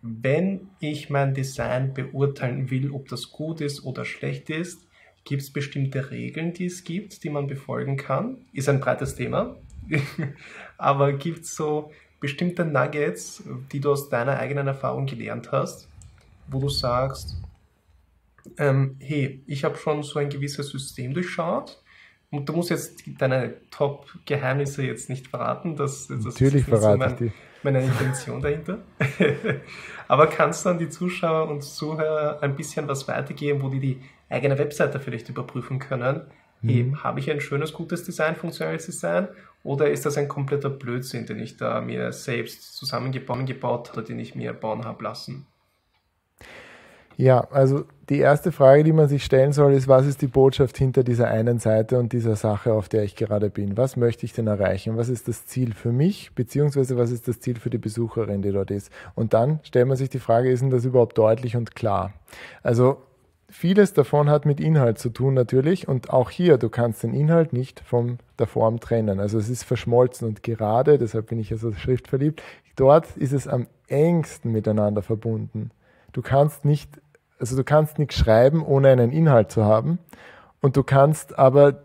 Wenn 0.00 0.70
ich 0.80 1.10
mein 1.10 1.34
Design 1.34 1.92
beurteilen 1.92 2.70
will, 2.70 2.92
ob 2.92 3.08
das 3.08 3.30
gut 3.30 3.60
ist 3.60 3.84
oder 3.84 4.06
schlecht 4.06 4.48
ist, 4.48 4.85
Gibt 5.26 5.42
es 5.42 5.52
bestimmte 5.52 6.10
Regeln, 6.10 6.52
die 6.52 6.66
es 6.66 6.84
gibt, 6.84 7.24
die 7.24 7.30
man 7.30 7.48
befolgen 7.48 7.96
kann? 7.96 8.38
Ist 8.52 8.68
ein 8.68 8.80
breites 8.80 9.16
Thema. 9.16 9.56
Aber 10.78 11.12
gibt 11.12 11.40
es 11.40 11.56
so 11.56 11.90
bestimmte 12.20 12.64
Nuggets, 12.64 13.42
die 13.72 13.80
du 13.80 13.90
aus 13.90 14.08
deiner 14.08 14.38
eigenen 14.38 14.68
Erfahrung 14.68 15.06
gelernt 15.06 15.50
hast, 15.52 15.88
wo 16.48 16.60
du 16.60 16.68
sagst, 16.68 17.36
ähm, 18.56 18.96
hey, 19.00 19.42
ich 19.46 19.64
habe 19.64 19.76
schon 19.76 20.04
so 20.04 20.20
ein 20.20 20.30
gewisses 20.30 20.68
System 20.68 21.12
durchschaut 21.12 21.82
und 22.30 22.48
du 22.48 22.52
musst 22.52 22.70
jetzt 22.70 23.02
deine 23.18 23.56
Top-Geheimnisse 23.72 24.84
jetzt 24.84 25.10
nicht 25.10 25.26
verraten. 25.26 25.74
Das, 25.74 26.06
das 26.06 26.24
Natürlich 26.24 26.64
verrate 26.64 27.16
so 27.16 27.24
ich 27.24 27.32
die. 27.32 27.36
Meine 27.66 27.84
Intention 27.84 28.40
dahinter. 28.40 28.78
Aber 30.08 30.28
kannst 30.28 30.64
du 30.64 30.70
an 30.70 30.78
die 30.78 30.88
Zuschauer 30.88 31.48
und 31.48 31.62
Zuhörer 31.62 32.42
ein 32.42 32.56
bisschen 32.56 32.88
was 32.88 33.08
weitergeben, 33.08 33.62
wo 33.62 33.68
die 33.68 33.80
die 33.80 34.00
eigene 34.30 34.58
Webseite 34.58 35.00
vielleicht 35.00 35.28
überprüfen 35.28 35.78
können. 35.78 36.22
Mhm. 36.62 37.02
Habe 37.02 37.20
ich 37.20 37.30
ein 37.30 37.40
schönes, 37.40 37.72
gutes 37.72 38.04
Design, 38.04 38.36
funktionales 38.36 38.86
Design 38.86 39.28
oder 39.62 39.90
ist 39.90 40.06
das 40.06 40.16
ein 40.16 40.28
kompletter 40.28 40.70
Blödsinn, 40.70 41.26
den 41.26 41.40
ich 41.40 41.56
da 41.56 41.80
mir 41.80 42.12
selbst 42.12 42.76
zusammengebaut 42.76 43.90
habe, 43.90 44.02
den 44.04 44.18
ich 44.18 44.34
mir 44.34 44.52
bauen 44.52 44.84
habe 44.84 45.04
lassen? 45.04 45.46
Ja, 47.16 47.48
also 47.50 47.84
die 48.10 48.18
erste 48.18 48.52
Frage, 48.52 48.84
die 48.84 48.92
man 48.92 49.08
sich 49.08 49.24
stellen 49.24 49.52
soll, 49.52 49.72
ist, 49.72 49.88
was 49.88 50.06
ist 50.06 50.20
die 50.20 50.26
Botschaft 50.26 50.76
hinter 50.76 51.02
dieser 51.02 51.28
einen 51.28 51.58
Seite 51.58 51.98
und 51.98 52.12
dieser 52.12 52.36
Sache, 52.36 52.72
auf 52.72 52.88
der 52.88 53.04
ich 53.04 53.16
gerade 53.16 53.48
bin? 53.48 53.76
Was 53.76 53.96
möchte 53.96 54.26
ich 54.26 54.32
denn 54.32 54.46
erreichen? 54.46 54.96
Was 54.96 55.08
ist 55.08 55.26
das 55.26 55.46
Ziel 55.46 55.72
für 55.72 55.92
mich, 55.92 56.34
beziehungsweise 56.34 56.96
was 56.96 57.10
ist 57.10 57.26
das 57.26 57.40
Ziel 57.40 57.58
für 57.58 57.70
die 57.70 57.78
Besucherin, 57.78 58.42
die 58.42 58.52
dort 58.52 58.70
ist? 58.70 58.92
Und 59.14 59.32
dann 59.32 59.60
stellt 59.62 59.88
man 59.88 59.96
sich 59.96 60.10
die 60.10 60.18
Frage, 60.18 60.50
ist 60.50 60.60
denn 60.60 60.70
das 60.70 60.84
überhaupt 60.84 61.16
deutlich 61.16 61.56
und 61.56 61.74
klar? 61.74 62.12
Also 62.62 62.98
Vieles 63.48 63.92
davon 63.92 64.28
hat 64.28 64.44
mit 64.44 64.58
Inhalt 64.58 64.98
zu 64.98 65.08
tun 65.08 65.34
natürlich 65.34 65.86
und 65.86 66.10
auch 66.10 66.30
hier, 66.30 66.58
du 66.58 66.68
kannst 66.68 67.04
den 67.04 67.14
Inhalt 67.14 67.52
nicht 67.52 67.78
von 67.80 68.18
der 68.40 68.48
Form 68.48 68.80
trennen. 68.80 69.20
Also 69.20 69.38
es 69.38 69.48
ist 69.48 69.62
verschmolzen 69.62 70.26
und 70.26 70.42
gerade, 70.42 70.98
deshalb 70.98 71.28
bin 71.28 71.38
ich 71.38 71.50
ja 71.50 71.56
so 71.56 71.72
schriftverliebt, 71.72 72.42
dort 72.74 73.16
ist 73.16 73.32
es 73.32 73.46
am 73.46 73.68
engsten 73.86 74.50
miteinander 74.50 75.00
verbunden. 75.00 75.70
Du 76.12 76.22
kannst 76.22 76.64
nicht, 76.64 76.90
also 77.38 77.56
du 77.56 77.64
kannst 77.64 77.98
nichts 77.98 78.16
schreiben, 78.16 78.64
ohne 78.64 78.88
einen 78.88 79.12
Inhalt 79.12 79.50
zu 79.50 79.64
haben. 79.64 79.98
Und 80.60 80.76
du 80.76 80.82
kannst 80.82 81.38
aber 81.38 81.82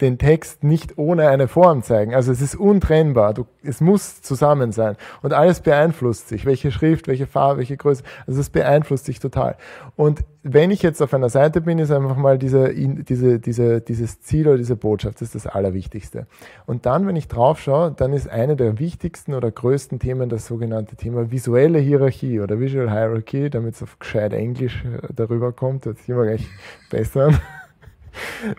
den 0.00 0.18
Text 0.18 0.64
nicht 0.64 0.98
ohne 0.98 1.28
eine 1.28 1.46
Form 1.46 1.82
zeigen. 1.82 2.14
Also 2.14 2.32
es 2.32 2.40
ist 2.40 2.56
untrennbar. 2.56 3.32
Du, 3.32 3.46
es 3.62 3.80
muss 3.80 4.22
zusammen 4.22 4.72
sein. 4.72 4.96
Und 5.22 5.32
alles 5.32 5.60
beeinflusst 5.60 6.28
sich. 6.28 6.46
Welche 6.46 6.72
Schrift, 6.72 7.06
welche 7.06 7.28
Farbe, 7.28 7.58
welche 7.58 7.76
Größe. 7.76 8.02
Also 8.26 8.40
es 8.40 8.50
beeinflusst 8.50 9.04
sich 9.04 9.20
total. 9.20 9.56
Und 9.94 10.24
wenn 10.42 10.72
ich 10.72 10.82
jetzt 10.82 11.00
auf 11.00 11.14
einer 11.14 11.28
Seite 11.28 11.60
bin, 11.60 11.78
ist 11.78 11.92
einfach 11.92 12.16
mal 12.16 12.38
diese, 12.38 12.74
diese, 12.74 13.38
diese, 13.38 13.80
dieses 13.80 14.20
Ziel 14.20 14.48
oder 14.48 14.58
diese 14.58 14.74
Botschaft. 14.74 15.20
Das 15.20 15.28
ist 15.28 15.36
das 15.36 15.46
Allerwichtigste. 15.46 16.26
Und 16.66 16.86
dann, 16.86 17.06
wenn 17.06 17.14
ich 17.14 17.28
drauf 17.28 17.60
schaue, 17.60 17.92
dann 17.92 18.12
ist 18.12 18.28
eine 18.28 18.56
der 18.56 18.80
wichtigsten 18.80 19.32
oder 19.32 19.52
größten 19.52 20.00
Themen 20.00 20.28
das 20.28 20.46
sogenannte 20.46 20.96
Thema 20.96 21.30
visuelle 21.30 21.78
Hierarchie 21.78 22.40
oder 22.40 22.58
Visual 22.58 22.90
Hierarchy, 22.90 23.48
damit 23.48 23.74
es 23.76 23.82
auf 23.82 24.00
gescheit 24.00 24.32
Englisch 24.32 24.84
äh, 24.84 25.06
darüber 25.14 25.52
kommt. 25.52 25.86
Jetzt 25.86 26.08
immer 26.08 26.24
gleich 26.24 26.48
besser. 26.90 27.30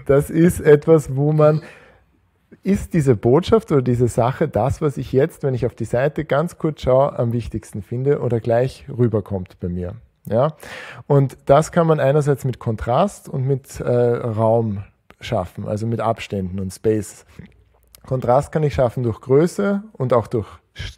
Das 0.05 0.29
ist 0.29 0.59
etwas, 0.59 1.15
wo 1.15 1.31
man 1.31 1.61
ist 2.63 2.93
diese 2.93 3.15
Botschaft 3.15 3.71
oder 3.71 3.81
diese 3.81 4.07
Sache 4.07 4.47
das, 4.47 4.81
was 4.81 4.97
ich 4.97 5.11
jetzt, 5.11 5.43
wenn 5.43 5.53
ich 5.53 5.65
auf 5.65 5.75
die 5.75 5.85
Seite 5.85 6.25
ganz 6.25 6.57
kurz 6.57 6.81
schaue, 6.81 7.17
am 7.17 7.31
wichtigsten 7.31 7.81
finde 7.81 8.21
oder 8.21 8.39
gleich 8.39 8.85
rüberkommt 8.89 9.59
bei 9.59 9.69
mir. 9.69 9.95
Ja? 10.25 10.55
Und 11.07 11.37
das 11.45 11.71
kann 11.71 11.87
man 11.87 11.99
einerseits 11.99 12.43
mit 12.45 12.59
Kontrast 12.59 13.29
und 13.29 13.45
mit 13.45 13.79
äh, 13.79 13.91
Raum 13.91 14.83
schaffen, 15.19 15.67
also 15.67 15.85
mit 15.87 16.01
Abständen 16.01 16.59
und 16.59 16.71
Space. 16.71 17.25
Kontrast 18.05 18.51
kann 18.51 18.63
ich 18.63 18.73
schaffen 18.73 19.03
durch 19.03 19.21
Größe 19.21 19.83
und 19.93 20.13
auch 20.13 20.27
durch, 20.27 20.47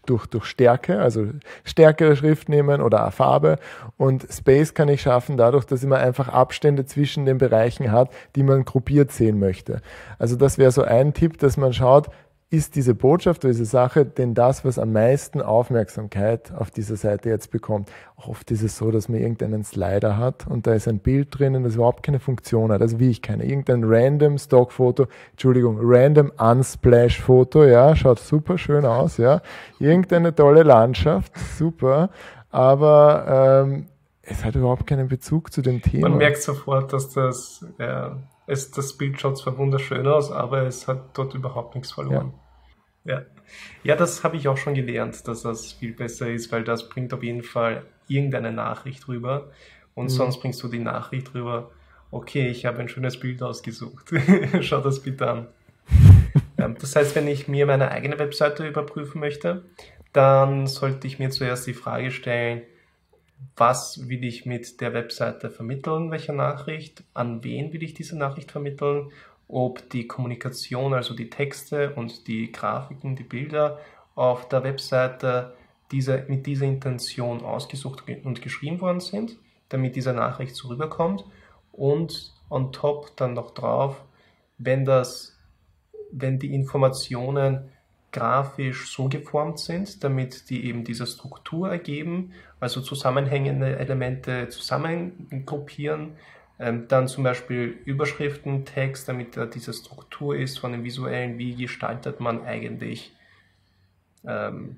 durch, 0.06 0.26
durch 0.28 0.46
Stärke, 0.46 1.00
also 1.00 1.28
stärkere 1.64 2.16
Schrift 2.16 2.50
nehmen 2.50 2.82
oder 2.82 3.10
Farbe. 3.12 3.60
Und 3.98 4.28
Space 4.32 4.74
kann 4.74 4.90
ich 4.90 5.02
schaffen 5.02 5.38
dadurch, 5.38 5.66
dass 5.66 5.84
man 5.84 6.00
einfach 6.00 6.30
Abstände 6.30 6.86
zwischen 6.86 7.26
den 7.26 7.38
Bereichen 7.38 7.92
hat, 7.92 8.12
die 8.36 8.44
man 8.44 8.66
gruppiert 8.66 9.12
sehen 9.12 9.40
möchte. 9.40 9.82
Also 10.20 10.36
das 10.36 10.58
wäre 10.58 10.72
so 10.72 10.84
ein 10.84 11.14
Tipp, 11.14 11.38
dass 11.40 11.58
man 11.58 11.74
schaut, 11.74 12.10
ist 12.50 12.76
diese 12.76 12.96
Botschaft 12.96 13.44
oder 13.44 13.52
diese 13.52 13.66
Sache 13.66 14.06
denn 14.06 14.34
das, 14.34 14.64
was 14.64 14.80
am 14.80 14.94
meisten 14.94 15.42
Aufmerksamkeit 15.42 16.54
auf 16.54 16.72
dieser 16.72 16.96
Seite 16.96 17.30
jetzt 17.30 17.52
bekommt? 17.52 17.92
Oft 18.16 18.50
ist 18.52 18.62
es 18.62 18.78
so, 18.78 18.90
dass 18.90 19.10
man 19.10 19.20
irgendeinen 19.20 19.66
Slider 19.66 20.18
hat 20.18 20.48
und 20.48 20.66
da 20.66 20.74
ist 20.74 20.88
ein 20.88 21.00
Bild 21.00 21.38
drinnen, 21.38 21.64
das 21.64 21.76
überhaupt 21.76 22.04
keine 22.04 22.22
Funktion 22.22 22.72
hat, 22.72 22.82
also 22.82 23.00
wie 23.00 23.10
ich 23.10 23.22
keine. 23.22 23.44
Irgendein 23.44 23.84
random 23.84 24.38
Stockfoto, 24.38 25.08
Entschuldigung, 25.32 25.78
random 25.82 26.32
Unsplash-Foto, 26.38 27.66
ja, 27.66 27.96
schaut 27.98 28.20
super 28.20 28.58
schön 28.58 28.86
aus, 28.86 29.18
ja. 29.18 29.42
Irgendeine 29.80 30.34
tolle 30.34 30.64
Landschaft, 30.64 31.38
super, 31.58 32.12
aber 32.50 33.66
ähm, 33.66 33.88
es 34.22 34.46
hat 34.46 34.56
überhaupt 34.56 34.88
keinen 34.88 35.10
Bezug 35.10 35.52
zu 35.52 35.62
dem 35.62 35.82
Thema. 35.82 36.08
Man 36.08 36.18
merkt 36.18 36.42
sofort, 36.42 36.94
dass 36.94 37.10
das 37.10 37.66
ja, 37.78 38.18
es, 38.48 38.72
das 38.72 38.98
Bild 38.98 39.20
schaut 39.20 39.38
zwar 39.38 39.58
wunderschön 39.58 40.08
aus, 40.08 40.32
aber 40.32 40.64
es 40.64 40.88
hat 40.88 41.18
dort 41.18 41.36
überhaupt 41.36 41.76
nichts 41.76 41.92
verloren. 41.92 42.34
Ja, 43.04 43.14
ja. 43.14 43.26
ja 43.84 43.96
das 43.96 44.24
habe 44.24 44.38
ich 44.38 44.48
auch 44.48 44.58
schon 44.58 44.74
gelernt, 44.74 45.28
dass 45.28 45.44
das 45.44 45.74
viel 45.74 45.94
besser 45.94 46.32
ist, 46.32 46.52
weil 46.52 46.64
das 46.64 46.90
bringt 46.90 47.14
auf 47.14 47.24
jeden 47.24 47.44
Fall 47.44 47.84
irgendeine 48.08 48.54
Nachricht 48.54 49.08
rüber. 49.08 49.52
Und 49.94 50.06
mhm. 50.06 50.10
sonst 50.10 50.40
bringst 50.40 50.64
du 50.64 50.70
die 50.70 50.80
Nachricht 50.80 51.34
rüber, 51.34 51.72
okay, 52.10 52.48
ich 52.48 52.66
habe 52.66 52.80
ein 52.80 52.90
schönes 52.90 53.20
Bild 53.20 53.44
ausgesucht. 53.44 54.12
Schau 54.62 54.80
das 54.80 55.02
bitte 55.02 55.30
an. 55.30 55.48
das 56.80 56.96
heißt, 56.96 57.16
wenn 57.16 57.28
ich 57.28 57.50
mir 57.50 57.66
meine 57.66 57.92
eigene 57.92 58.18
Webseite 58.18 58.66
überprüfen 58.66 59.20
möchte, 59.20 59.66
dann 60.14 60.68
sollte 60.68 61.06
ich 61.06 61.20
mir 61.20 61.32
zuerst 61.32 61.68
die 61.68 61.74
Frage 61.74 62.12
stellen, 62.12 62.62
was 63.56 64.08
will 64.08 64.24
ich 64.24 64.46
mit 64.46 64.82
der 64.82 64.94
Webseite 64.94 65.50
vermitteln, 65.50 66.12
welche 66.12 66.34
Nachricht, 66.34 67.04
an 67.14 67.44
wen 67.44 67.74
will 67.74 67.84
ich 67.84 67.94
diese 67.94 68.18
Nachricht 68.18 68.52
vermitteln, 68.52 69.12
ob 69.48 69.90
die 69.90 70.08
Kommunikation, 70.08 70.94
also 70.94 71.14
die 71.14 71.30
Texte 71.30 71.94
und 71.94 72.28
die 72.28 72.52
Grafiken, 72.52 73.16
die 73.16 73.24
Bilder 73.24 73.80
auf 74.16 74.48
der 74.50 74.64
Webseite 74.64 75.54
diese, 75.92 76.26
mit 76.28 76.46
dieser 76.46 76.66
Intention 76.66 77.44
ausgesucht 77.44 78.04
und 78.24 78.42
geschrieben 78.42 78.82
worden 78.82 79.00
sind, 79.00 79.38
damit 79.70 79.96
diese 79.96 80.14
Nachricht 80.14 80.56
so 80.56 80.68
rüberkommt? 80.68 81.24
Und 81.72 82.34
on 82.50 82.72
top 82.72 83.16
dann 83.16 83.34
noch 83.34 83.52
drauf, 83.52 84.04
wenn 84.58 84.86
das, 84.86 85.38
wenn 86.12 86.40
die 86.40 86.54
Informationen 86.54 87.70
grafisch 88.12 88.92
so 88.92 89.10
geformt 89.10 89.60
sind, 89.60 90.04
damit 90.04 90.50
die 90.50 90.66
eben 90.66 90.84
diese 90.84 91.06
Struktur 91.06 91.70
ergeben, 91.70 92.32
also 92.60 92.82
zusammenhängende 92.82 93.78
Elemente 93.78 94.50
zusammengruppieren. 94.50 96.14
Ähm, 96.60 96.88
dann 96.88 97.08
zum 97.08 97.24
Beispiel 97.24 97.78
Überschriften, 97.86 98.66
Text, 98.66 99.08
damit 99.08 99.38
da 99.38 99.46
diese 99.46 99.74
Struktur 99.74 100.36
ist 100.36 100.58
von 100.58 100.72
dem 100.72 100.84
visuellen, 100.84 101.38
wie 101.38 101.56
gestaltet 101.56 102.20
man 102.20 102.44
eigentlich 102.44 103.14
ähm, 104.26 104.78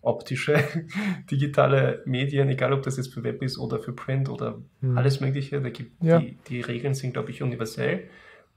optische 0.00 0.62
digitale 1.30 2.02
Medien, 2.04 2.48
egal 2.48 2.72
ob 2.72 2.82
das 2.82 2.96
jetzt 2.96 3.12
für 3.12 3.24
Web 3.24 3.42
ist 3.42 3.58
oder 3.58 3.80
für 3.80 3.92
Print 3.92 4.28
oder 4.28 4.58
mhm. 4.80 4.96
alles 4.96 5.20
Mögliche. 5.20 5.60
Da 5.60 5.70
gibt 5.70 6.02
ja. 6.02 6.20
die, 6.20 6.38
die 6.48 6.60
Regeln 6.60 6.94
sind, 6.94 7.12
glaube 7.12 7.30
ich, 7.30 7.42
universell. 7.42 8.08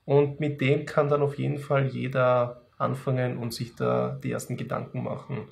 Und 0.05 0.39
mit 0.39 0.61
dem 0.61 0.86
kann 0.86 1.09
dann 1.09 1.22
auf 1.22 1.38
jeden 1.38 1.57
Fall 1.57 1.88
jeder 1.88 2.61
anfangen 2.82 3.38
und 3.38 3.54
sich 3.54 3.76
da 3.76 4.20
die 4.24 4.32
ersten 4.32 4.58
Gedanken 4.58 5.04
machen. 5.04 5.46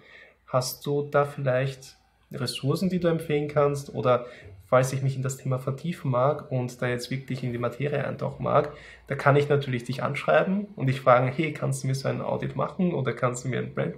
Hast 0.48 0.86
du 0.86 1.04
da 1.04 1.26
vielleicht 1.26 1.98
Ressourcen, 2.32 2.90
die 2.90 3.00
du 3.00 3.08
empfehlen 3.08 3.48
kannst? 3.48 3.94
Oder 3.94 4.26
falls 4.70 4.94
ich 4.94 5.02
mich 5.02 5.16
in 5.16 5.24
das 5.24 5.38
Thema 5.38 5.58
vertiefen 5.58 6.12
mag 6.12 6.52
und 6.52 6.82
da 6.82 6.88
jetzt 6.88 7.10
wirklich 7.10 7.44
in 7.44 7.52
die 7.52 7.58
Materie 7.58 8.06
eintauchen 8.06 8.44
mag, 8.44 8.72
da 9.08 9.16
kann 9.16 9.36
ich 9.36 9.50
natürlich 9.50 9.84
dich 9.84 10.04
anschreiben 10.04 10.68
und 10.76 10.88
dich 10.88 11.02
fragen, 11.02 11.28
hey, 11.28 11.54
kannst 11.54 11.84
du 11.84 11.88
mir 11.88 11.96
so 11.96 12.08
ein 12.08 12.22
Audit 12.22 12.56
machen? 12.56 12.94
Oder 12.94 13.14
kannst 13.14 13.46
du 13.46 13.50
mir 13.50 13.60
ein 13.60 13.74
Brand, 13.74 13.96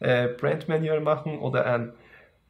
äh, 0.00 0.28
Brand 0.28 0.68
Manual 0.68 1.00
machen? 1.00 1.38
Oder 1.38 1.66
ein 1.66 1.92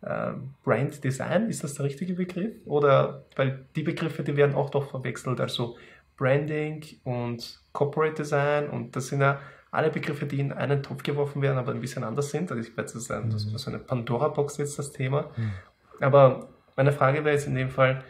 äh, 0.03 0.33
Brand 0.63 1.03
Design, 1.03 1.49
ist 1.49 1.65
das 1.65 1.75
der 1.75 1.87
richtige 1.87 2.15
Begriff? 2.15 2.55
Oder, 2.67 3.25
weil 3.35 3.65
die 3.75 3.83
Begriffe, 3.83 4.23
die 4.23 4.37
werden 4.37 4.55
auch 4.55 4.71
doch 4.71 4.91
verwechselt, 4.91 5.41
also 5.41 5.77
Branding 6.17 6.85
und 7.05 7.61
Corporate 7.73 8.15
Design. 8.15 8.69
Und 8.69 8.95
das 8.95 9.09
sind 9.09 9.21
ja 9.21 9.41
alle 9.71 9.91
Begriffe, 9.91 10.27
die 10.27 10.41
in 10.41 10.53
einen 10.53 10.83
Topf 10.83 11.03
geworfen 11.03 11.43
werden, 11.43 11.59
aber 11.59 11.73
ein 11.73 11.81
bisschen 11.81 12.05
anders 12.05 12.31
sind. 12.31 12.51
Also 12.51 12.63
ich 12.63 12.77
weiß, 12.77 12.93
das 12.93 13.03
ist, 13.03 13.11
ein, 13.11 13.31
das 13.31 13.45
ist 13.45 13.69
eine 13.69 13.79
Pandora-Box 13.79 14.57
jetzt 14.59 14.79
das 14.79 14.93
Thema. 14.93 15.31
Mhm. 15.37 15.53
Aber 16.01 16.49
meine 16.77 16.93
Frage 16.93 17.25
wäre 17.25 17.35
jetzt 17.35 17.47
in 17.47 17.55
dem 17.55 17.71
Fall, 17.71 18.03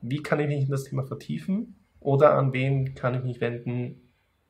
wie 0.00 0.22
kann 0.22 0.40
ich 0.40 0.46
mich 0.46 0.64
in 0.64 0.70
das 0.70 0.84
Thema 0.84 1.04
vertiefen 1.04 1.76
oder 2.00 2.34
an 2.34 2.52
wen 2.52 2.94
kann 2.94 3.14
ich 3.14 3.22
mich 3.22 3.40
wenden? 3.40 4.00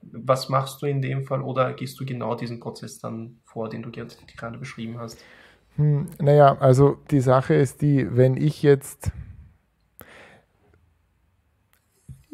Was 0.00 0.48
machst 0.48 0.80
du 0.80 0.86
in 0.86 1.02
dem 1.02 1.24
Fall 1.24 1.42
oder 1.42 1.72
gehst 1.72 1.98
du 1.98 2.06
genau 2.06 2.34
diesen 2.34 2.60
Prozess 2.60 2.98
dann 2.98 3.40
vor, 3.44 3.68
den 3.68 3.82
du 3.82 3.90
gerade 3.90 4.58
beschrieben 4.58 4.98
hast? 4.98 5.18
Hm, 5.76 6.08
naja, 6.20 6.56
also 6.60 6.98
die 7.10 7.20
Sache 7.20 7.54
ist 7.54 7.82
die, 7.82 8.16
wenn 8.16 8.36
ich 8.36 8.62
jetzt 8.62 9.12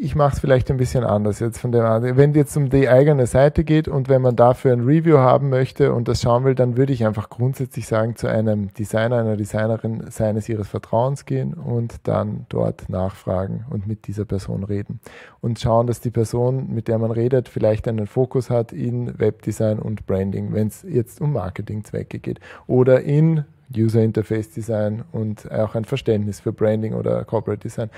ich 0.05 0.15
mache 0.15 0.35
es 0.35 0.41
vielleicht 0.41 0.71
ein 0.71 0.77
bisschen 0.77 1.03
anders 1.03 1.41
jetzt 1.41 1.59
von 1.59 1.73
der 1.73 2.03
Wenn 2.17 2.31
es 2.31 2.37
jetzt 2.37 2.57
um 2.59 2.69
die 2.69 2.91
eigene 2.91 3.27
Seite 3.27 3.65
geht 3.65 3.89
und 3.89 4.11
wenn 4.11 4.21
man 4.21 4.37
dafür 4.37 4.75
ein 4.75 4.83
Review 4.83 5.17
haben 5.17 5.49
möchte 5.49 5.95
und 5.95 6.09
das 6.09 6.21
schauen 6.21 6.45
will, 6.45 6.55
dann 6.55 6.77
würde 6.77 6.93
ich 6.93 7.07
einfach 7.07 7.31
grundsätzlich 7.31 7.87
sagen, 7.87 8.15
zu 8.15 8.27
einem 8.27 8.73
Designer, 8.75 9.17
einer 9.17 9.37
Designerin 9.37 10.05
seines 10.11 10.49
ihres 10.51 10.69
Vertrauens 10.69 11.25
gehen 11.25 11.55
und 11.55 11.95
dann 12.03 12.45
dort 12.51 12.91
nachfragen 12.91 13.65
und 13.71 13.87
mit 13.87 14.07
dieser 14.07 14.27
Person 14.27 14.63
reden. 14.63 15.01
Und 15.41 15.59
schauen, 15.59 15.87
dass 15.87 16.01
die 16.01 16.11
Person, 16.11 16.75
mit 16.75 16.87
der 16.87 16.99
man 16.99 17.11
redet, 17.11 17.49
vielleicht 17.49 17.89
einen 17.89 18.07
Fokus 18.07 18.51
hat 18.51 18.73
in 18.73 19.19
Webdesign 19.19 19.79
und 19.79 20.07
Branding, 20.07 20.53
wenn 20.53 20.69
es 20.69 20.83
jetzt 20.83 21.23
um 21.23 21.33
Marketingzwecke 21.33 22.19
geht. 22.19 22.41
Oder 22.67 23.01
in 23.01 23.45
User 23.75 24.03
Interface 24.03 24.51
Design 24.51 25.05
und 25.13 25.51
auch 25.51 25.75
ein 25.75 25.87
Verständnis 25.87 26.41
für 26.41 26.53
Branding 26.53 26.93
oder 26.95 27.25
Corporate 27.25 27.63
Design 27.63 27.91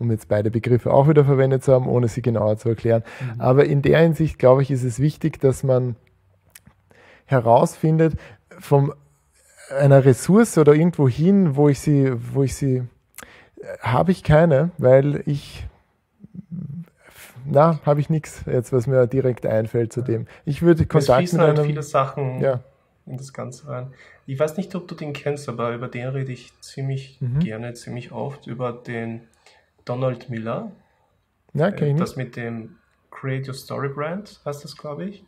um 0.00 0.10
jetzt 0.10 0.28
beide 0.28 0.50
Begriffe 0.50 0.92
auch 0.92 1.08
wieder 1.08 1.24
verwendet 1.24 1.62
zu 1.62 1.72
haben, 1.72 1.86
ohne 1.86 2.08
sie 2.08 2.22
genauer 2.22 2.56
zu 2.56 2.70
erklären. 2.70 3.04
Mhm. 3.20 3.40
Aber 3.40 3.64
in 3.66 3.82
der 3.82 4.00
Hinsicht, 4.00 4.38
glaube 4.38 4.62
ich, 4.62 4.70
ist 4.70 4.82
es 4.82 4.98
wichtig, 4.98 5.38
dass 5.40 5.62
man 5.62 5.94
herausfindet, 7.26 8.14
von 8.58 8.92
einer 9.78 10.04
Ressource 10.04 10.58
oder 10.58 10.74
irgendwo 10.74 11.08
hin, 11.08 11.54
wo 11.54 11.68
ich 11.68 11.78
sie, 11.80 12.12
wo 12.34 12.42
ich 12.42 12.56
sie, 12.56 12.82
habe 13.80 14.10
ich 14.10 14.24
keine, 14.24 14.70
weil 14.78 15.22
ich 15.26 15.66
na, 17.44 17.80
habe 17.84 18.00
ich 18.00 18.10
nichts 18.10 18.44
jetzt, 18.46 18.72
was 18.72 18.86
mir 18.86 19.06
direkt 19.06 19.46
einfällt 19.46 19.92
zu 19.92 20.02
dem. 20.02 20.26
Ich 20.44 20.62
würde 20.62 20.86
Kontakt 20.86 21.24
es 21.24 21.32
mit 21.32 21.42
halt 21.42 21.58
einem, 21.58 21.66
viele 21.66 21.82
Sachen 21.82 22.40
ja. 22.40 22.60
in 23.06 23.16
das 23.16 23.32
Ganze 23.32 23.68
rein. 23.68 23.92
Ich 24.26 24.38
weiß 24.38 24.56
nicht, 24.56 24.74
ob 24.74 24.86
du 24.88 24.94
den 24.94 25.12
kennst, 25.12 25.48
aber 25.48 25.74
über 25.74 25.88
den 25.88 26.08
rede 26.08 26.32
ich 26.32 26.52
ziemlich 26.60 27.18
mhm. 27.20 27.40
gerne, 27.40 27.74
ziemlich 27.74 28.12
oft, 28.12 28.46
über 28.46 28.72
den 28.72 29.22
Donald 29.90 30.30
Miller. 30.30 30.70
Ja, 31.52 31.72
kenn 31.72 31.88
ich 31.88 31.94
nicht. 31.94 32.02
Das 32.02 32.14
mit 32.14 32.36
dem 32.36 32.76
Create 33.10 33.48
Your 33.48 33.54
Story 33.54 33.88
Brand 33.88 34.40
heißt 34.44 34.62
das, 34.62 34.76
glaube 34.76 35.04
ich. 35.06 35.24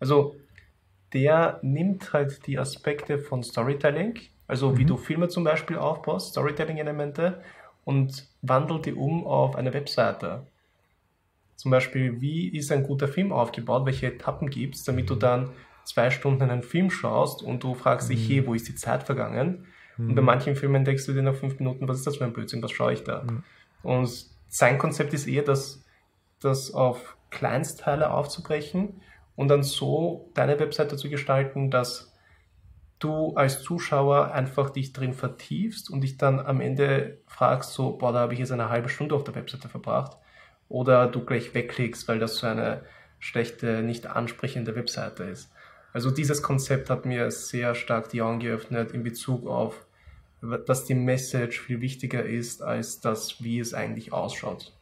Also 0.00 0.34
der 1.12 1.58
nimmt 1.62 2.14
halt 2.14 2.46
die 2.46 2.58
Aspekte 2.58 3.18
von 3.18 3.42
Storytelling, 3.42 4.18
also 4.46 4.70
mhm. 4.70 4.78
wie 4.78 4.84
du 4.86 4.96
Filme 4.96 5.28
zum 5.28 5.44
Beispiel 5.44 5.76
aufbaust, 5.76 6.30
Storytelling-Elemente, 6.30 7.42
und 7.84 8.26
wandelt 8.42 8.86
die 8.86 8.94
um 8.94 9.26
auf 9.26 9.56
eine 9.56 9.74
Webseite. 9.74 10.46
Zum 11.56 11.70
Beispiel, 11.70 12.20
wie 12.20 12.48
ist 12.48 12.72
ein 12.72 12.84
guter 12.84 13.08
Film 13.08 13.32
aufgebaut, 13.32 13.84
welche 13.84 14.06
Etappen 14.06 14.48
gibt 14.48 14.76
es, 14.76 14.84
damit 14.84 15.10
du 15.10 15.16
dann 15.16 15.50
zwei 15.84 16.10
Stunden 16.10 16.42
einen 16.42 16.62
Film 16.62 16.90
schaust 16.90 17.42
und 17.42 17.62
du 17.62 17.74
fragst 17.74 18.08
dich, 18.08 18.26
mhm. 18.26 18.32
hey, 18.32 18.46
wo 18.46 18.54
ist 18.54 18.68
die 18.68 18.74
Zeit 18.74 19.02
vergangen? 19.02 19.66
Mhm. 19.98 20.08
Und 20.08 20.14
bei 20.14 20.22
mhm. 20.22 20.26
manchen 20.26 20.56
Filmen 20.56 20.84
denkst 20.84 21.04
du 21.06 21.12
dir 21.12 21.22
nach 21.22 21.34
fünf 21.34 21.58
Minuten, 21.58 21.88
was 21.88 21.98
ist 21.98 22.06
das 22.06 22.16
für 22.16 22.24
ein 22.24 22.32
Blödsinn, 22.32 22.62
was 22.62 22.72
schaue 22.72 22.92
ich 22.94 23.04
da? 23.04 23.26
Und 23.82 24.26
sein 24.48 24.78
Konzept 24.78 25.12
ist 25.14 25.26
eher, 25.26 25.42
das, 25.42 25.84
das 26.40 26.72
auf 26.72 27.16
Kleinstteile 27.30 28.10
aufzubrechen 28.10 29.00
und 29.36 29.48
dann 29.48 29.62
so 29.62 30.30
deine 30.34 30.58
Webseite 30.58 30.96
zu 30.96 31.10
gestalten, 31.10 31.70
dass 31.70 32.12
du 32.98 33.34
als 33.34 33.62
Zuschauer 33.62 34.32
einfach 34.32 34.70
dich 34.70 34.92
drin 34.92 35.12
vertiefst 35.12 35.90
und 35.90 36.00
dich 36.00 36.16
dann 36.16 36.40
am 36.40 36.60
Ende 36.60 37.18
fragst, 37.26 37.72
so, 37.72 37.96
boah, 37.96 38.12
da 38.12 38.20
habe 38.20 38.32
ich 38.32 38.40
jetzt 38.40 38.52
eine 38.52 38.70
halbe 38.70 38.88
Stunde 38.88 39.14
auf 39.14 39.24
der 39.24 39.34
Webseite 39.34 39.68
verbracht. 39.68 40.16
oder 40.68 41.06
du 41.06 41.24
gleich 41.24 41.54
wegklickst, 41.54 42.08
weil 42.08 42.18
das 42.18 42.36
so 42.36 42.46
eine 42.46 42.82
schlechte, 43.18 43.82
nicht 43.82 44.06
ansprechende 44.06 44.76
Webseite 44.76 45.24
ist. 45.24 45.50
Also 45.92 46.10
dieses 46.10 46.42
Konzept 46.42 46.90
hat 46.90 47.06
mir 47.06 47.30
sehr 47.30 47.74
stark 47.74 48.10
die 48.10 48.20
Augen 48.20 48.40
geöffnet 48.40 48.92
in 48.92 49.02
Bezug 49.02 49.46
auf, 49.46 49.86
dass 50.66 50.84
die 50.84 50.94
Message 50.94 51.60
viel 51.60 51.80
wichtiger 51.80 52.24
ist 52.24 52.62
als 52.62 53.00
das, 53.00 53.42
wie 53.42 53.58
es 53.58 53.74
eigentlich 53.74 54.12
ausschaut. 54.12 54.72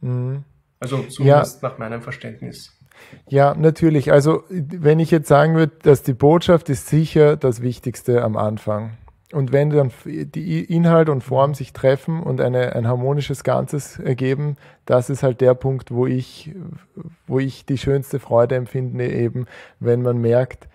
Mhm. 0.00 0.44
Also 0.80 1.02
zumindest 1.04 1.62
ja. 1.62 1.68
nach 1.68 1.78
meinem 1.78 2.02
Verständnis. 2.02 2.76
Ja, 3.28 3.54
natürlich. 3.54 4.12
Also 4.12 4.44
wenn 4.48 4.98
ich 4.98 5.10
jetzt 5.10 5.28
sagen 5.28 5.54
würde, 5.54 5.72
dass 5.82 6.02
die 6.02 6.12
Botschaft 6.12 6.68
ist 6.68 6.88
sicher 6.88 7.36
das 7.36 7.62
Wichtigste 7.62 8.22
am 8.22 8.36
Anfang. 8.36 8.96
Und 9.32 9.50
wenn 9.50 9.70
dann 9.70 9.90
die 10.04 10.62
Inhalt 10.62 11.08
und 11.08 11.24
Form 11.24 11.54
sich 11.54 11.72
treffen 11.72 12.22
und 12.22 12.40
eine, 12.40 12.76
ein 12.76 12.86
harmonisches 12.86 13.42
Ganzes 13.42 13.98
ergeben, 13.98 14.56
das 14.86 15.10
ist 15.10 15.24
halt 15.24 15.40
der 15.40 15.54
Punkt, 15.54 15.90
wo 15.90 16.06
ich, 16.06 16.54
wo 17.26 17.40
ich 17.40 17.66
die 17.66 17.78
schönste 17.78 18.20
Freude 18.20 18.54
empfinde, 18.54 19.10
eben 19.10 19.46
wenn 19.80 20.02
man 20.02 20.18
merkt, 20.18 20.68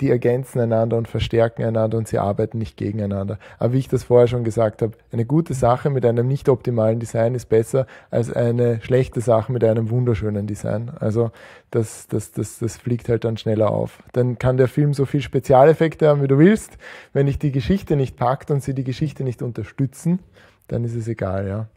die 0.00 0.10
ergänzen 0.10 0.60
einander 0.60 0.96
und 0.96 1.08
verstärken 1.08 1.64
einander 1.64 1.96
und 1.96 2.06
sie 2.06 2.18
arbeiten 2.18 2.58
nicht 2.58 2.76
gegeneinander. 2.76 3.38
Aber 3.58 3.72
wie 3.72 3.78
ich 3.78 3.88
das 3.88 4.04
vorher 4.04 4.28
schon 4.28 4.44
gesagt 4.44 4.82
habe, 4.82 4.96
eine 5.10 5.24
gute 5.24 5.54
Sache 5.54 5.88
mit 5.88 6.04
einem 6.04 6.28
nicht 6.28 6.48
optimalen 6.48 7.00
Design 7.00 7.34
ist 7.34 7.48
besser 7.48 7.86
als 8.10 8.32
eine 8.32 8.80
schlechte 8.82 9.20
Sache 9.20 9.52
mit 9.52 9.64
einem 9.64 9.90
wunderschönen 9.90 10.46
Design. 10.46 10.90
Also 11.00 11.30
das, 11.70 12.06
das, 12.08 12.32
das, 12.32 12.58
das 12.58 12.76
fliegt 12.76 13.08
halt 13.08 13.24
dann 13.24 13.38
schneller 13.38 13.70
auf. 13.70 14.02
Dann 14.12 14.38
kann 14.38 14.58
der 14.58 14.68
Film 14.68 14.92
so 14.92 15.06
viel 15.06 15.22
Spezialeffekte 15.22 16.08
haben, 16.08 16.22
wie 16.22 16.28
du 16.28 16.38
willst. 16.38 16.76
Wenn 17.12 17.26
dich 17.26 17.38
die 17.38 17.52
Geschichte 17.52 17.96
nicht 17.96 18.16
packt 18.16 18.50
und 18.50 18.62
sie 18.62 18.74
die 18.74 18.84
Geschichte 18.84 19.24
nicht 19.24 19.40
unterstützen, 19.40 20.20
dann 20.68 20.84
ist 20.84 20.94
es 20.94 21.08
egal, 21.08 21.48
ja. 21.48 21.68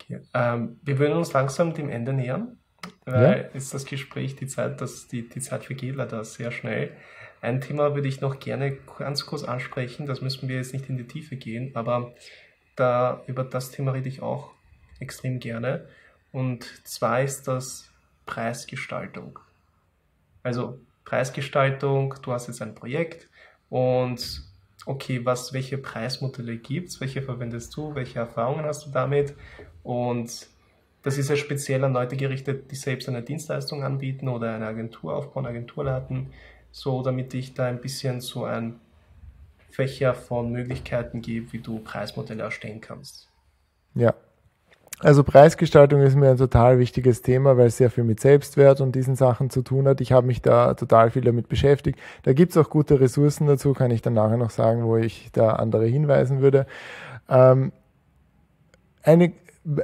Okay. 0.00 0.20
Ähm, 0.34 0.78
wir 0.82 0.98
würden 0.98 1.16
uns 1.16 1.32
langsam 1.32 1.72
dem 1.72 1.88
Ende 1.88 2.12
nähern 2.12 2.58
weil 3.04 3.42
ja. 3.42 3.56
ist 3.56 3.74
das 3.74 3.84
Gespräch, 3.84 4.36
die 4.36 4.46
Zeit, 4.46 4.80
das, 4.80 5.08
die, 5.08 5.28
die 5.28 5.40
Zeit 5.40 5.64
vergeht 5.64 5.96
leider 5.96 6.24
sehr 6.24 6.50
schnell. 6.50 6.92
Ein 7.40 7.60
Thema 7.60 7.94
würde 7.94 8.08
ich 8.08 8.20
noch 8.20 8.38
gerne 8.38 8.78
ganz 8.98 9.26
kurz 9.26 9.44
ansprechen, 9.44 10.06
das 10.06 10.22
müssen 10.22 10.48
wir 10.48 10.56
jetzt 10.56 10.72
nicht 10.72 10.88
in 10.88 10.96
die 10.96 11.06
Tiefe 11.06 11.36
gehen, 11.36 11.72
aber 11.74 12.14
da, 12.76 13.22
über 13.26 13.44
das 13.44 13.70
Thema 13.70 13.92
rede 13.92 14.08
ich 14.08 14.22
auch 14.22 14.50
extrem 14.98 15.40
gerne. 15.40 15.86
Und 16.32 16.64
zwar 16.86 17.22
ist 17.22 17.46
das 17.46 17.92
Preisgestaltung. 18.26 19.38
Also 20.42 20.80
Preisgestaltung, 21.04 22.14
du 22.22 22.32
hast 22.32 22.48
jetzt 22.48 22.62
ein 22.62 22.74
Projekt 22.74 23.28
und 23.68 24.42
okay, 24.86 25.24
was, 25.24 25.52
welche 25.52 25.78
Preismodelle 25.78 26.56
gibt 26.56 26.88
es, 26.88 27.00
welche 27.00 27.22
verwendest 27.22 27.76
du, 27.76 27.94
welche 27.94 28.18
Erfahrungen 28.18 28.64
hast 28.64 28.86
du 28.86 28.90
damit 28.90 29.34
und 29.82 30.48
das 31.04 31.18
ist 31.18 31.28
ja 31.28 31.36
speziell 31.36 31.84
an 31.84 31.92
Leute 31.92 32.16
gerichtet, 32.16 32.70
die 32.70 32.76
selbst 32.76 33.08
eine 33.08 33.22
Dienstleistung 33.22 33.84
anbieten 33.84 34.26
oder 34.26 34.54
eine 34.54 34.66
Agentur 34.66 35.14
aufbauen, 35.14 35.46
Agentur 35.46 35.84
leiten, 35.84 36.28
so 36.72 37.02
damit 37.02 37.34
ich 37.34 37.54
da 37.54 37.66
ein 37.66 37.80
bisschen 37.80 38.20
so 38.20 38.44
ein 38.44 38.80
Fächer 39.70 40.14
von 40.14 40.50
Möglichkeiten 40.50 41.20
gebe, 41.20 41.52
wie 41.52 41.58
du 41.58 41.78
Preismodelle 41.78 42.42
erstellen 42.42 42.80
kannst. 42.80 43.28
Ja. 43.94 44.14
Also 45.00 45.24
Preisgestaltung 45.24 46.00
ist 46.00 46.14
mir 46.14 46.30
ein 46.30 46.36
total 46.36 46.78
wichtiges 46.78 47.20
Thema, 47.20 47.58
weil 47.58 47.66
es 47.66 47.76
sehr 47.76 47.90
viel 47.90 48.04
mit 48.04 48.20
Selbstwert 48.20 48.80
und 48.80 48.94
diesen 48.94 49.16
Sachen 49.16 49.50
zu 49.50 49.60
tun 49.62 49.86
hat. 49.86 50.00
Ich 50.00 50.12
habe 50.12 50.26
mich 50.26 50.40
da 50.40 50.72
total 50.74 51.10
viel 51.10 51.22
damit 51.22 51.48
beschäftigt. 51.48 51.98
Da 52.22 52.32
gibt 52.32 52.52
es 52.52 52.56
auch 52.56 52.70
gute 52.70 53.00
Ressourcen 53.00 53.46
dazu, 53.46 53.74
kann 53.74 53.90
ich 53.90 54.00
dann 54.00 54.14
nachher 54.14 54.36
noch 54.36 54.50
sagen, 54.50 54.84
wo 54.84 54.96
ich 54.96 55.30
da 55.32 55.50
andere 55.50 55.84
hinweisen 55.84 56.40
würde. 56.40 56.66
Ähm, 57.28 57.72
eine 59.02 59.32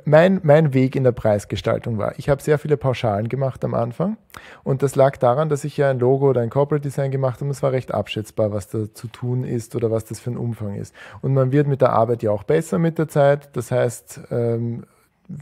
mein, 0.05 0.41
mein 0.43 0.74
Weg 0.74 0.95
in 0.95 1.05
der 1.05 1.12
Preisgestaltung 1.12 1.97
war, 1.97 2.18
ich 2.18 2.28
habe 2.28 2.43
sehr 2.43 2.59
viele 2.59 2.76
Pauschalen 2.76 3.28
gemacht 3.28 3.64
am 3.64 3.74
Anfang 3.74 4.18
und 4.62 4.83
das 4.83 4.95
lag 4.95 5.16
daran, 5.16 5.49
dass 5.49 5.64
ich 5.64 5.76
ja 5.76 5.89
ein 5.89 5.99
Logo 5.99 6.28
oder 6.28 6.43
ein 6.43 6.51
Corporate 6.51 6.83
Design 6.83 7.11
gemacht 7.11 7.37
habe 7.37 7.47
und 7.47 7.51
es 7.53 7.62
war 7.62 7.72
recht 7.72 7.93
abschätzbar, 7.93 8.53
was 8.53 8.68
da 8.68 8.93
zu 8.93 9.09
tun 9.09 9.45
ist 9.45 9.74
oder 9.74 9.91
was 9.91 10.05
das 10.05 10.20
für 10.20 10.31
ein 10.31 10.37
Umfang 10.37 10.74
ist. 10.74 10.95
Und 11.22 11.33
man 11.33 11.51
wird 11.51 11.66
mit 11.66 11.81
der 11.81 11.93
Arbeit 11.93 12.22
ja 12.22 12.31
auch 12.31 12.43
besser 12.43 12.78
mit 12.78 12.99
der 12.99 13.09
Zeit. 13.09 13.57
Das 13.57 13.70
heißt, 13.70 14.20
ähm, 14.31 14.85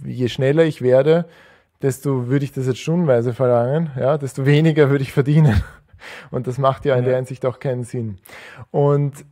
je 0.05 0.29
schneller 0.29 0.65
ich 0.65 0.83
werde, 0.83 1.27
desto 1.83 2.29
würde 2.29 2.45
ich 2.45 2.53
das 2.53 2.67
jetzt 2.67 2.79
stundenweise 2.79 3.35
verlangen, 3.35 3.91
ja, 3.99 4.19
desto 4.19 4.47
weniger 4.47 4.89
würde 4.91 5.03
ich 5.03 5.13
verdienen. 5.13 5.63
Und 6.31 6.47
das 6.47 6.59
macht 6.59 6.85
ja 6.85 6.95
in 6.95 7.05
der 7.05 7.17
Hinsicht 7.17 7.45
auch 7.45 7.59
keinen 7.59 7.83
Sinn. 7.83 8.19
Und 8.71 9.25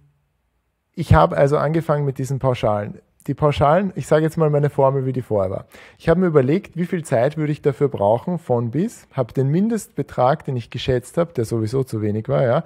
ich 0.95 1.15
habe 1.15 1.37
also 1.37 1.59
angefangen 1.59 2.05
mit 2.05 2.19
diesen 2.19 2.41
Pauschalen 2.41 3.01
die 3.27 3.35
Pauschalen, 3.35 3.93
ich 3.97 4.07
sage 4.07 4.25
jetzt 4.25 4.37
mal 4.37 4.51
meine 4.51 4.71
Formel, 4.71 5.07
wie 5.07 5.13
die 5.13 5.23
vorher 5.23 5.51
war. 5.51 5.65
Ich 5.99 6.09
habe 6.09 6.21
mir 6.21 6.27
überlegt, 6.27 6.77
wie 6.77 6.87
viel 6.87 7.05
Zeit 7.05 7.37
würde 7.37 7.53
ich 7.53 7.63
dafür 7.63 7.89
brauchen, 7.89 8.39
von 8.39 8.71
bis, 8.71 9.07
habe 9.13 9.33
den 9.33 9.49
Mindestbetrag, 9.49 10.45
den 10.45 10.57
ich 10.57 10.71
geschätzt 10.71 11.19
habe, 11.19 11.33
der 11.33 11.45
sowieso 11.45 11.85
zu 11.85 12.03
wenig 12.03 12.29
war, 12.29 12.43
ja, 12.43 12.65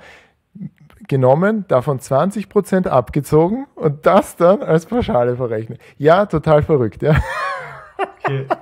genommen, 1.09 1.65
davon 1.69 1.99
20 1.99 2.49
Prozent 2.49 2.87
abgezogen 2.87 3.67
und 3.75 4.07
das 4.07 4.37
dann 4.37 4.63
als 4.63 4.87
Pauschale 4.87 5.37
verrechnet. 5.37 5.81
Ja, 5.99 6.27
total 6.27 6.63
verrückt, 6.63 7.03
ja. 7.03 7.17
Okay. 8.25 8.47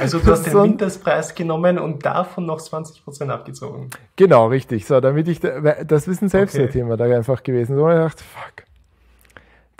Also 0.00 0.20
du 0.20 0.30
hast 0.30 0.44
den 0.44 0.54
Mindestpreis 0.54 1.34
genommen 1.34 1.78
und 1.78 2.06
davon 2.06 2.46
noch 2.46 2.60
20 2.60 3.02
Prozent 3.02 3.30
abgezogen. 3.30 3.90
Genau, 4.14 4.46
richtig. 4.46 4.86
So, 4.86 5.00
damit 5.00 5.26
ich, 5.26 5.40
das 5.40 6.06
ist 6.06 6.22
ein 6.22 6.28
Selbstwertthema 6.28 6.94
okay. 6.94 7.08
da 7.08 7.16
einfach 7.16 7.42
gewesen. 7.42 7.76
So, 7.76 7.88
ich 7.88 7.96
dachte, 7.96 8.22
fuck, 8.22 8.67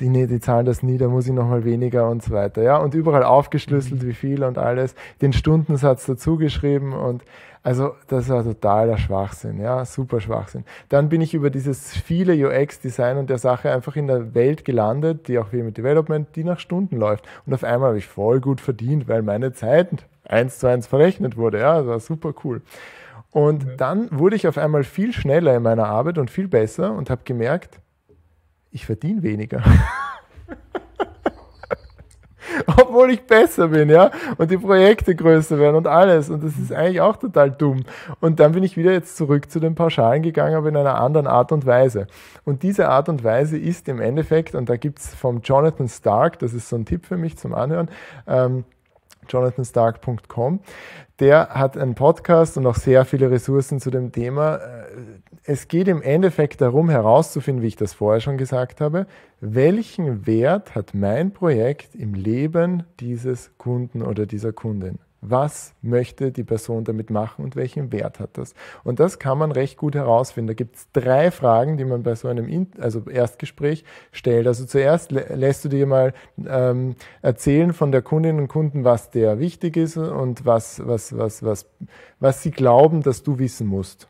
die, 0.00 0.08
nee, 0.08 0.26
die 0.26 0.40
zahlen 0.40 0.66
das 0.66 0.82
nie, 0.82 0.98
da 0.98 1.08
muss 1.08 1.26
ich 1.26 1.32
nochmal 1.32 1.64
weniger 1.64 2.08
und 2.08 2.22
so 2.22 2.32
weiter. 2.32 2.62
Ja, 2.62 2.76
und 2.76 2.94
überall 2.94 3.24
aufgeschlüsselt, 3.24 4.02
mhm. 4.02 4.06
wie 4.06 4.14
viel 4.14 4.44
und 4.44 4.58
alles, 4.58 4.94
den 5.20 5.32
Stundensatz 5.32 6.06
dazugeschrieben 6.06 6.92
und 6.92 7.22
also 7.62 7.94
das 8.06 8.28
war 8.28 8.44
totaler 8.44 8.96
Schwachsinn, 8.98 9.60
ja, 9.60 9.84
super 9.84 10.20
Schwachsinn. 10.20 10.64
Dann 10.88 11.08
bin 11.08 11.20
ich 11.20 11.34
über 11.34 11.50
dieses 11.50 11.92
viele 11.92 12.32
UX-Design 12.32 13.18
und 13.18 13.28
der 13.30 13.38
Sache 13.38 13.72
einfach 13.72 13.96
in 13.96 14.06
der 14.06 14.34
Welt 14.34 14.64
gelandet, 14.64 15.28
die 15.28 15.38
auch 15.38 15.52
wie 15.52 15.62
mit 15.62 15.76
Development, 15.76 16.28
die 16.36 16.44
nach 16.44 16.60
Stunden 16.60 16.96
läuft. 16.96 17.28
Und 17.46 17.52
auf 17.52 17.64
einmal 17.64 17.88
habe 17.88 17.98
ich 17.98 18.06
voll 18.06 18.40
gut 18.40 18.60
verdient, 18.60 19.08
weil 19.08 19.22
meine 19.22 19.52
Zeit 19.52 19.88
eins 20.24 20.60
zu 20.60 20.68
eins 20.68 20.86
verrechnet 20.86 21.36
wurde. 21.36 21.58
Ja, 21.58 21.78
das 21.78 21.86
war 21.86 22.00
super 22.00 22.32
cool. 22.44 22.62
Und 23.30 23.66
dann 23.76 24.08
wurde 24.10 24.36
ich 24.36 24.48
auf 24.48 24.56
einmal 24.56 24.84
viel 24.84 25.12
schneller 25.12 25.54
in 25.56 25.62
meiner 25.62 25.86
Arbeit 25.86 26.16
und 26.16 26.30
viel 26.30 26.48
besser 26.48 26.92
und 26.92 27.10
habe 27.10 27.22
gemerkt, 27.24 27.80
ich 28.70 28.86
verdiene 28.86 29.22
weniger. 29.22 29.62
Obwohl 32.66 33.10
ich 33.10 33.22
besser 33.26 33.68
bin, 33.68 33.88
ja, 33.88 34.10
und 34.36 34.50
die 34.50 34.58
Projekte 34.58 35.14
größer 35.14 35.58
werden 35.58 35.76
und 35.76 35.86
alles. 35.86 36.30
Und 36.30 36.42
das 36.42 36.56
ist 36.58 36.72
eigentlich 36.72 37.00
auch 37.00 37.16
total 37.16 37.50
dumm. 37.50 37.84
Und 38.20 38.40
dann 38.40 38.52
bin 38.52 38.62
ich 38.62 38.76
wieder 38.76 38.92
jetzt 38.92 39.16
zurück 39.16 39.50
zu 39.50 39.60
den 39.60 39.74
Pauschalen 39.74 40.22
gegangen, 40.22 40.54
aber 40.54 40.68
in 40.68 40.76
einer 40.76 41.00
anderen 41.00 41.26
Art 41.26 41.52
und 41.52 41.66
Weise. 41.66 42.06
Und 42.44 42.62
diese 42.62 42.88
Art 42.88 43.08
und 43.08 43.24
Weise 43.24 43.58
ist 43.58 43.88
im 43.88 44.00
Endeffekt, 44.00 44.54
und 44.54 44.68
da 44.68 44.76
gibt 44.76 44.98
es 44.98 45.14
vom 45.14 45.40
Jonathan 45.42 45.88
Stark, 45.88 46.38
das 46.38 46.54
ist 46.54 46.68
so 46.68 46.76
ein 46.76 46.84
Tipp 46.84 47.06
für 47.06 47.16
mich 47.16 47.36
zum 47.36 47.54
Anhören, 47.54 47.90
ähm, 48.26 48.64
jonathanstark.com. 49.28 50.60
Der 51.20 51.48
hat 51.50 51.76
einen 51.76 51.94
Podcast 51.94 52.56
und 52.56 52.66
auch 52.66 52.76
sehr 52.76 53.04
viele 53.04 53.30
Ressourcen 53.30 53.80
zu 53.80 53.90
dem 53.90 54.12
Thema. 54.12 54.60
Es 55.50 55.66
geht 55.66 55.88
im 55.88 56.02
Endeffekt 56.02 56.60
darum 56.60 56.90
herauszufinden, 56.90 57.62
wie 57.62 57.68
ich 57.68 57.76
das 57.76 57.94
vorher 57.94 58.20
schon 58.20 58.36
gesagt 58.36 58.82
habe, 58.82 59.06
welchen 59.40 60.26
Wert 60.26 60.74
hat 60.74 60.92
mein 60.92 61.32
Projekt 61.32 61.94
im 61.94 62.12
Leben 62.12 62.82
dieses 63.00 63.50
Kunden 63.56 64.02
oder 64.02 64.26
dieser 64.26 64.52
Kundin? 64.52 64.98
Was 65.22 65.72
möchte 65.80 66.32
die 66.32 66.44
Person 66.44 66.84
damit 66.84 67.08
machen 67.08 67.46
und 67.46 67.56
welchen 67.56 67.92
Wert 67.92 68.20
hat 68.20 68.36
das? 68.36 68.52
Und 68.84 69.00
das 69.00 69.18
kann 69.18 69.38
man 69.38 69.50
recht 69.50 69.78
gut 69.78 69.94
herausfinden. 69.94 70.48
Da 70.48 70.52
gibt 70.52 70.76
es 70.76 70.92
drei 70.92 71.30
Fragen, 71.30 71.78
die 71.78 71.86
man 71.86 72.02
bei 72.02 72.14
so 72.14 72.28
einem 72.28 72.66
also 72.78 73.08
Erstgespräch 73.08 73.84
stellt. 74.12 74.46
Also 74.46 74.66
zuerst 74.66 75.12
lässt 75.12 75.64
du 75.64 75.70
dir 75.70 75.86
mal 75.86 76.12
ähm, 76.46 76.94
erzählen 77.22 77.72
von 77.72 77.90
der 77.90 78.02
Kundin 78.02 78.38
und 78.38 78.48
Kunden, 78.48 78.84
was 78.84 79.10
der 79.10 79.38
wichtig 79.38 79.78
ist 79.78 79.96
und 79.96 80.44
was, 80.44 80.86
was, 80.86 81.16
was, 81.16 81.42
was, 81.42 81.64
was 82.20 82.42
sie 82.42 82.50
glauben, 82.50 83.02
dass 83.02 83.22
du 83.22 83.38
wissen 83.38 83.66
musst 83.66 84.08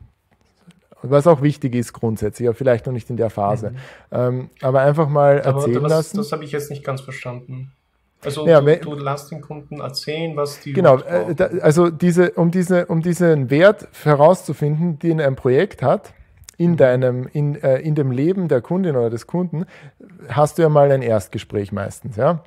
was 1.03 1.27
auch 1.27 1.43
wichtig 1.43 1.75
ist 1.75 1.93
grundsätzlich, 1.93 2.49
aber 2.49 2.57
vielleicht 2.57 2.87
noch 2.87 2.93
nicht 2.93 3.09
in 3.11 3.17
der 3.17 3.31
Phase. 3.31 3.71
Mhm. 3.71 3.77
Ähm, 4.11 4.51
aber 4.61 4.81
einfach 4.81 5.09
mal 5.09 5.43
aber 5.43 5.61
erzählen 5.61 5.83
das, 5.83 5.93
lassen. 5.93 6.17
Das 6.17 6.33
habe 6.33 6.45
ich 6.45 6.53
jetzt 6.53 6.71
nicht 6.71 6.85
ganz 6.85 7.01
verstanden. 7.01 7.73
Also 8.25 8.49
ja, 8.49 8.61
du, 8.61 8.77
du 8.77 8.95
lässt 8.95 9.31
den 9.31 9.41
Kunden 9.41 9.81
erzählen, 9.81 10.37
was 10.37 10.61
die 10.61 10.73
genau. 10.73 10.99
Äh, 10.99 11.37
da, 11.37 11.47
also 11.61 11.89
diese, 11.89 12.33
um 12.33 12.51
diese, 12.51 12.87
um 12.87 13.01
diesen 13.01 13.49
Wert 13.49 13.87
herauszufinden, 14.03 14.99
den 14.99 15.21
ein 15.21 15.37
Projekt 15.37 15.83
hat 15.83 16.13
in 16.57 16.73
mhm. 16.73 16.77
deinem, 16.77 17.29
in, 17.33 17.55
äh, 17.63 17.79
in 17.79 17.95
dem 17.95 18.11
Leben 18.11 18.49
der 18.49 18.61
Kundin 18.61 18.97
oder 18.97 19.11
des 19.11 19.29
Kunden, 19.29 19.67
hast 20.29 20.59
du 20.59 20.63
ja 20.63 20.69
mal 20.69 20.91
ein 20.91 21.03
Erstgespräch 21.03 21.71
meistens, 21.71 22.17
ja. 22.17 22.43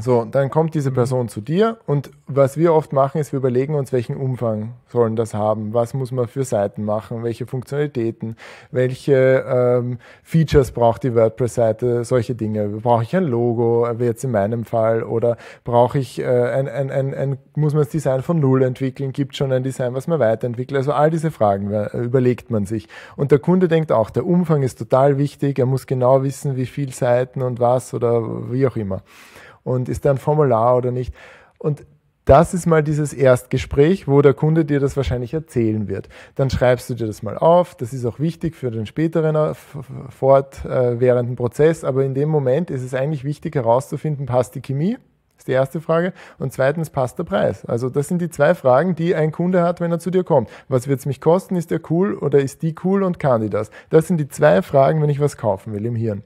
So, 0.00 0.24
dann 0.24 0.48
kommt 0.48 0.74
diese 0.74 0.92
Person 0.92 1.28
zu 1.28 1.40
dir 1.40 1.78
und 1.86 2.10
was 2.28 2.56
wir 2.56 2.72
oft 2.72 2.92
machen, 2.92 3.20
ist, 3.20 3.32
wir 3.32 3.38
überlegen 3.38 3.74
uns, 3.74 3.92
welchen 3.92 4.16
Umfang 4.16 4.74
sollen 4.86 5.16
das 5.16 5.34
haben, 5.34 5.74
was 5.74 5.92
muss 5.92 6.12
man 6.12 6.28
für 6.28 6.44
Seiten 6.44 6.84
machen, 6.84 7.24
welche 7.24 7.46
Funktionalitäten, 7.46 8.36
welche 8.70 9.44
ähm, 9.48 9.98
Features 10.22 10.70
braucht 10.70 11.02
die 11.02 11.16
WordPress-Seite, 11.16 12.04
solche 12.04 12.36
Dinge. 12.36 12.68
Brauche 12.68 13.02
ich 13.02 13.16
ein 13.16 13.24
Logo, 13.24 13.88
wie 13.98 14.04
jetzt 14.04 14.22
in 14.22 14.30
meinem 14.30 14.64
Fall, 14.64 15.02
oder 15.02 15.36
brauche 15.64 15.98
ich 15.98 16.20
äh, 16.20 16.26
ein, 16.26 16.68
ein, 16.68 16.92
ein, 16.92 17.14
ein, 17.14 17.38
muss 17.56 17.72
man 17.72 17.82
das 17.82 17.90
Design 17.90 18.22
von 18.22 18.38
Null 18.38 18.62
entwickeln, 18.62 19.10
gibt 19.12 19.34
schon 19.34 19.50
ein 19.50 19.64
Design, 19.64 19.94
was 19.94 20.06
man 20.06 20.20
weiterentwickelt. 20.20 20.76
Also 20.76 20.92
all 20.92 21.10
diese 21.10 21.32
Fragen 21.32 21.72
äh, 21.72 21.88
überlegt 21.98 22.52
man 22.52 22.66
sich. 22.66 22.86
Und 23.16 23.32
der 23.32 23.40
Kunde 23.40 23.66
denkt 23.66 23.90
auch, 23.90 24.10
der 24.10 24.26
Umfang 24.26 24.62
ist 24.62 24.78
total 24.78 25.18
wichtig, 25.18 25.58
er 25.58 25.66
muss 25.66 25.88
genau 25.88 26.22
wissen, 26.22 26.56
wie 26.56 26.66
viel 26.66 26.92
Seiten 26.92 27.42
und 27.42 27.58
was 27.58 27.94
oder 27.94 28.52
wie 28.52 28.64
auch 28.64 28.76
immer 28.76 29.02
und 29.68 29.88
ist 29.88 30.04
da 30.04 30.10
ein 30.10 30.18
Formular 30.18 30.76
oder 30.76 30.90
nicht. 30.90 31.14
Und 31.58 31.84
das 32.24 32.52
ist 32.52 32.66
mal 32.66 32.82
dieses 32.82 33.14
Erstgespräch, 33.14 34.06
wo 34.06 34.20
der 34.20 34.34
Kunde 34.34 34.66
dir 34.66 34.80
das 34.80 34.98
wahrscheinlich 34.98 35.32
erzählen 35.32 35.88
wird. 35.88 36.10
Dann 36.34 36.50
schreibst 36.50 36.90
du 36.90 36.94
dir 36.94 37.06
das 37.06 37.22
mal 37.22 37.38
auf. 37.38 37.74
Das 37.74 37.94
ist 37.94 38.04
auch 38.04 38.20
wichtig 38.20 38.54
für 38.54 38.70
den 38.70 38.84
späteren 38.84 39.54
fortwährenden 40.10 41.36
Prozess. 41.36 41.84
Aber 41.84 42.04
in 42.04 42.12
dem 42.12 42.28
Moment 42.28 42.70
ist 42.70 42.82
es 42.82 42.92
eigentlich 42.92 43.24
wichtig 43.24 43.54
herauszufinden, 43.54 44.26
passt 44.26 44.54
die 44.54 44.60
Chemie? 44.60 44.98
Ist 45.38 45.48
die 45.48 45.52
erste 45.52 45.80
Frage. 45.80 46.12
Und 46.38 46.52
zweitens, 46.52 46.90
passt 46.90 47.18
der 47.18 47.24
Preis? 47.24 47.64
Also 47.64 47.88
das 47.88 48.08
sind 48.08 48.20
die 48.20 48.28
zwei 48.28 48.54
Fragen, 48.54 48.94
die 48.94 49.14
ein 49.14 49.32
Kunde 49.32 49.62
hat, 49.62 49.80
wenn 49.80 49.90
er 49.90 49.98
zu 49.98 50.10
dir 50.10 50.24
kommt. 50.24 50.50
Was 50.68 50.86
wird 50.86 51.00
es 51.00 51.06
mich 51.06 51.22
kosten? 51.22 51.56
Ist 51.56 51.70
der 51.70 51.80
cool 51.88 52.12
oder 52.14 52.40
ist 52.40 52.60
die 52.60 52.74
cool 52.84 53.04
und 53.04 53.18
kann 53.18 53.40
die 53.40 53.48
das? 53.48 53.70
Das 53.88 54.06
sind 54.06 54.18
die 54.18 54.28
zwei 54.28 54.60
Fragen, 54.60 55.00
wenn 55.00 55.08
ich 55.08 55.20
was 55.20 55.38
kaufen 55.38 55.72
will 55.72 55.86
im 55.86 55.96
Hirn. 55.96 56.24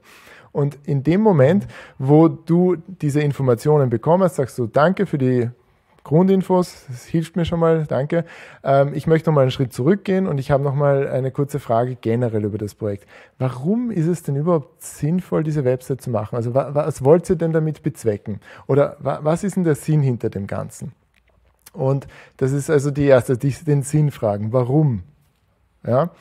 Und 0.53 0.77
in 0.85 1.03
dem 1.03 1.19
Moment, 1.19 1.67
wo 1.97 2.29
du 2.29 2.77
diese 2.87 3.19
Informationen 3.19 3.89
bekommst, 3.89 4.35
sagst 4.35 4.57
du 4.57 4.67
Danke 4.67 5.05
für 5.05 5.17
die 5.17 5.49
Grundinfos, 6.03 6.85
das 6.89 7.05
hilft 7.05 7.37
mir 7.37 7.45
schon 7.45 7.59
mal, 7.59 7.85
danke. 7.85 8.25
Ähm, 8.63 8.93
ich 8.93 9.07
möchte 9.07 9.29
noch 9.29 9.35
mal 9.35 9.41
einen 9.41 9.51
Schritt 9.51 9.71
zurückgehen 9.71 10.27
und 10.27 10.37
ich 10.37 10.51
habe 10.51 10.61
noch 10.61 10.75
mal 10.75 11.07
eine 11.07 11.31
kurze 11.31 11.59
Frage 11.59 11.95
generell 11.95 12.43
über 12.43 12.57
das 12.57 12.75
Projekt. 12.75 13.07
Warum 13.39 13.89
ist 13.89 14.07
es 14.07 14.21
denn 14.21 14.35
überhaupt 14.35 14.81
sinnvoll, 14.81 15.43
diese 15.43 15.63
Website 15.63 16.01
zu 16.01 16.09
machen? 16.09 16.35
Also 16.35 16.53
was 16.53 17.03
wollt 17.03 17.29
ihr 17.29 17.37
denn 17.37 17.53
damit 17.53 17.83
bezwecken? 17.83 18.41
Oder 18.67 18.97
was 18.99 19.43
ist 19.45 19.55
denn 19.55 19.63
der 19.63 19.75
Sinn 19.75 20.01
hinter 20.01 20.29
dem 20.29 20.45
Ganzen? 20.45 20.91
Und 21.71 22.05
das 22.37 22.51
ist 22.51 22.69
also 22.69 22.91
die 22.91 23.05
erste, 23.05 23.37
die, 23.37 23.51
den 23.65 23.81
Sinn 23.81 24.11
fragen. 24.11 24.51
Warum? 24.51 25.03
Ja 25.87 26.11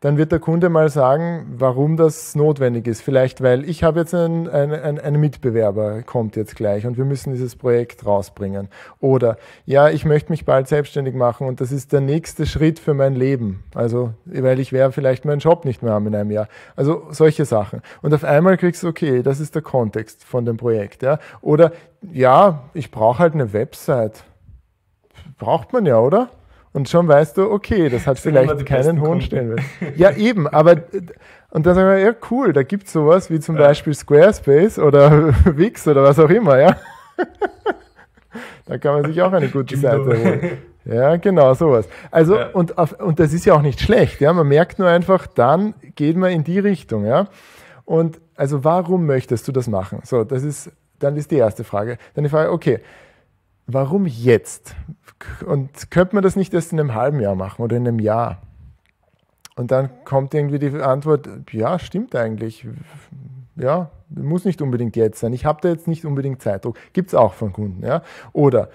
dann 0.00 0.18
wird 0.18 0.30
der 0.30 0.40
Kunde 0.40 0.68
mal 0.68 0.90
sagen, 0.90 1.54
warum 1.56 1.96
das 1.96 2.34
notwendig 2.34 2.86
ist. 2.86 3.00
Vielleicht, 3.00 3.42
weil 3.42 3.68
ich 3.68 3.82
habe 3.82 4.00
jetzt 4.00 4.14
einen, 4.14 4.48
einen, 4.48 5.00
einen 5.00 5.20
Mitbewerber, 5.20 6.02
kommt 6.02 6.36
jetzt 6.36 6.54
gleich 6.54 6.86
und 6.86 6.98
wir 6.98 7.06
müssen 7.06 7.32
dieses 7.32 7.56
Projekt 7.56 8.04
rausbringen. 8.04 8.68
Oder, 9.00 9.38
ja, 9.64 9.88
ich 9.88 10.04
möchte 10.04 10.30
mich 10.30 10.44
bald 10.44 10.68
selbstständig 10.68 11.14
machen 11.14 11.46
und 11.46 11.60
das 11.60 11.72
ist 11.72 11.92
der 11.92 12.02
nächste 12.02 12.44
Schritt 12.44 12.78
für 12.78 12.92
mein 12.92 13.14
Leben. 13.14 13.64
Also, 13.74 14.12
weil 14.26 14.60
ich 14.60 14.72
werde 14.72 14.92
vielleicht 14.92 15.24
meinen 15.24 15.40
Job 15.40 15.64
nicht 15.64 15.82
mehr 15.82 15.94
haben 15.94 16.06
in 16.08 16.14
einem 16.14 16.30
Jahr. 16.30 16.48
Also, 16.76 17.06
solche 17.10 17.46
Sachen. 17.46 17.80
Und 18.02 18.12
auf 18.12 18.24
einmal 18.24 18.58
kriegst 18.58 18.82
du, 18.82 18.88
okay, 18.88 19.22
das 19.22 19.40
ist 19.40 19.54
der 19.54 19.62
Kontext 19.62 20.24
von 20.24 20.44
dem 20.44 20.58
Projekt. 20.58 21.02
Ja? 21.02 21.18
Oder, 21.40 21.72
ja, 22.12 22.64
ich 22.74 22.90
brauche 22.90 23.18
halt 23.18 23.32
eine 23.32 23.52
Website. 23.54 24.24
Braucht 25.38 25.72
man 25.72 25.86
ja, 25.86 25.98
oder? 25.98 26.28
Und 26.76 26.90
schon 26.90 27.08
weißt 27.08 27.38
du, 27.38 27.50
okay, 27.50 27.88
das 27.88 28.06
hat 28.06 28.18
das 28.18 28.20
vielleicht 28.20 28.66
keinen 28.66 29.00
hohen 29.00 29.22
Stellenwert. 29.22 29.62
Ja, 29.96 30.10
eben, 30.10 30.46
aber 30.46 30.76
und 31.48 31.64
dann 31.64 31.74
sagen 31.74 31.88
wir, 31.88 31.98
ja, 31.98 32.14
cool, 32.30 32.52
da 32.52 32.64
gibt 32.64 32.86
es 32.86 32.92
sowas 32.92 33.30
wie 33.30 33.40
zum 33.40 33.56
ja. 33.56 33.68
Beispiel 33.68 33.94
Squarespace 33.94 34.78
oder 34.78 35.32
Wix 35.56 35.88
oder 35.88 36.02
was 36.02 36.18
auch 36.18 36.28
immer, 36.28 36.58
ja. 36.58 36.76
da 38.66 38.76
kann 38.76 39.00
man 39.00 39.10
sich 39.10 39.22
auch 39.22 39.32
eine 39.32 39.48
gute 39.48 39.74
Seite 39.78 40.04
holen. 40.04 40.58
Ja, 40.84 41.16
genau, 41.16 41.54
sowas. 41.54 41.88
Also, 42.10 42.36
ja. 42.36 42.48
und, 42.48 42.76
auf, 42.76 42.92
und 43.00 43.20
das 43.20 43.32
ist 43.32 43.46
ja 43.46 43.54
auch 43.54 43.62
nicht 43.62 43.80
schlecht, 43.80 44.20
ja. 44.20 44.34
Man 44.34 44.46
merkt 44.46 44.78
nur 44.78 44.88
einfach, 44.88 45.26
dann 45.26 45.72
geht 45.94 46.18
man 46.18 46.30
in 46.30 46.44
die 46.44 46.58
Richtung, 46.58 47.06
ja. 47.06 47.28
Und 47.86 48.20
also 48.34 48.64
warum 48.64 49.06
möchtest 49.06 49.48
du 49.48 49.52
das 49.52 49.66
machen? 49.66 50.00
So, 50.04 50.24
das 50.24 50.42
ist, 50.42 50.70
dann 50.98 51.16
ist 51.16 51.30
die 51.30 51.36
erste 51.36 51.64
Frage. 51.64 51.96
Dann 52.12 52.24
die 52.24 52.30
Frage, 52.30 52.52
okay, 52.52 52.80
warum 53.66 54.04
jetzt? 54.04 54.76
Und 55.44 55.90
könnte 55.90 56.14
man 56.14 56.22
das 56.22 56.36
nicht 56.36 56.54
erst 56.54 56.72
in 56.72 56.80
einem 56.80 56.94
halben 56.94 57.20
Jahr 57.20 57.34
machen 57.34 57.62
oder 57.62 57.76
in 57.76 57.86
einem 57.86 57.98
Jahr? 57.98 58.42
Und 59.56 59.70
dann 59.70 59.90
kommt 60.04 60.34
irgendwie 60.34 60.58
die 60.58 60.80
Antwort, 60.80 61.28
ja, 61.50 61.78
stimmt 61.78 62.14
eigentlich. 62.14 62.66
Ja, 63.56 63.90
muss 64.10 64.44
nicht 64.44 64.60
unbedingt 64.60 64.96
jetzt 64.96 65.18
sein. 65.20 65.32
Ich 65.32 65.46
habe 65.46 65.60
da 65.62 65.70
jetzt 65.70 65.88
nicht 65.88 66.04
unbedingt 66.04 66.42
Zeitdruck. 66.42 66.76
Gibt 66.92 67.08
es 67.08 67.14
auch 67.14 67.32
von 67.32 67.52
Kunden. 67.52 67.84
Ja? 67.84 68.02
Oder 68.32 68.68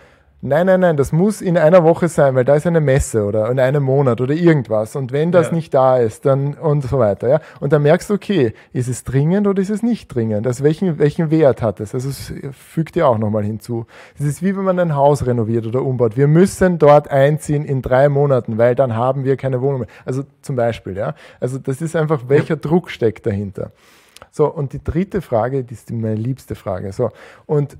Nein, 0.43 0.65
nein, 0.65 0.79
nein, 0.79 0.97
das 0.97 1.11
muss 1.11 1.39
in 1.39 1.55
einer 1.55 1.83
Woche 1.83 2.07
sein, 2.07 2.33
weil 2.33 2.43
da 2.43 2.55
ist 2.55 2.65
eine 2.65 2.81
Messe 2.81 3.25
oder 3.25 3.51
in 3.51 3.59
einem 3.59 3.83
Monat 3.83 4.21
oder 4.21 4.33
irgendwas. 4.33 4.95
Und 4.95 5.11
wenn 5.11 5.31
das 5.31 5.47
ja. 5.47 5.53
nicht 5.53 5.71
da 5.71 5.97
ist, 5.97 6.25
dann 6.25 6.55
und 6.55 6.81
so 6.81 6.97
weiter. 6.97 7.27
Ja? 7.29 7.41
Und 7.59 7.73
dann 7.73 7.83
merkst 7.83 8.09
du, 8.09 8.15
okay, 8.15 8.53
ist 8.73 8.87
es 8.87 9.03
dringend 9.03 9.45
oder 9.45 9.61
ist 9.61 9.69
es 9.69 9.83
nicht 9.83 10.07
dringend? 10.07 10.47
Also 10.47 10.63
welchen, 10.63 10.97
welchen 10.97 11.29
Wert 11.29 11.61
hat 11.61 11.79
es? 11.79 11.93
Also 11.93 12.09
es 12.09 12.33
fügt 12.53 12.95
dir 12.95 13.07
auch 13.07 13.19
nochmal 13.19 13.43
hinzu. 13.43 13.85
Es 14.17 14.25
ist 14.25 14.41
wie 14.41 14.57
wenn 14.57 14.63
man 14.63 14.79
ein 14.79 14.95
Haus 14.95 15.27
renoviert 15.27 15.67
oder 15.67 15.83
umbaut. 15.83 16.17
Wir 16.17 16.27
müssen 16.27 16.79
dort 16.79 17.11
einziehen 17.11 17.63
in 17.63 17.83
drei 17.83 18.09
Monaten, 18.09 18.57
weil 18.57 18.73
dann 18.73 18.95
haben 18.95 19.23
wir 19.23 19.37
keine 19.37 19.61
Wohnung 19.61 19.81
mehr. 19.81 19.89
Also 20.05 20.23
zum 20.41 20.55
Beispiel, 20.55 20.97
ja. 20.97 21.13
Also 21.39 21.59
das 21.59 21.83
ist 21.83 21.95
einfach, 21.95 22.23
welcher 22.29 22.55
ja. 22.55 22.59
Druck 22.59 22.89
steckt 22.89 23.27
dahinter. 23.27 23.73
So, 24.31 24.47
und 24.47 24.73
die 24.73 24.83
dritte 24.83 25.21
Frage, 25.21 25.63
die 25.63 25.73
ist 25.75 25.91
meine 25.91 26.15
liebste 26.15 26.55
Frage. 26.55 26.93
So, 26.93 27.11
und 27.45 27.77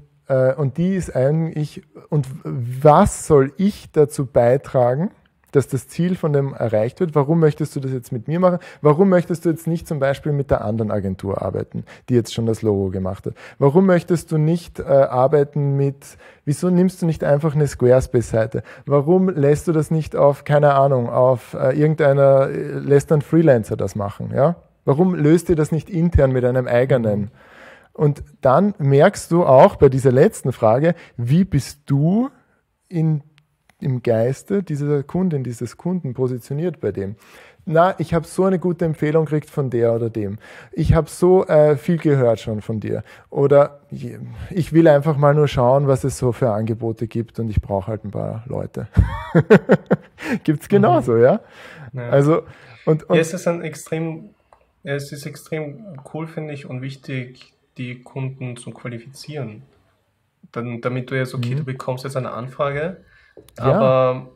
und 0.58 0.78
die 0.78 0.96
ist 0.96 1.16
eigentlich, 1.16 1.84
und 2.10 2.28
was 2.44 3.28
soll 3.28 3.52
ich 3.58 3.92
dazu 3.92 4.26
beitragen, 4.26 5.12
dass 5.52 5.68
das 5.68 5.88
Ziel 5.88 6.16
von 6.16 6.34
dem 6.34 6.54
erreicht 6.54 7.00
wird. 7.00 7.16
Warum 7.16 7.40
möchtest 7.40 7.76
du 7.76 7.80
das 7.80 7.92
jetzt 7.92 8.12
mit 8.12 8.28
mir 8.28 8.40
machen? 8.40 8.60
Warum 8.82 9.10
möchtest 9.10 9.46
du 9.46 9.50
jetzt 9.50 9.68
nicht 9.68 9.88
zum 9.88 10.00
Beispiel 10.00 10.32
mit 10.32 10.50
der 10.50 10.64
anderen 10.64 10.92
Agentur 10.92 11.42
arbeiten, 11.42 11.84
die 12.10 12.16
jetzt 12.16 12.34
schon 12.34 12.46
das 12.46 12.62
Logo 12.62 12.90
gemacht 12.90 13.26
hat? 13.26 13.34
Warum 13.60 13.86
möchtest 13.86 14.32
du 14.32 14.38
nicht 14.38 14.80
äh, 14.80 14.84
arbeiten 14.84 15.76
mit, 15.76 16.18
wieso 16.46 16.70
nimmst 16.70 17.02
du 17.02 17.06
nicht 17.06 17.24
einfach 17.24 17.54
eine 17.54 17.68
Squarespace-Seite? 17.68 18.64
Warum 18.86 19.30
lässt 19.30 19.68
du 19.68 19.72
das 19.72 19.92
nicht 19.92 20.16
auf, 20.16 20.44
keine 20.46 20.74
Ahnung, 20.74 21.10
auf 21.10 21.54
äh, 21.54 21.78
irgendeiner, 21.78 22.50
äh, 22.50 22.80
lässt 22.80 23.12
ein 23.12 23.22
Freelancer 23.22 23.76
das 23.76 23.96
machen, 23.96 24.32
ja? 24.34 24.56
Warum 24.84 25.14
löst 25.14 25.48
ihr 25.50 25.56
das 25.56 25.72
nicht 25.72 25.92
intern 25.92 26.32
mit 26.32 26.44
einem 26.44 26.68
eigenen? 26.68 27.30
Und 28.02 28.24
dann 28.41 28.74
merkst 28.80 29.30
du 29.30 29.45
auch 29.45 29.76
bei 29.76 29.88
dieser 29.88 30.12
letzten 30.12 30.54
Frage, 30.54 30.95
wie 31.18 31.43
bist 31.43 31.82
du 31.86 32.32
in, 32.89 33.22
im 33.80 34.02
Geiste 34.02 34.64
dieser 34.64 35.04
Kundin, 35.04 35.43
dieses 35.43 35.78
Kunden 35.78 36.16
positioniert 36.16 36.80
bei 36.80 36.91
dem. 36.91 37.16
Na, 37.64 37.93
ich 37.99 38.16
habe 38.16 38.26
so 38.26 38.45
eine 38.45 38.58
gute 38.58 38.86
Empfehlung 38.86 39.26
gekriegt 39.26 39.52
von 39.52 39.70
der 39.70 39.93
oder 39.93 40.10
dem. 40.10 40.39
Ich 40.72 40.95
habe 40.95 41.12
so 41.12 41.45
äh, 41.45 41.78
viel 41.78 41.99
gehört 41.99 42.39
schon 42.39 42.62
von 42.62 42.80
dir. 42.80 43.04
Oder 43.30 43.82
ich 44.49 44.74
will 44.74 44.88
einfach 44.88 45.16
mal 45.16 45.36
nur 45.36 45.47
schauen, 45.47 45.86
was 45.88 46.04
es 46.04 46.18
so 46.18 46.32
für 46.32 46.49
Angebote 46.49 47.06
gibt 47.06 47.38
und 47.38 47.52
ich 47.52 47.62
brauche 47.62 47.86
halt 47.86 48.04
ein 48.04 48.10
paar 48.10 48.43
Leute. 48.47 48.88
Gibt's 50.43 50.70
genauso, 50.70 51.12
mhm. 51.12 51.22
ja? 51.22 51.41
ja? 51.93 52.10
Also 52.10 52.41
und, 52.88 53.04
und 53.04 53.16
ja, 53.16 53.22
es 53.22 53.32
ist 53.36 53.47
ein 53.47 53.62
extrem, 53.62 54.32
es 54.82 55.12
ist 55.12 55.28
extrem 55.28 55.99
cool, 56.16 56.26
finde 56.26 56.56
ich, 56.56 56.66
und 56.66 56.82
wichtig, 56.82 57.54
die 57.78 58.01
Kunden 58.01 58.57
zu 58.57 58.72
qualifizieren. 58.72 59.63
Dann, 60.51 60.82
damit 60.82 61.09
du 61.11 61.15
jetzt, 61.15 61.34
okay, 61.34 61.53
mhm. 61.53 61.57
du 61.59 61.63
bekommst 61.65 62.03
jetzt 62.03 62.17
eine 62.17 62.32
Anfrage, 62.32 63.03
ja. 63.57 63.63
aber 63.63 64.32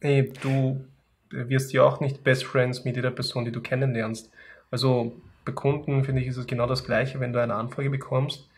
hey, 0.00 0.32
du 0.42 0.84
wirst 1.30 1.72
ja 1.72 1.82
auch 1.82 2.00
nicht 2.00 2.24
Best 2.24 2.44
Friends 2.44 2.84
mit 2.84 2.96
jeder 2.96 3.10
Person, 3.10 3.44
die 3.44 3.52
du 3.52 3.60
kennenlernst. 3.60 4.30
Also 4.70 5.12
bei 5.44 5.52
Kunden 5.52 6.04
finde 6.04 6.22
ich, 6.22 6.28
ist 6.28 6.36
es 6.36 6.46
genau 6.46 6.66
das 6.66 6.84
Gleiche. 6.84 7.20
Wenn 7.20 7.32
du 7.32 7.40
eine 7.40 7.54
Anfrage 7.54 7.90
bekommst, 7.90 8.48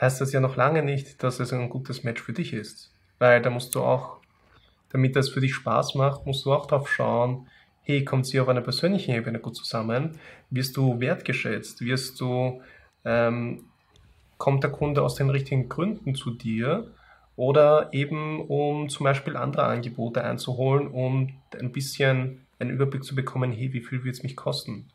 heißt 0.00 0.20
das 0.20 0.32
ja 0.32 0.40
noch 0.40 0.56
lange 0.56 0.82
nicht, 0.82 1.22
dass 1.22 1.40
es 1.40 1.52
ein 1.52 1.68
gutes 1.70 2.04
Match 2.04 2.22
für 2.22 2.32
dich 2.32 2.52
ist. 2.52 2.92
Weil 3.18 3.40
da 3.42 3.50
musst 3.50 3.74
du 3.74 3.82
auch, 3.82 4.18
damit 4.90 5.16
das 5.16 5.30
für 5.30 5.40
dich 5.40 5.54
Spaß 5.54 5.94
macht, 5.94 6.26
musst 6.26 6.44
du 6.44 6.52
auch 6.52 6.66
darauf 6.66 6.88
schauen, 6.88 7.48
hey, 7.82 8.04
kommt 8.04 8.26
sie 8.26 8.40
auf 8.40 8.48
einer 8.48 8.60
persönlichen 8.60 9.14
Ebene 9.14 9.38
gut 9.38 9.56
zusammen? 9.56 10.18
Wirst 10.50 10.76
du 10.76 11.00
wertgeschätzt? 11.00 11.80
Wirst 11.80 12.20
du 12.20 12.60
ähm, 13.06 13.64
kommt 14.36 14.62
der 14.62 14.70
Kunde 14.70 15.02
aus 15.02 15.14
den 15.14 15.30
richtigen 15.30 15.68
Gründen 15.70 16.14
zu 16.14 16.30
dir 16.30 16.90
oder 17.36 17.90
eben 17.92 18.40
um 18.46 18.88
zum 18.88 19.04
Beispiel 19.04 19.36
andere 19.36 19.64
Angebote 19.64 20.22
einzuholen, 20.22 20.88
um 20.88 21.32
ein 21.58 21.72
bisschen 21.72 22.46
einen 22.58 22.70
Überblick 22.70 23.04
zu 23.04 23.14
bekommen, 23.14 23.52
hey, 23.52 23.72
wie 23.72 23.80
viel 23.80 24.04
wird 24.04 24.16
es 24.16 24.22
mich 24.22 24.36
kosten? 24.36 24.88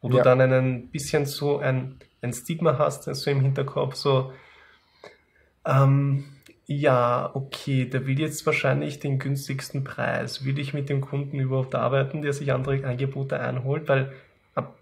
Wo 0.00 0.08
ja. 0.08 0.16
du 0.16 0.22
dann 0.22 0.40
ein 0.40 0.88
bisschen 0.88 1.26
so 1.26 1.58
ein, 1.58 1.96
ein 2.22 2.32
Stigma 2.32 2.78
hast, 2.78 3.04
so 3.04 3.30
im 3.30 3.40
Hinterkopf, 3.40 3.94
so, 3.94 4.32
ähm, 5.66 6.24
ja, 6.66 7.30
okay, 7.34 7.86
der 7.86 8.06
will 8.06 8.18
jetzt 8.18 8.44
wahrscheinlich 8.44 8.98
den 8.98 9.18
günstigsten 9.18 9.84
Preis. 9.84 10.44
Will 10.44 10.58
ich 10.58 10.74
mit 10.74 10.88
dem 10.88 11.00
Kunden 11.00 11.38
überhaupt 11.38 11.74
arbeiten, 11.74 12.22
der 12.22 12.32
sich 12.32 12.52
andere 12.52 12.84
Angebote 12.84 13.38
einholt? 13.38 13.88
Weil 13.88 14.12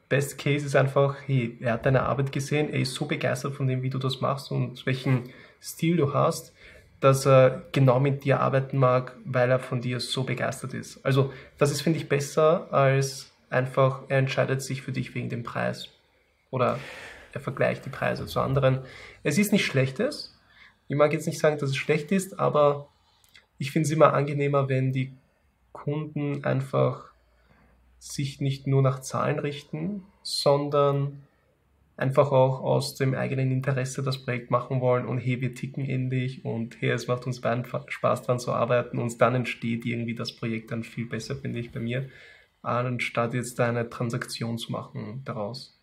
Best 0.08 0.38
Case 0.38 0.66
ist 0.66 0.76
einfach, 0.76 1.16
hey, 1.26 1.56
er 1.60 1.74
hat 1.74 1.86
deine 1.86 2.02
Arbeit 2.02 2.32
gesehen, 2.32 2.70
er 2.70 2.80
ist 2.80 2.94
so 2.94 3.06
begeistert 3.06 3.54
von 3.54 3.66
dem, 3.66 3.82
wie 3.82 3.90
du 3.90 3.98
das 3.98 4.20
machst 4.20 4.50
und 4.50 4.84
welchen 4.86 5.30
Stil 5.60 5.96
du 5.96 6.12
hast, 6.12 6.52
dass 7.00 7.26
er 7.26 7.62
genau 7.72 8.00
mit 8.00 8.24
dir 8.24 8.40
arbeiten 8.40 8.78
mag, 8.78 9.16
weil 9.24 9.50
er 9.50 9.58
von 9.58 9.80
dir 9.80 10.00
so 10.00 10.24
begeistert 10.24 10.74
ist. 10.74 11.04
Also 11.04 11.32
das 11.58 11.70
ist, 11.70 11.82
finde 11.82 11.98
ich, 11.98 12.08
besser 12.08 12.72
als 12.72 13.32
einfach, 13.50 14.02
er 14.08 14.18
entscheidet 14.18 14.62
sich 14.62 14.82
für 14.82 14.92
dich 14.92 15.14
wegen 15.14 15.28
dem 15.28 15.42
Preis. 15.42 15.88
Oder 16.50 16.78
er 17.32 17.40
vergleicht 17.40 17.84
die 17.84 17.90
Preise 17.90 18.26
zu 18.26 18.40
anderen. 18.40 18.80
Es 19.22 19.38
ist 19.38 19.52
nicht 19.52 19.64
Schlechtes. 19.64 20.38
Ich 20.88 20.96
mag 20.96 21.12
jetzt 21.12 21.26
nicht 21.26 21.38
sagen, 21.38 21.58
dass 21.58 21.70
es 21.70 21.76
schlecht 21.76 22.12
ist, 22.12 22.38
aber 22.38 22.88
ich 23.58 23.70
finde 23.70 23.86
es 23.86 23.92
immer 23.92 24.12
angenehmer, 24.12 24.68
wenn 24.68 24.92
die 24.92 25.12
Kunden 25.72 26.44
einfach 26.44 27.13
sich 28.04 28.40
nicht 28.40 28.66
nur 28.66 28.82
nach 28.82 29.00
Zahlen 29.00 29.38
richten, 29.38 30.02
sondern 30.22 31.22
einfach 31.96 32.32
auch 32.32 32.60
aus 32.60 32.96
dem 32.96 33.14
eigenen 33.14 33.50
Interesse 33.50 34.02
das 34.02 34.18
Projekt 34.18 34.50
machen 34.50 34.80
wollen 34.80 35.06
und 35.06 35.18
hey, 35.18 35.40
wir 35.40 35.54
ticken 35.54 35.84
ähnlich 35.84 36.44
und 36.44 36.80
hey, 36.80 36.90
es 36.90 37.06
macht 37.06 37.26
uns 37.26 37.40
beiden 37.40 37.64
Spaß 37.86 38.22
dran 38.22 38.38
zu 38.38 38.52
arbeiten 38.52 38.98
und 38.98 39.18
dann 39.20 39.34
entsteht 39.34 39.86
irgendwie 39.86 40.14
das 40.14 40.32
Projekt 40.32 40.70
dann 40.70 40.82
viel 40.84 41.06
besser, 41.06 41.36
finde 41.36 41.60
ich, 41.60 41.72
bei 41.72 41.80
mir, 41.80 42.10
anstatt 42.62 43.32
jetzt 43.32 43.58
da 43.58 43.68
eine 43.68 43.88
Transaktion 43.88 44.58
zu 44.58 44.72
machen 44.72 45.22
daraus. 45.24 45.78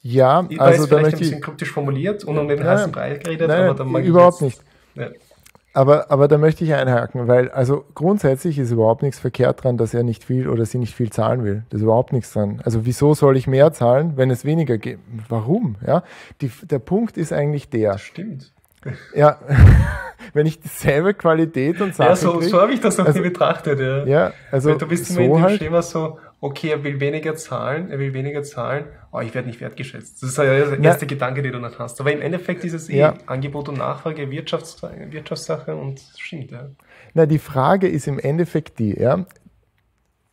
Ja, 0.00 0.46
ich 0.48 0.60
also 0.60 0.86
da 0.86 1.00
möchte 1.00 1.08
ich 1.08 1.14
ein 1.14 1.18
bisschen 1.20 1.40
kryptisch 1.42 1.70
formuliert 1.70 2.24
und 2.24 2.38
um 2.38 2.48
den 2.48 2.64
heißen 2.64 2.90
Brei 2.90 3.18
geredet, 3.18 3.48
nein, 3.48 3.66
aber 3.66 3.74
dann 3.74 3.88
mag 3.88 4.04
überhaupt 4.04 4.42
ich 4.42 4.48
jetzt, 4.48 4.64
nicht. 4.96 5.12
Ja. 5.12 5.31
Aber, 5.74 6.10
aber 6.10 6.28
da 6.28 6.36
möchte 6.36 6.64
ich 6.64 6.74
einhaken, 6.74 7.28
weil 7.28 7.50
also 7.50 7.84
grundsätzlich 7.94 8.58
ist 8.58 8.70
überhaupt 8.70 9.02
nichts 9.02 9.18
verkehrt 9.18 9.64
dran, 9.64 9.78
dass 9.78 9.94
er 9.94 10.02
nicht 10.02 10.22
viel 10.22 10.48
oder 10.48 10.66
sie 10.66 10.78
nicht 10.78 10.94
viel 10.94 11.10
zahlen 11.10 11.44
will. 11.44 11.62
Das 11.70 11.78
ist 11.78 11.84
überhaupt 11.84 12.12
nichts 12.12 12.32
dran. 12.32 12.60
Also 12.64 12.84
wieso 12.84 13.14
soll 13.14 13.36
ich 13.38 13.46
mehr 13.46 13.72
zahlen, 13.72 14.12
wenn 14.16 14.30
es 14.30 14.44
weniger 14.44 14.76
geht? 14.76 14.98
Warum? 15.28 15.76
Ja, 15.86 16.02
Die, 16.42 16.50
der 16.62 16.78
Punkt 16.78 17.16
ist 17.16 17.32
eigentlich 17.32 17.70
der. 17.70 17.92
Das 17.92 18.02
stimmt. 18.02 18.52
Ja, 19.14 19.38
wenn 20.34 20.44
ich 20.44 20.60
dieselbe 20.60 21.14
Qualität 21.14 21.80
und 21.80 21.94
Sachen 21.94 22.10
Ja, 22.10 22.16
so, 22.16 22.40
so 22.40 22.60
habe 22.60 22.72
ich 22.72 22.80
das 22.80 22.98
noch 22.98 23.06
also, 23.06 23.20
nie 23.20 23.28
betrachtet. 23.28 23.78
Ja, 23.78 24.04
ja 24.04 24.32
also 24.50 24.70
Weil 24.70 24.78
du 24.78 24.88
bist 24.88 25.08
immer 25.10 25.18
so 25.18 25.22
in 25.22 25.32
dem 25.34 25.42
halt, 25.42 25.58
Schema 25.58 25.82
so, 25.82 26.18
okay, 26.42 26.70
er 26.70 26.82
will 26.82 26.98
weniger 26.98 27.36
zahlen, 27.36 27.88
er 27.88 28.00
will 28.00 28.12
weniger 28.14 28.42
zahlen, 28.42 28.86
oh, 29.12 29.20
ich 29.20 29.32
werde 29.32 29.46
nicht 29.46 29.60
wertgeschätzt. 29.60 30.20
Das 30.20 30.30
ist 30.30 30.38
ja 30.38 30.42
der 30.42 30.80
erste 30.80 31.04
ja. 31.04 31.08
Gedanke, 31.08 31.40
den 31.40 31.52
du 31.52 31.60
dann 31.60 31.78
hast. 31.78 32.00
Aber 32.00 32.12
im 32.12 32.20
Endeffekt 32.20 32.64
ist 32.64 32.72
es 32.72 32.90
eh 32.90 32.98
ja. 32.98 33.14
Angebot 33.26 33.68
und 33.68 33.78
Nachfrage, 33.78 34.28
Wirtschafts 34.28 34.82
Wirtschaftssache 34.82 35.76
und 35.76 36.00
stimmt, 36.18 36.50
ja. 36.50 36.68
Na, 37.14 37.26
die 37.26 37.38
Frage 37.38 37.86
ist 37.86 38.08
im 38.08 38.18
Endeffekt 38.18 38.80
die, 38.80 38.98
ja, 38.98 39.24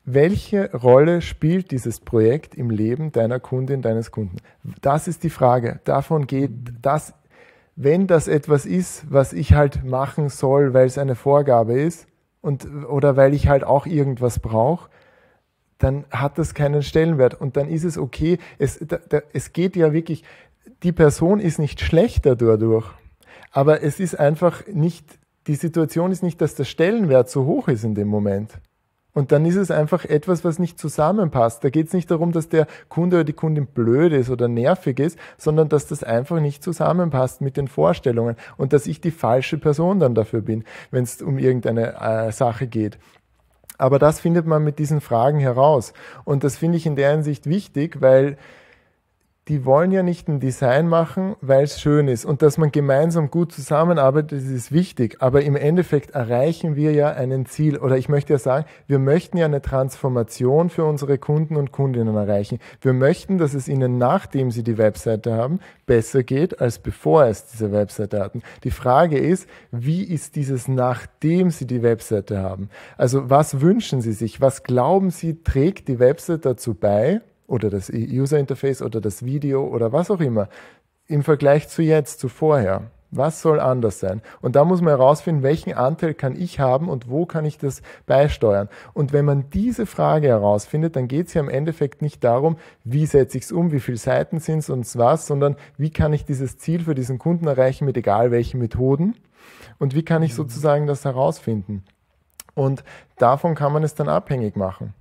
welche 0.03 0.71
Rolle 0.71 1.21
spielt 1.21 1.69
dieses 1.69 1.99
Projekt 1.99 2.55
im 2.55 2.71
Leben 2.71 3.11
deiner 3.11 3.39
Kundin, 3.39 3.83
deines 3.83 4.09
Kunden? 4.09 4.37
Das 4.81 5.07
ist 5.07 5.23
die 5.23 5.29
Frage. 5.29 5.79
Davon 5.83 6.25
geht 6.25 6.49
das, 6.81 7.13
wenn 7.75 8.07
das 8.07 8.27
etwas 8.27 8.65
ist, 8.65 9.05
was 9.11 9.31
ich 9.31 9.53
halt 9.53 9.83
machen 9.83 10.29
soll, 10.29 10.73
weil 10.73 10.87
es 10.87 10.97
eine 10.97 11.13
Vorgabe 11.13 11.79
ist 11.79 12.07
und, 12.41 12.67
oder 12.85 13.15
weil 13.15 13.35
ich 13.35 13.47
halt 13.47 13.63
auch 13.63 13.85
irgendwas 13.85 14.39
brauche, 14.39 14.89
dann 15.79 16.05
hat 16.11 16.37
das 16.37 16.53
keinen 16.53 16.83
Stellenwert 16.83 17.33
und 17.33 17.57
dann 17.57 17.67
ist 17.67 17.85
es 17.85 17.97
okay. 17.97 18.37
Es, 18.59 18.77
da, 18.79 18.99
da, 19.09 19.21
es 19.33 19.53
geht 19.53 19.75
ja 19.75 19.91
wirklich, 19.93 20.23
die 20.83 20.91
Person 20.91 21.39
ist 21.39 21.57
nicht 21.57 21.81
schlechter 21.81 22.35
dadurch, 22.35 22.85
aber 23.51 23.81
es 23.81 23.99
ist 23.99 24.19
einfach 24.19 24.67
nicht, 24.67 25.05
die 25.47 25.55
Situation 25.55 26.11
ist 26.11 26.21
nicht, 26.21 26.41
dass 26.41 26.53
der 26.55 26.65
Stellenwert 26.65 27.29
so 27.29 27.45
hoch 27.45 27.67
ist 27.69 27.83
in 27.83 27.95
dem 27.95 28.09
Moment. 28.09 28.59
Und 29.11 29.31
dann 29.31 29.45
ist 29.45 29.55
es 29.55 29.71
einfach 29.71 30.05
etwas, 30.05 30.43
was 30.43 30.59
nicht 30.59 30.77
zusammenpasst. 30.77 31.63
Da 31.63 31.69
geht 31.69 31.87
es 31.87 31.93
nicht 31.93 32.11
darum, 32.11 32.31
dass 32.31 32.47
der 32.47 32.67
Kunde 32.89 33.17
oder 33.17 33.23
die 33.23 33.33
Kundin 33.33 33.65
blöd 33.65 34.13
ist 34.13 34.29
oder 34.29 34.47
nervig 34.47 34.99
ist, 34.99 35.17
sondern 35.37 35.67
dass 35.67 35.87
das 35.87 36.03
einfach 36.03 36.39
nicht 36.39 36.63
zusammenpasst 36.63 37.41
mit 37.41 37.57
den 37.57 37.67
Vorstellungen 37.67 38.35
und 38.57 38.71
dass 38.71 38.85
ich 38.85 39.01
die 39.01 39.11
falsche 39.11 39.57
Person 39.57 39.99
dann 39.99 40.13
dafür 40.13 40.41
bin, 40.41 40.63
wenn 40.91 41.03
es 41.03 41.21
um 41.21 41.39
irgendeine 41.39 41.99
äh, 41.99 42.31
Sache 42.31 42.67
geht. 42.67 42.99
Aber 43.79 43.97
das 43.97 44.19
findet 44.19 44.45
man 44.45 44.63
mit 44.63 44.77
diesen 44.77 45.01
Fragen 45.01 45.39
heraus. 45.39 45.93
Und 46.25 46.43
das 46.43 46.57
finde 46.57 46.77
ich 46.77 46.85
in 46.85 46.95
der 46.95 47.11
Hinsicht 47.11 47.47
wichtig, 47.47 48.01
weil 48.01 48.37
die 49.49 49.65
wollen 49.65 49.91
ja 49.91 50.03
nicht 50.03 50.27
ein 50.27 50.39
Design 50.39 50.87
machen, 50.87 51.35
weil 51.41 51.63
es 51.63 51.81
schön 51.81 52.07
ist. 52.07 52.23
Und 52.23 52.43
dass 52.43 52.59
man 52.59 52.71
gemeinsam 52.71 53.31
gut 53.31 53.51
zusammenarbeitet, 53.51 54.43
ist 54.43 54.71
wichtig. 54.71 55.17
Aber 55.21 55.41
im 55.41 55.55
Endeffekt 55.55 56.11
erreichen 56.11 56.75
wir 56.75 56.91
ja 56.91 57.09
einen 57.09 57.47
Ziel. 57.47 57.79
Oder 57.79 57.97
ich 57.97 58.09
möchte 58.09 58.33
ja 58.33 58.39
sagen, 58.39 58.65
wir 58.85 58.99
möchten 58.99 59.37
ja 59.37 59.45
eine 59.45 59.63
Transformation 59.63 60.69
für 60.69 60.85
unsere 60.85 61.17
Kunden 61.17 61.55
und 61.55 61.71
Kundinnen 61.71 62.15
erreichen. 62.15 62.59
Wir 62.81 62.93
möchten, 62.93 63.39
dass 63.39 63.55
es 63.55 63.67
ihnen, 63.67 63.97
nachdem 63.97 64.51
sie 64.51 64.63
die 64.63 64.77
Webseite 64.77 65.33
haben, 65.33 65.59
besser 65.87 66.21
geht, 66.21 66.61
als 66.61 66.77
bevor 66.77 67.25
es 67.25 67.47
diese 67.47 67.71
Webseite 67.71 68.19
hatten. 68.19 68.43
Die 68.63 68.71
Frage 68.71 69.17
ist, 69.17 69.49
wie 69.71 70.03
ist 70.03 70.35
dieses, 70.35 70.67
nachdem 70.67 71.49
sie 71.49 71.65
die 71.65 71.81
Webseite 71.81 72.37
haben? 72.37 72.69
Also 72.97 73.31
was 73.31 73.61
wünschen 73.61 74.01
sie 74.01 74.13
sich? 74.13 74.41
Was 74.41 74.61
glauben 74.61 75.09
sie, 75.09 75.41
trägt 75.41 75.87
die 75.87 75.97
Webseite 75.97 76.49
dazu 76.49 76.75
bei? 76.75 77.21
Oder 77.49 77.69
das 77.69 77.89
User 77.89 78.39
Interface 78.39 78.81
oder 78.81 79.01
das 79.01 79.25
Video 79.25 79.65
oder 79.65 79.91
was 79.91 80.11
auch 80.11 80.21
immer 80.21 80.47
im 81.07 81.23
Vergleich 81.23 81.67
zu 81.67 81.81
jetzt, 81.81 82.19
zu 82.19 82.29
vorher. 82.29 82.91
Was 83.11 83.41
soll 83.41 83.59
anders 83.59 83.99
sein? 83.99 84.21
Und 84.39 84.55
da 84.55 84.63
muss 84.63 84.81
man 84.81 84.89
herausfinden, 84.89 85.41
welchen 85.41 85.73
Anteil 85.73 86.13
kann 86.13 86.39
ich 86.39 86.59
haben 86.59 86.89
und 86.89 87.09
wo 87.09 87.25
kann 87.25 87.43
ich 87.43 87.57
das 87.57 87.81
beisteuern. 88.05 88.69
Und 88.93 89.13
wenn 89.13 89.25
man 89.25 89.49
diese 89.49 89.87
Frage 89.87 90.27
herausfindet, 90.27 90.95
dann 90.95 91.07
geht 91.07 91.27
es 91.27 91.33
ja 91.33 91.41
im 91.41 91.49
Endeffekt 91.49 92.03
nicht 92.03 92.23
darum, 92.23 92.57
wie 92.83 93.07
setze 93.07 93.39
ich 93.39 93.45
es 93.45 93.51
um, 93.51 93.71
wie 93.71 93.79
viele 93.79 93.97
Seiten 93.97 94.39
sind 94.39 94.59
es 94.59 94.69
und 94.69 94.95
was, 94.95 95.25
sondern 95.25 95.55
wie 95.75 95.89
kann 95.89 96.13
ich 96.13 96.25
dieses 96.25 96.59
Ziel 96.59 96.81
für 96.83 96.93
diesen 96.93 97.17
Kunden 97.17 97.47
erreichen 97.47 97.85
mit 97.85 97.97
egal 97.97 98.29
welchen 98.29 98.59
Methoden 98.59 99.15
und 99.79 99.95
wie 99.95 100.03
kann 100.03 100.21
ich 100.21 100.35
sozusagen 100.35 100.85
das 100.85 101.03
herausfinden. 101.03 101.83
Und 102.53 102.83
davon 103.17 103.55
kann 103.55 103.73
man 103.73 103.81
es 103.83 103.95
dann 103.95 104.07
abhängig 104.07 104.55
machen. 104.55 104.93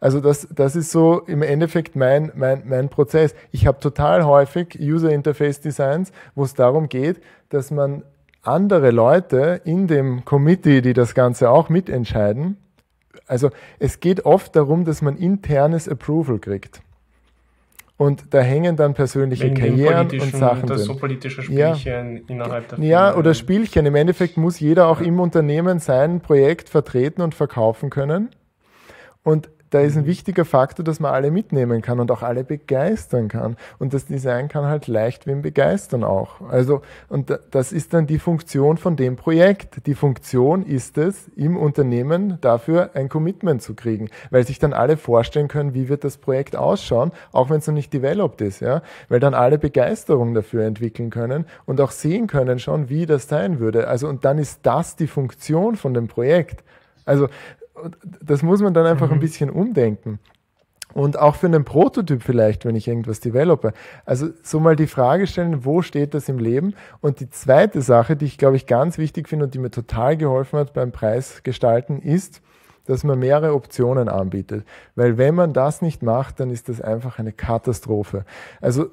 Also 0.00 0.20
das, 0.20 0.48
das 0.54 0.76
ist 0.76 0.90
so 0.90 1.20
im 1.20 1.42
Endeffekt 1.42 1.96
mein, 1.96 2.32
mein, 2.34 2.62
mein 2.66 2.88
Prozess. 2.88 3.34
Ich 3.52 3.66
habe 3.66 3.80
total 3.80 4.24
häufig 4.24 4.78
User 4.80 5.10
Interface 5.10 5.60
Designs, 5.60 6.12
wo 6.34 6.44
es 6.44 6.54
darum 6.54 6.88
geht, 6.88 7.20
dass 7.48 7.70
man 7.70 8.02
andere 8.42 8.90
Leute 8.90 9.60
in 9.64 9.86
dem 9.86 10.24
Committee, 10.24 10.80
die 10.80 10.92
das 10.92 11.14
Ganze 11.14 11.50
auch 11.50 11.68
mitentscheiden, 11.68 12.56
also 13.26 13.50
es 13.78 14.00
geht 14.00 14.24
oft 14.24 14.54
darum, 14.54 14.84
dass 14.84 15.02
man 15.02 15.16
internes 15.16 15.88
Approval 15.88 16.38
kriegt. 16.38 16.80
Und 17.98 18.34
da 18.34 18.40
hängen 18.40 18.76
dann 18.76 18.92
persönliche 18.92 19.44
Wegen 19.44 19.54
Karrieren 19.54 20.20
und 20.20 20.36
Sachen 20.36 20.66
drin. 20.66 20.78
So 20.78 20.96
politische 20.96 21.42
Spielchen 21.42 22.16
ja. 22.16 22.22
innerhalb 22.28 22.68
der 22.68 22.78
Ja, 22.80 23.16
oder 23.16 23.32
Spielchen. 23.32 23.86
Im 23.86 23.94
Endeffekt 23.94 24.36
muss 24.36 24.60
jeder 24.60 24.88
auch 24.88 25.00
ja. 25.00 25.06
im 25.06 25.18
Unternehmen 25.18 25.78
sein 25.78 26.20
Projekt 26.20 26.68
vertreten 26.68 27.22
und 27.22 27.34
verkaufen 27.34 27.88
können. 27.88 28.28
Und 29.22 29.48
da 29.70 29.80
ist 29.80 29.96
ein 29.96 30.06
wichtiger 30.06 30.44
Faktor, 30.44 30.84
dass 30.84 31.00
man 31.00 31.12
alle 31.12 31.30
mitnehmen 31.30 31.82
kann 31.82 31.98
und 31.98 32.10
auch 32.10 32.22
alle 32.22 32.44
begeistern 32.44 33.28
kann. 33.28 33.56
Und 33.78 33.94
das 33.94 34.06
Design 34.06 34.48
kann 34.48 34.64
halt 34.64 34.86
leicht 34.86 35.26
wen 35.26 35.42
begeistern 35.42 36.04
auch. 36.04 36.40
Also, 36.48 36.82
und 37.08 37.36
das 37.50 37.72
ist 37.72 37.92
dann 37.92 38.06
die 38.06 38.18
Funktion 38.18 38.76
von 38.76 38.96
dem 38.96 39.16
Projekt. 39.16 39.86
Die 39.86 39.94
Funktion 39.94 40.64
ist 40.64 40.98
es, 40.98 41.28
im 41.36 41.56
Unternehmen 41.56 42.38
dafür 42.40 42.90
ein 42.94 43.08
Commitment 43.08 43.62
zu 43.62 43.74
kriegen, 43.74 44.08
weil 44.30 44.46
sich 44.46 44.58
dann 44.58 44.72
alle 44.72 44.96
vorstellen 44.96 45.48
können, 45.48 45.74
wie 45.74 45.88
wird 45.88 46.04
das 46.04 46.16
Projekt 46.16 46.56
ausschauen, 46.56 47.12
auch 47.32 47.50
wenn 47.50 47.58
es 47.58 47.66
noch 47.66 47.74
nicht 47.74 47.92
developed 47.92 48.40
ist, 48.40 48.60
ja, 48.60 48.82
weil 49.08 49.20
dann 49.20 49.34
alle 49.34 49.58
Begeisterung 49.58 50.34
dafür 50.34 50.64
entwickeln 50.64 51.10
können 51.10 51.46
und 51.64 51.80
auch 51.80 51.90
sehen 51.90 52.26
können 52.26 52.58
schon, 52.58 52.88
wie 52.88 53.06
das 53.06 53.28
sein 53.28 53.58
würde. 53.58 53.88
Also, 53.88 54.08
und 54.08 54.24
dann 54.24 54.38
ist 54.38 54.60
das 54.62 54.96
die 54.96 55.06
Funktion 55.06 55.76
von 55.76 55.94
dem 55.94 56.08
Projekt. 56.08 56.62
Also 57.06 57.28
das 58.22 58.42
muss 58.42 58.60
man 58.60 58.74
dann 58.74 58.86
einfach 58.86 59.08
mhm. 59.08 59.14
ein 59.14 59.20
bisschen 59.20 59.50
umdenken. 59.50 60.18
Und 60.94 61.18
auch 61.18 61.34
für 61.34 61.46
einen 61.46 61.64
Prototyp 61.64 62.22
vielleicht, 62.22 62.64
wenn 62.64 62.74
ich 62.74 62.88
irgendwas 62.88 63.20
develope. 63.20 63.74
Also 64.06 64.28
so 64.42 64.60
mal 64.60 64.76
die 64.76 64.86
Frage 64.86 65.26
stellen, 65.26 65.64
wo 65.64 65.82
steht 65.82 66.14
das 66.14 66.28
im 66.28 66.38
Leben? 66.38 66.74
Und 67.00 67.20
die 67.20 67.28
zweite 67.28 67.82
Sache, 67.82 68.16
die 68.16 68.24
ich 68.24 68.38
glaube 68.38 68.56
ich 68.56 68.66
ganz 68.66 68.96
wichtig 68.96 69.28
finde 69.28 69.44
und 69.44 69.54
die 69.54 69.58
mir 69.58 69.70
total 69.70 70.16
geholfen 70.16 70.58
hat 70.58 70.72
beim 70.72 70.92
Preisgestalten, 70.92 72.00
ist, 72.00 72.40
dass 72.86 73.04
man 73.04 73.18
mehrere 73.18 73.52
Optionen 73.52 74.08
anbietet. 74.08 74.64
Weil 74.94 75.18
wenn 75.18 75.34
man 75.34 75.52
das 75.52 75.82
nicht 75.82 76.02
macht, 76.02 76.40
dann 76.40 76.50
ist 76.50 76.68
das 76.68 76.80
einfach 76.80 77.18
eine 77.18 77.32
Katastrophe. 77.32 78.24
Also 78.60 78.86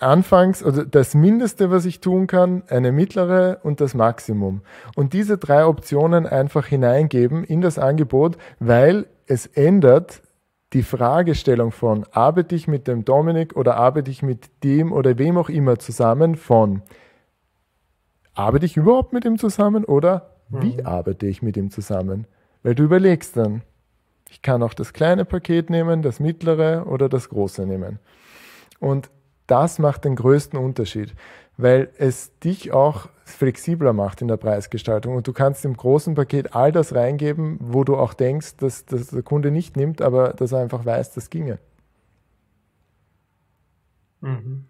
anfangs, 0.00 0.64
oder 0.64 0.84
das 0.84 1.14
Mindeste, 1.14 1.70
was 1.70 1.84
ich 1.84 2.00
tun 2.00 2.26
kann, 2.26 2.62
eine 2.68 2.92
mittlere 2.92 3.60
und 3.62 3.80
das 3.80 3.94
Maximum. 3.94 4.62
Und 4.96 5.12
diese 5.12 5.38
drei 5.38 5.66
Optionen 5.66 6.26
einfach 6.26 6.66
hineingeben 6.66 7.44
in 7.44 7.60
das 7.60 7.78
Angebot, 7.78 8.36
weil 8.58 9.06
es 9.26 9.46
ändert 9.46 10.22
die 10.72 10.82
Fragestellung 10.82 11.72
von, 11.72 12.06
arbeite 12.12 12.54
ich 12.54 12.68
mit 12.68 12.86
dem 12.86 13.04
Dominik 13.04 13.56
oder 13.56 13.76
arbeite 13.76 14.10
ich 14.10 14.22
mit 14.22 14.50
dem 14.62 14.92
oder 14.92 15.18
wem 15.18 15.36
auch 15.36 15.48
immer 15.48 15.78
zusammen 15.78 16.36
von, 16.36 16.82
arbeite 18.34 18.66
ich 18.66 18.76
überhaupt 18.76 19.12
mit 19.12 19.24
ihm 19.24 19.38
zusammen 19.38 19.84
oder 19.84 20.36
wie 20.48 20.78
mhm. 20.78 20.86
arbeite 20.86 21.26
ich 21.26 21.42
mit 21.42 21.56
ihm 21.56 21.70
zusammen? 21.70 22.26
Weil 22.62 22.74
du 22.74 22.84
überlegst 22.84 23.36
dann, 23.36 23.62
ich 24.28 24.42
kann 24.42 24.62
auch 24.62 24.74
das 24.74 24.92
kleine 24.92 25.24
Paket 25.24 25.70
nehmen, 25.70 26.02
das 26.02 26.20
mittlere 26.20 26.86
oder 26.86 27.08
das 27.08 27.28
große 27.28 27.66
nehmen. 27.66 27.98
Und 28.78 29.10
das 29.50 29.78
macht 29.78 30.04
den 30.04 30.16
größten 30.16 30.58
Unterschied. 30.58 31.14
weil 31.62 31.90
es 31.98 32.38
dich 32.40 32.72
auch 32.72 33.08
flexibler 33.24 33.92
macht 33.92 34.22
in 34.22 34.28
der 34.28 34.36
Preisgestaltung 34.36 35.14
und 35.14 35.26
du 35.26 35.32
kannst 35.32 35.64
im 35.64 35.76
großen 35.76 36.14
Paket 36.14 36.54
all 36.54 36.72
das 36.72 36.94
reingeben, 36.94 37.58
wo 37.60 37.84
du 37.84 37.96
auch 37.96 38.14
denkst, 38.14 38.56
dass, 38.56 38.86
dass 38.86 39.08
der 39.08 39.22
Kunde 39.22 39.50
nicht 39.50 39.76
nimmt, 39.76 40.02
aber 40.02 40.32
dass 40.32 40.52
er 40.52 40.60
einfach 40.60 40.84
weiß, 40.84 41.12
das 41.12 41.30
ginge. 41.30 41.58
Mhm. 44.20 44.66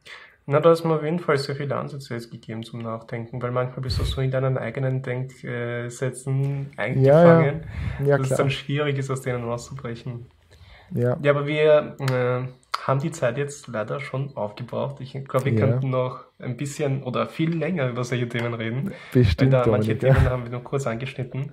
Na, 0.47 0.59
da 0.61 0.73
ist 0.73 0.85
mir 0.85 0.95
auf 0.95 1.05
jeden 1.05 1.21
Fall 1.21 1.39
sehr 1.39 1.55
viele 1.55 1.77
Ansätze 1.77 2.15
jetzt 2.15 2.31
gegeben 2.31 2.65
zum 2.65 2.83
Nachdenken, 2.83 3.41
weil 3.41 3.53
manchmal 3.53 3.83
bist 3.83 3.99
du 4.01 4.05
so 4.05 4.21
in 4.21 4.31
deinen 4.31 4.59
eigenen 4.59 5.03
Denksätzen 5.03 6.73
eingefangen, 6.77 7.05
ja, 8.01 8.05
ja. 8.05 8.07
ja, 8.07 8.19
dass 8.19 8.33
es 8.33 8.37
dann 8.37 8.51
schwierig 8.51 8.99
ist, 8.99 9.11
aus 9.11 9.21
denen 9.21 9.45
rauszubrechen. 9.45 10.27
Ja. 10.93 11.17
ja, 11.23 11.31
aber 11.31 11.47
wir 11.47 11.97
äh, 12.01 12.49
haben 12.87 13.01
die 13.01 13.11
Zeit 13.11 13.37
jetzt 13.37 13.67
leider 13.69 14.01
schon 14.01 14.37
aufgebraucht. 14.37 15.01
Ich 15.01 15.13
glaube, 15.13 15.47
wir 15.47 15.53
ja. 15.53 15.67
könnten 15.67 15.91
noch 15.91 16.25
ein 16.39 16.57
bisschen 16.57 17.03
oder 17.03 17.27
viel 17.27 17.57
länger 17.57 17.89
über 17.89 18.05
solche 18.05 18.29
Themen 18.29 18.55
reden. 18.55 18.93
Bestimmt. 19.13 19.53
Weil 19.53 19.63
da 19.63 19.71
manche 19.71 19.91
nicht, 19.91 20.01
Themen 20.01 20.29
haben 20.29 20.45
wir 20.45 20.51
nur 20.51 20.65
kurz 20.65 20.87
angeschnitten. 20.87 21.53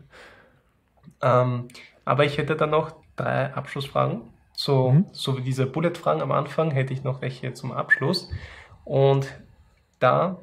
Ähm, 1.21 1.67
aber 2.05 2.25
ich 2.25 2.38
hätte 2.38 2.55
dann 2.55 2.69
noch 2.69 2.95
drei 3.15 3.53
Abschlussfragen. 3.53 4.21
So, 4.53 4.91
mhm. 4.91 5.05
so 5.11 5.38
wie 5.38 5.41
diese 5.41 5.65
Bullet-Fragen 5.67 6.21
am 6.21 6.32
Anfang 6.32 6.71
hätte 6.71 6.93
ich 6.93 7.03
noch 7.03 7.21
welche 7.21 7.53
zum 7.53 7.71
Abschluss. 7.71 8.30
Und 8.86 9.28
da 9.99 10.39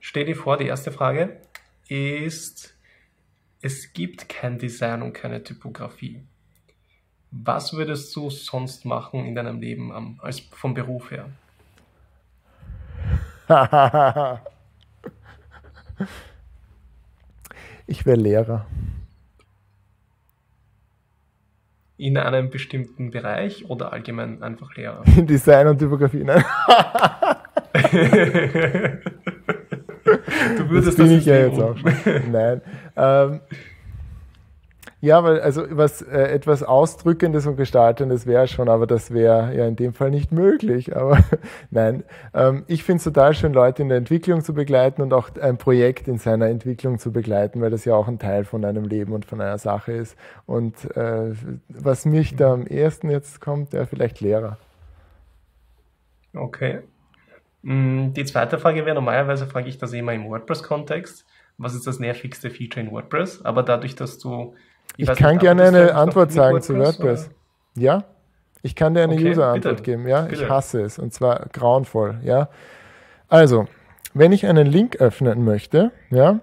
stell 0.00 0.24
dir 0.24 0.36
vor, 0.36 0.56
die 0.56 0.66
erste 0.66 0.90
Frage 0.90 1.40
ist, 1.88 2.74
es 3.60 3.92
gibt 3.92 4.28
kein 4.28 4.58
Design 4.58 5.02
und 5.02 5.12
keine 5.12 5.42
Typografie. 5.42 6.22
Was 7.42 7.72
würdest 7.72 8.14
du 8.14 8.30
sonst 8.30 8.84
machen 8.84 9.24
in 9.24 9.34
deinem 9.34 9.60
Leben 9.60 9.90
um, 9.90 10.20
als 10.22 10.38
vom 10.38 10.72
Beruf 10.72 11.10
her? 11.10 11.26
ich 17.88 18.06
wäre 18.06 18.16
Lehrer. 18.16 18.66
In 21.96 22.16
einem 22.16 22.50
bestimmten 22.50 23.10
Bereich 23.10 23.68
oder 23.68 23.92
allgemein 23.92 24.40
einfach 24.42 24.76
Lehrer? 24.76 25.02
In 25.16 25.26
Design 25.26 25.66
und 25.66 25.78
Typografie, 25.78 26.22
nein. 26.22 26.44
du 30.56 30.70
würdest 30.70 30.88
das 30.88 30.96
bin 30.96 31.06
das 31.06 31.18
ich 31.18 31.26
ja 31.26 31.36
jetzt 31.46 31.60
auch 31.60 31.76
schon. 31.76 31.92
Nein. 32.30 32.62
Ähm, 32.96 33.40
ja, 35.04 35.22
weil 35.22 35.38
also 35.40 35.64
was 35.68 36.00
äh, 36.00 36.32
etwas 36.32 36.62
Ausdrückendes 36.62 37.46
und 37.46 37.56
Gestaltendes 37.56 38.26
wäre 38.26 38.48
schon, 38.48 38.70
aber 38.70 38.86
das 38.86 39.12
wäre 39.12 39.54
ja 39.54 39.66
in 39.66 39.76
dem 39.76 39.92
Fall 39.92 40.10
nicht 40.10 40.32
möglich. 40.32 40.96
Aber 40.96 41.18
nein, 41.70 42.04
ähm, 42.32 42.64
ich 42.68 42.84
finde 42.84 42.98
es 42.98 43.04
total 43.04 43.34
schön, 43.34 43.52
Leute 43.52 43.82
in 43.82 43.90
der 43.90 43.98
Entwicklung 43.98 44.42
zu 44.42 44.54
begleiten 44.54 45.02
und 45.02 45.12
auch 45.12 45.28
ein 45.36 45.58
Projekt 45.58 46.08
in 46.08 46.16
seiner 46.16 46.46
Entwicklung 46.46 46.98
zu 46.98 47.12
begleiten, 47.12 47.60
weil 47.60 47.70
das 47.70 47.84
ja 47.84 47.94
auch 47.94 48.08
ein 48.08 48.18
Teil 48.18 48.46
von 48.46 48.64
einem 48.64 48.84
Leben 48.84 49.12
und 49.12 49.26
von 49.26 49.42
einer 49.42 49.58
Sache 49.58 49.92
ist. 49.92 50.16
Und 50.46 50.96
äh, 50.96 51.34
was 51.68 52.06
mich 52.06 52.34
da 52.34 52.54
am 52.54 52.66
ersten 52.66 53.10
jetzt 53.10 53.42
kommt, 53.42 53.74
ja, 53.74 53.84
vielleicht 53.84 54.22
Lehrer. 54.22 54.56
Okay. 56.34 56.80
Mm, 57.60 58.14
die 58.14 58.24
zweite 58.24 58.58
Frage 58.58 58.86
wäre, 58.86 58.94
normalerweise 58.94 59.46
frage 59.46 59.68
ich 59.68 59.76
das 59.76 59.92
immer 59.92 60.14
im 60.14 60.30
WordPress-Kontext. 60.30 61.26
Was 61.58 61.74
ist 61.74 61.86
das 61.86 62.00
nervigste 62.00 62.48
Feature 62.48 62.86
in 62.86 62.90
WordPress? 62.90 63.44
Aber 63.44 63.62
dadurch, 63.62 63.94
dass 63.94 64.18
du 64.18 64.54
ich, 64.96 65.08
ich 65.08 65.16
kann 65.16 65.32
nicht, 65.34 65.42
gerne 65.42 65.64
eine 65.64 65.94
Antwort 65.94 66.32
sagen 66.32 66.54
WordPress, 66.54 66.66
zu 66.66 66.78
WordPress. 66.78 67.26
Oder? 67.26 67.82
Ja, 67.82 68.04
ich 68.62 68.74
kann 68.74 68.94
dir 68.94 69.02
eine 69.02 69.14
okay, 69.14 69.30
User-Antwort 69.30 69.84
geben. 69.84 70.08
Ja, 70.08 70.22
bitte. 70.22 70.42
ich 70.42 70.48
hasse 70.48 70.82
es 70.82 70.98
und 70.98 71.12
zwar 71.12 71.46
grauenvoll. 71.52 72.20
Ja, 72.22 72.48
also 73.28 73.66
wenn 74.14 74.32
ich 74.32 74.46
einen 74.46 74.66
Link 74.66 74.96
öffnen 74.96 75.44
möchte, 75.44 75.90
ja, 76.10 76.40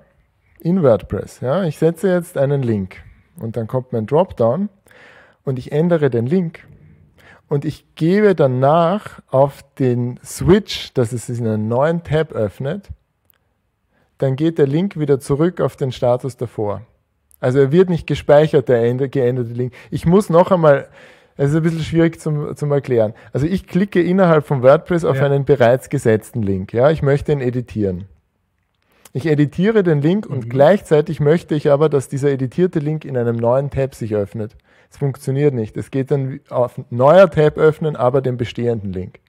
in 0.59 0.83
WordPress, 0.83 1.39
ja, 1.39 1.63
ich 1.63 1.77
setze 1.77 2.09
jetzt 2.09 2.37
einen 2.37 2.61
Link 2.61 2.97
und 3.39 3.57
dann 3.57 3.67
kommt 3.67 3.93
mein 3.93 4.05
Dropdown 4.05 4.69
und 5.43 5.57
ich 5.57 5.71
ändere 5.71 6.09
den 6.09 6.25
Link 6.25 6.67
und 7.47 7.65
ich 7.65 7.95
gebe 7.95 8.35
danach 8.35 9.21
auf 9.29 9.63
den 9.79 10.19
Switch, 10.23 10.93
dass 10.93 11.11
es 11.13 11.27
in 11.29 11.47
einem 11.47 11.67
neuen 11.67 12.03
Tab 12.03 12.33
öffnet, 12.33 12.89
dann 14.19 14.35
geht 14.35 14.57
der 14.57 14.67
Link 14.67 14.99
wieder 14.99 15.19
zurück 15.19 15.59
auf 15.59 15.75
den 15.75 15.91
Status 15.91 16.37
davor. 16.37 16.81
Also 17.41 17.59
er 17.59 17.71
wird 17.71 17.89
nicht 17.89 18.07
gespeichert, 18.07 18.69
der 18.69 18.93
geänderte 19.09 19.51
Link. 19.51 19.73
Ich 19.89 20.05
muss 20.05 20.29
noch 20.29 20.51
einmal, 20.51 20.87
es 21.35 21.49
ist 21.49 21.57
ein 21.57 21.63
bisschen 21.63 21.81
schwierig 21.83 22.21
zum, 22.21 22.55
zum 22.55 22.71
Erklären. 22.71 23.13
Also 23.33 23.47
ich 23.47 23.67
klicke 23.67 24.01
innerhalb 24.01 24.45
von 24.45 24.61
WordPress 24.61 25.03
auf 25.03 25.17
ja. 25.17 25.25
einen 25.25 25.43
bereits 25.43 25.89
gesetzten 25.89 26.43
Link. 26.43 26.71
Ja, 26.71 26.91
ich 26.91 27.01
möchte 27.01 27.33
ihn 27.33 27.41
editieren. 27.41 28.05
Ich 29.11 29.25
editiere 29.25 29.83
den 29.83 30.01
Link 30.01 30.25
und 30.25 30.45
mhm. 30.45 30.49
gleichzeitig 30.49 31.19
möchte 31.19 31.55
ich 31.55 31.69
aber, 31.69 31.89
dass 31.89 32.07
dieser 32.07 32.31
editierte 32.31 32.79
Link 32.79 33.03
in 33.03 33.17
einem 33.17 33.35
neuen 33.35 33.69
Tab 33.69 33.95
sich 33.95 34.15
öffnet. 34.15 34.55
Es 34.89 34.97
funktioniert 34.97 35.53
nicht. 35.53 35.75
Es 35.77 35.89
geht 35.89 36.11
dann 36.11 36.41
auf 36.49 36.79
neuer 36.89 37.29
Tab 37.29 37.57
öffnen, 37.57 37.95
aber 37.95 38.21
den 38.21 38.37
bestehenden 38.37 38.93
Link. 38.93 39.19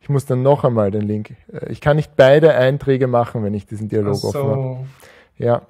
Ich 0.00 0.08
muss 0.08 0.26
dann 0.26 0.42
noch 0.42 0.64
einmal 0.64 0.90
den 0.90 1.02
Link. 1.02 1.34
Äh, 1.52 1.70
ich 1.70 1.80
kann 1.80 1.96
nicht 1.96 2.16
beide 2.16 2.54
Einträge 2.54 3.06
machen, 3.06 3.44
wenn 3.44 3.54
ich 3.54 3.66
diesen 3.66 3.88
Dialog 3.88 4.16
so. 4.16 4.28
offen 4.28 4.50
habe. 4.50 4.86
Ja. 5.36 5.62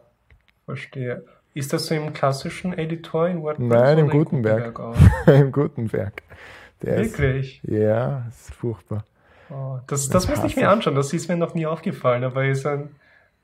Verstehe. 0.67 1.25
Ist 1.55 1.73
das 1.73 1.87
so 1.87 1.95
im 1.95 2.13
klassischen 2.13 2.77
Editor 2.77 3.29
in 3.29 3.41
WordPress? 3.43 3.69
Nein, 3.69 3.99
im 3.99 4.11
Gutenberg. 4.11 4.75
Gutenberg 4.75 5.41
Im 5.41 5.53
Gutenberg. 5.53 6.23
Der 6.83 6.99
Wirklich? 6.99 7.63
Ist, 7.63 7.73
ja, 7.73 8.27
ist 8.29 8.53
furchtbar. 8.53 9.05
Oh, 9.51 9.79
das, 9.87 10.09
das, 10.09 10.27
das 10.27 10.37
muss 10.37 10.45
ich 10.45 10.57
mir 10.57 10.69
anschauen, 10.69 10.97
das 10.97 11.13
ist 11.13 11.29
mir 11.29 11.37
noch 11.37 11.55
nie 11.55 11.67
aufgefallen, 11.67 12.25
aber 12.25 12.45
ist 12.45 12.67
ein 12.67 12.91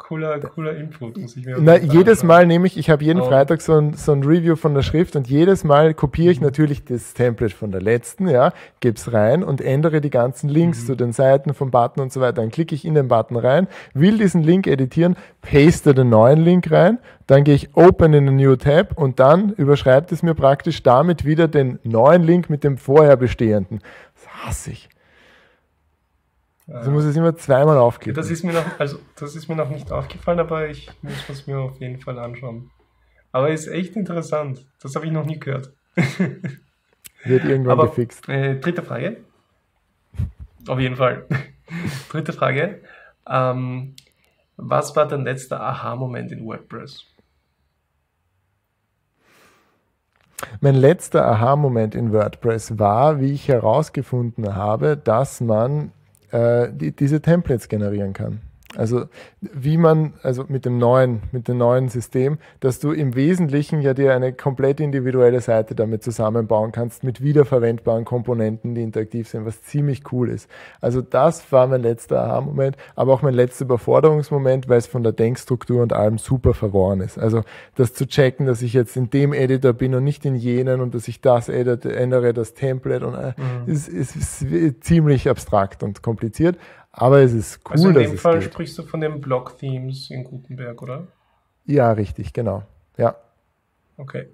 cooler, 0.01 0.41
cooler 0.41 0.77
Input. 0.77 1.17
Muss 1.19 1.37
ich 1.37 1.45
mir 1.45 1.57
Na, 1.61 1.77
jedes 1.77 2.25
Mal 2.25 2.47
nehme 2.47 2.67
ich, 2.67 2.77
ich 2.77 2.91
habe 2.91 3.05
jeden 3.05 3.21
oh. 3.21 3.27
Freitag 3.27 3.61
so 3.61 3.77
ein, 3.77 3.95
so 3.95 4.13
ein 4.13 4.25
Review 4.25 4.57
von 4.57 4.75
der 4.75 4.83
Schrift 4.83 5.15
und 5.15 5.29
jedes 5.29 5.63
Mal 5.63 5.95
kopiere 5.95 6.33
ich 6.33 6.41
mhm. 6.41 6.47
natürlich 6.47 6.85
das 6.85 7.15
Template 7.15 7.55
von 7.55 7.71
der 7.71 7.83
letzten, 7.83 8.27
ja, 8.29 8.53
gebe 8.81 8.97
es 8.97 9.13
rein 9.13 9.45
und 9.45 9.61
ändere 9.61 10.01
die 10.01 10.11
ganzen 10.11 10.49
Links 10.49 10.83
mhm. 10.83 10.87
zu 10.87 10.95
den 10.97 11.13
Seiten 11.13 11.55
vom 11.55 11.71
Button 11.71 12.01
und 12.01 12.13
so 12.13 12.21
weiter. 12.21 12.41
Dann 12.41 12.51
klicke 12.51 12.75
ich 12.75 12.85
in 12.85 12.95
den 12.95 13.09
Button 13.09 13.37
rein, 13.37 13.69
will 13.95 14.19
diesen 14.19 14.43
Link 14.43 14.67
editieren, 14.67 15.17
paste 15.43 15.95
den 15.95 16.09
neuen 16.09 16.41
Link 16.41 16.71
rein, 16.71 16.99
dann 17.27 17.45
gehe 17.45 17.55
ich 17.55 17.77
Open 17.77 18.15
in 18.15 18.29
a 18.29 18.33
New 18.33 18.57
Tab 18.57 18.99
und 18.99 19.21
dann 19.21 19.53
überschreibt 19.53 20.11
es 20.13 20.23
mir 20.23 20.35
praktisch 20.35 20.83
damit 20.83 21.25
wieder 21.25 21.47
den 21.47 21.79
neuen 21.85 22.23
Link 22.23 22.51
mit 22.51 22.65
dem 22.65 22.79
vorher 22.79 23.17
bestehenden. 23.17 23.81
Das 24.15 24.47
hasse 24.47 24.71
ich. 24.73 24.89
Also 26.73 26.91
muss 26.93 27.05
es 27.05 27.17
immer 27.17 27.35
zweimal 27.37 27.79
aufklicken. 27.79 28.15
Das 28.15 28.31
ist 28.31 28.45
mir 28.45 28.53
noch, 28.53 28.79
also 28.79 28.99
das 29.17 29.35
ist 29.35 29.49
mir 29.49 29.57
noch 29.57 29.71
nicht 29.71 29.91
aufgefallen, 29.91 30.39
aber 30.39 30.69
ich 30.69 30.89
muss 31.03 31.29
es 31.29 31.47
mir 31.47 31.59
auf 31.59 31.81
jeden 31.81 31.99
Fall 31.99 32.19
anschauen. 32.19 32.71
Aber 33.33 33.51
ist 33.51 33.67
echt 33.67 33.97
interessant. 33.97 34.67
Das 34.81 34.95
habe 34.95 35.07
ich 35.07 35.13
noch 35.13 35.27
nie 35.27 35.39
gehört. 35.39 35.73
Wird 37.25 37.45
irgendwann 37.45 37.73
aber, 37.73 37.89
gefixt. 37.89 38.29
Äh, 38.29 38.59
dritte 38.61 38.83
Frage. 38.83 39.19
Auf 40.69 40.79
jeden 40.79 40.97
Fall. 40.97 41.27
dritte 42.11 42.33
Frage. 42.33 42.81
Ähm, 43.29 43.95
was 44.57 44.95
war 44.95 45.09
dein 45.09 45.25
letzter 45.25 45.61
Aha-Moment 45.61 46.33
in 46.33 46.45
WordPress? 46.45 47.05
Mein 50.61 50.75
letzter 50.75 51.27
Aha-Moment 51.27 51.95
in 51.95 52.13
WordPress 52.13 52.79
war, 52.79 53.21
wie 53.21 53.33
ich 53.33 53.49
herausgefunden 53.49 54.55
habe, 54.55 54.97
dass 54.97 55.41
man 55.41 55.93
äh, 56.33 56.69
die, 56.73 56.93
diese 56.93 57.21
Templates 57.21 57.69
generieren 57.69 58.13
kann. 58.13 58.41
Also 58.77 59.07
wie 59.41 59.77
man, 59.77 60.15
also 60.23 60.45
mit 60.47 60.65
dem 60.65 60.79
neuen, 60.79 61.23
mit 61.33 61.49
dem 61.49 61.59
neuen 61.59 61.89
System, 61.89 62.39
dass 62.61 62.79
du 62.79 62.93
im 62.93 63.17
Wesentlichen 63.17 63.81
ja 63.81 63.95
dir 63.95 64.15
eine 64.15 64.33
komplett 64.33 64.79
individuelle 64.79 65.41
Seite 65.41 65.75
damit 65.75 66.05
zusammenbauen 66.05 66.71
kannst 66.71 67.03
mit 67.03 67.21
wiederverwendbaren 67.21 68.05
Komponenten, 68.05 68.77
die 68.77 68.83
interaktiv 68.83 69.29
sind, 69.29 69.45
was 69.45 69.63
ziemlich 69.63 70.13
cool 70.13 70.31
ist. 70.31 70.49
Also 70.81 71.03
das 71.03 71.51
war 71.51 71.67
mein 71.67 71.83
letzter 71.83 72.23
Aha-Moment, 72.23 72.77
aber 72.95 73.13
auch 73.13 73.23
mein 73.23 73.35
letzter 73.35 73.65
Überforderungsmoment, 73.65 74.69
weil 74.69 74.79
es 74.79 74.87
von 74.87 75.03
der 75.03 75.13
Denkstruktur 75.13 75.83
und 75.83 75.93
allem 75.93 76.19
super 76.19 76.55
verworren 76.55 77.01
ist. 77.01 77.19
Also 77.19 77.43
das 77.75 77.93
zu 77.93 78.07
checken, 78.07 78.47
dass 78.47 78.63
ich 78.63 78.73
jetzt 78.73 78.97
in 78.97 79.11
dem 79.11 79.33
Editor 79.33 79.73
bin 79.73 79.97
und 79.97 80.05
nicht 80.05 80.25
in 80.25 80.37
jenen 80.37 80.81
und 80.81 80.95
dass 80.95 81.09
ich 81.09 81.21
das 81.21 81.49
ändere, 81.49 82.33
das 82.33 82.55
Template 82.55 83.05
und 83.05 83.15
äh, 83.15 83.33
mhm. 83.37 83.73
ist, 83.73 83.89
ist, 83.89 84.43
ist 84.43 84.85
ziemlich 84.85 85.29
abstrakt 85.29 85.83
und 85.83 86.03
kompliziert. 86.03 86.57
Aber 86.93 87.21
es 87.21 87.33
ist 87.33 87.61
cool, 87.67 87.73
also 87.73 87.89
in 87.89 87.95
dem 87.95 88.19
Fall 88.19 88.43
sprichst 88.43 88.77
du 88.79 88.83
von 88.83 89.01
den 89.01 89.21
Blog-Themes 89.21 90.11
in 90.11 90.25
Gutenberg, 90.25 90.83
oder? 90.83 91.07
Ja, 91.67 91.93
richtig, 91.93 92.33
genau. 92.33 92.65
Ja. 92.97 93.17
Okay. 93.97 94.27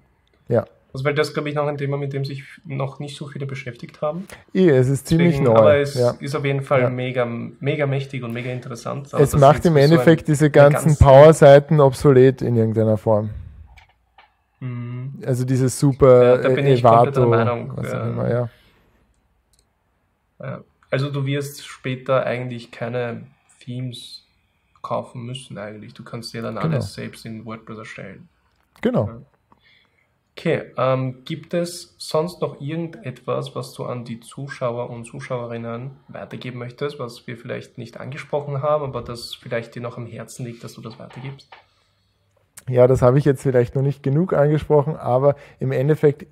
Ja. 0.47 0.65
Also 0.93 1.05
weil 1.05 1.13
das, 1.13 1.33
glaube 1.33 1.49
ich, 1.49 1.55
noch 1.55 1.67
ein 1.67 1.77
Thema, 1.77 1.97
mit 1.97 2.13
dem 2.13 2.25
sich 2.25 2.43
noch 2.65 2.99
nicht 2.99 3.15
so 3.17 3.27
viele 3.27 3.45
beschäftigt 3.45 4.01
haben. 4.01 4.27
Ja, 4.53 4.73
es 4.73 4.89
ist 4.89 5.07
ziemlich 5.07 5.37
Deswegen, 5.37 5.43
neu. 5.43 5.59
Aber 5.59 5.77
es 5.77 5.93
ja. 5.93 6.15
ist 6.19 6.35
auf 6.35 6.43
jeden 6.43 6.61
Fall 6.61 6.81
ja. 6.81 6.89
mega, 6.89 7.25
mega 7.25 7.85
mächtig 7.85 8.23
und 8.23 8.33
mega 8.33 8.49
interessant. 8.49 9.13
es 9.13 9.35
macht 9.35 9.65
im 9.65 9.77
Endeffekt 9.77 10.25
so 10.25 10.31
ein, 10.31 10.33
diese 10.33 10.49
ganzen 10.49 10.87
ganz 10.87 10.99
Power-Seiten 10.99 11.79
obsolet 11.79 12.41
in 12.41 12.55
irgendeiner 12.55 12.97
Form. 12.97 13.29
Mhm. 14.59 15.21
Also 15.25 15.45
dieses 15.45 15.77
super 15.79 16.23
ja, 16.23 16.37
da 16.37 16.49
bin 16.49 16.65
ich 16.65 16.79
Evato, 16.79 17.11
der 17.11 17.25
Meinung. 17.27 17.71
Was 17.75 17.93
auch 17.93 18.05
immer, 18.05 18.29
ja. 18.29 18.49
ja. 20.39 20.63
Also 20.89 21.11
du 21.11 21.25
wirst 21.25 21.65
später 21.65 22.25
eigentlich 22.25 22.71
keine 22.71 23.27
Themes 23.59 24.25
kaufen 24.81 25.25
müssen 25.25 25.57
eigentlich. 25.57 25.93
Du 25.93 26.03
kannst 26.03 26.33
dir 26.33 26.41
dann 26.41 26.55
genau. 26.55 26.67
alles 26.67 26.93
selbst 26.93 27.25
in 27.25 27.45
WordPress 27.45 27.79
erstellen. 27.79 28.29
Genau. 28.81 29.21
Okay, 30.37 30.71
ähm, 30.77 31.23
gibt 31.25 31.55
es 31.55 31.95
sonst 31.97 32.41
noch 32.41 32.61
irgendetwas, 32.61 33.55
was 33.55 33.73
du 33.73 33.85
an 33.85 34.05
die 34.05 34.19
Zuschauer 34.19 34.91
und 34.91 35.05
Zuschauerinnen 35.05 35.97
weitergeben 36.09 36.59
möchtest, 36.59 36.99
was 36.99 37.25
wir 37.25 37.37
vielleicht 37.37 37.79
nicht 37.79 37.99
angesprochen 37.99 38.61
haben, 38.61 38.85
aber 38.85 39.01
das 39.01 39.33
vielleicht 39.33 39.73
dir 39.73 39.81
noch 39.81 39.97
am 39.97 40.05
Herzen 40.05 40.45
liegt, 40.45 40.63
dass 40.63 40.75
du 40.75 40.81
das 40.81 40.99
weitergibst? 40.99 41.49
Ja, 42.69 42.85
das 42.85 43.01
habe 43.01 43.17
ich 43.17 43.25
jetzt 43.25 43.41
vielleicht 43.41 43.75
noch 43.75 43.81
nicht 43.81 44.03
genug 44.03 44.33
angesprochen, 44.33 44.95
aber 44.95 45.35
im 45.59 45.71
Endeffekt. 45.71 46.27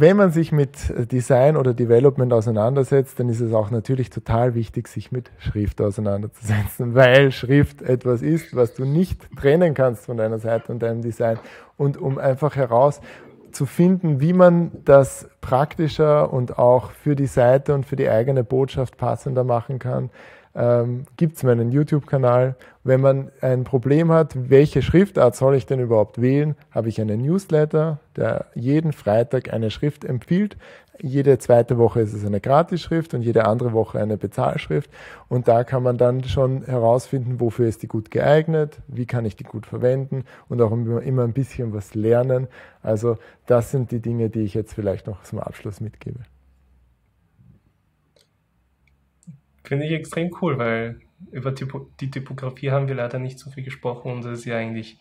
Wenn 0.00 0.16
man 0.16 0.30
sich 0.30 0.52
mit 0.52 0.76
Design 1.10 1.56
oder 1.56 1.74
Development 1.74 2.32
auseinandersetzt, 2.32 3.18
dann 3.18 3.28
ist 3.28 3.40
es 3.40 3.52
auch 3.52 3.72
natürlich 3.72 4.10
total 4.10 4.54
wichtig, 4.54 4.86
sich 4.86 5.10
mit 5.10 5.32
Schrift 5.38 5.80
auseinanderzusetzen, 5.80 6.94
weil 6.94 7.32
Schrift 7.32 7.82
etwas 7.82 8.22
ist, 8.22 8.54
was 8.54 8.74
du 8.74 8.84
nicht 8.84 9.20
trennen 9.36 9.74
kannst 9.74 10.06
von 10.06 10.16
deiner 10.16 10.38
Seite 10.38 10.70
und 10.70 10.84
deinem 10.84 11.02
Design. 11.02 11.40
Und 11.76 11.96
um 11.96 12.16
einfach 12.18 12.54
herauszufinden, 12.54 14.20
wie 14.20 14.34
man 14.34 14.70
das 14.84 15.28
praktischer 15.40 16.32
und 16.32 16.60
auch 16.60 16.92
für 16.92 17.16
die 17.16 17.26
Seite 17.26 17.74
und 17.74 17.84
für 17.84 17.96
die 17.96 18.08
eigene 18.08 18.44
Botschaft 18.44 18.98
passender 18.98 19.42
machen 19.42 19.80
kann, 19.80 20.10
ähm, 20.54 21.04
gibt 21.16 21.36
es 21.36 21.42
meinen 21.42 21.70
YouTube-Kanal. 21.70 22.56
Wenn 22.84 23.00
man 23.00 23.30
ein 23.40 23.64
Problem 23.64 24.10
hat, 24.10 24.50
welche 24.50 24.82
Schriftart 24.82 25.36
soll 25.36 25.54
ich 25.54 25.66
denn 25.66 25.80
überhaupt 25.80 26.20
wählen, 26.20 26.56
habe 26.70 26.88
ich 26.88 27.00
einen 27.00 27.22
Newsletter, 27.22 27.98
der 28.16 28.46
jeden 28.54 28.92
Freitag 28.92 29.52
eine 29.52 29.70
Schrift 29.70 30.04
empfiehlt. 30.04 30.56
Jede 31.00 31.38
zweite 31.38 31.78
Woche 31.78 32.00
ist 32.00 32.12
es 32.12 32.24
eine 32.24 32.40
Gratisschrift 32.40 33.14
und 33.14 33.22
jede 33.22 33.44
andere 33.44 33.72
Woche 33.72 34.00
eine 34.00 34.16
Bezahlschrift. 34.16 34.90
Und 35.28 35.46
da 35.46 35.62
kann 35.62 35.82
man 35.84 35.96
dann 35.96 36.24
schon 36.24 36.64
herausfinden, 36.64 37.38
wofür 37.38 37.68
ist 37.68 37.82
die 37.82 37.88
gut 37.88 38.10
geeignet, 38.10 38.78
wie 38.88 39.06
kann 39.06 39.24
ich 39.24 39.36
die 39.36 39.44
gut 39.44 39.66
verwenden 39.66 40.24
und 40.48 40.60
auch 40.60 40.72
immer, 40.72 41.02
immer 41.02 41.22
ein 41.22 41.34
bisschen 41.34 41.72
was 41.72 41.94
lernen. 41.94 42.48
Also 42.82 43.16
das 43.46 43.70
sind 43.70 43.92
die 43.92 44.00
Dinge, 44.00 44.28
die 44.28 44.40
ich 44.40 44.54
jetzt 44.54 44.74
vielleicht 44.74 45.06
noch 45.06 45.22
zum 45.22 45.38
Abschluss 45.38 45.80
mitgebe. 45.80 46.20
Finde 49.68 49.84
ich 49.84 49.92
extrem 49.92 50.34
cool, 50.40 50.56
weil 50.56 50.98
über 51.30 51.54
Typo 51.54 51.90
die 52.00 52.10
Typografie 52.10 52.70
haben 52.70 52.88
wir 52.88 52.94
leider 52.94 53.18
nicht 53.18 53.38
so 53.38 53.50
viel 53.50 53.62
gesprochen 53.62 54.10
und 54.10 54.24
das 54.24 54.38
ist 54.38 54.44
ja 54.46 54.56
eigentlich 54.56 54.98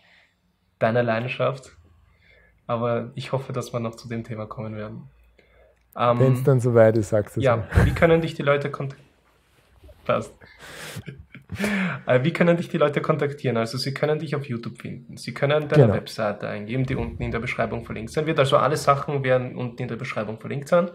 deine 0.77 1.03
Leidenschaft. 1.03 1.77
Aber 2.65 3.13
ich 3.15 3.31
hoffe, 3.31 3.53
dass 3.53 3.71
wir 3.71 3.79
noch 3.79 3.95
zu 3.95 4.09
dem 4.09 4.25
Thema 4.25 4.45
kommen 4.45 4.75
werden. 4.75 5.03
Ähm, 5.97 6.19
Wenn 6.19 6.33
es 6.33 6.43
dann 6.43 6.59
soweit 6.59 6.97
ist, 6.97 7.09
sagst 7.09 7.37
du 7.37 7.39
es. 7.39 7.45
Ja, 7.45 7.55
mir. 7.55 7.85
wie 7.85 7.93
können 7.93 8.19
dich 8.19 8.33
die 8.33 8.43
Leute 8.43 8.69
kontaktieren? 8.69 9.09
Passt. 10.05 10.33
Äh, 12.05 12.25
wie 12.25 12.33
können 12.33 12.57
dich 12.57 12.67
die 12.67 12.77
Leute 12.77 13.01
kontaktieren? 13.01 13.55
Also 13.55 13.77
sie 13.77 13.93
können 13.93 14.19
dich 14.19 14.35
auf 14.35 14.49
YouTube 14.49 14.81
finden. 14.81 15.15
Sie 15.15 15.33
können 15.33 15.69
deine 15.69 15.83
genau. 15.83 15.93
Webseite 15.93 16.49
eingeben, 16.49 16.85
die 16.85 16.95
unten 16.95 17.23
in 17.23 17.31
der 17.31 17.39
Beschreibung 17.39 17.85
verlinkt 17.85 18.11
sein 18.11 18.25
wird. 18.25 18.37
Also 18.37 18.57
alle 18.57 18.75
Sachen 18.75 19.23
werden 19.23 19.55
unten 19.55 19.81
in 19.81 19.87
der 19.87 19.95
Beschreibung 19.95 20.41
verlinkt 20.41 20.67
sein. 20.67 20.91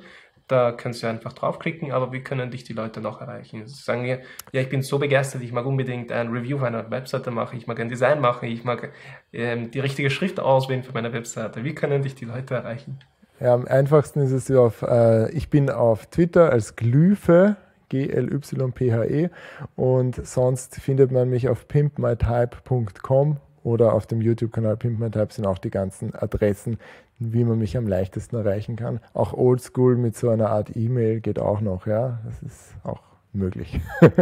Da 0.49 0.73
können 0.73 0.95
Sie 0.95 1.07
einfach 1.07 1.33
draufklicken, 1.33 1.93
aber 1.93 2.13
wie 2.13 2.21
können 2.21 2.51
dich 2.51 2.65
die 2.65 2.73
Leute 2.73 3.01
noch 3.01 3.21
erreichen? 3.21 3.67
Sie 3.67 3.83
sagen 3.83 4.03
mir, 4.03 4.21
ja, 4.53 4.61
ich 4.61 4.69
bin 4.69 4.83
so 4.83 4.99
begeistert, 4.99 5.43
ich 5.43 5.53
mag 5.53 5.65
unbedingt 5.67 6.13
ein 6.13 6.29
Review 6.29 6.57
auf 6.59 6.63
einer 6.65 6.91
Webseite 6.91 7.31
machen, 7.31 7.57
ich 7.59 7.67
mag 7.67 7.81
ein 7.81 7.89
Design 7.89 8.21
machen, 8.21 8.49
ich 8.49 8.65
mag 8.65 8.93
ähm, 9.33 9.71
die 9.71 9.81
richtige 9.81 10.11
Schrift 10.11 10.41
auswählen 10.41 10.83
für 10.83 10.93
meine 10.93 11.13
Webseite. 11.13 11.65
Wie 11.65 11.75
können 11.75 12.03
dich 12.03 12.15
die 12.15 12.25
Leute 12.25 12.55
erreichen? 12.55 12.99
Ja, 13.41 13.55
am 13.55 13.67
einfachsten 13.67 14.21
ist 14.21 14.33
es 14.33 14.51
auf, 14.51 14.83
äh, 14.83 15.31
ich 15.33 15.49
bin 15.51 15.71
auf 15.71 16.07
Twitter 16.07 16.51
als 16.51 16.77
Glyphe, 16.77 17.57
G-L-Y-P-H-E 17.89 19.31
und 19.77 20.27
sonst 20.27 20.77
findet 20.77 21.13
man 21.13 21.29
mich 21.29 21.49
auf 21.49 21.69
pimpmytype.com 21.69 23.39
oder 23.63 23.93
auf 23.95 24.07
dem 24.07 24.21
YouTube-Kanal 24.21 24.77
Pimp 24.77 24.99
My 24.99 25.11
Type 25.11 25.33
sind 25.33 25.47
auch 25.47 25.59
die 25.59 25.71
ganzen 25.71 26.15
Adressen, 26.15 26.79
wie 27.19 27.45
man 27.45 27.59
mich 27.59 27.77
am 27.77 27.87
leichtesten 27.87 28.37
erreichen 28.37 28.77
kann. 28.77 29.01
Auch 29.15 29.33
Oldschool 29.33 29.97
mit 29.97 30.17
so 30.17 30.31
einer 30.31 30.51
Art 30.51 30.77
E-Mail 30.77 31.21
geht 31.21 31.39
auch 31.39 31.61
noch, 31.61 31.87
ja. 31.87 32.21
Das 32.25 32.43
ist 32.43 32.75
auch 32.85 33.03
möglich. 33.33 33.81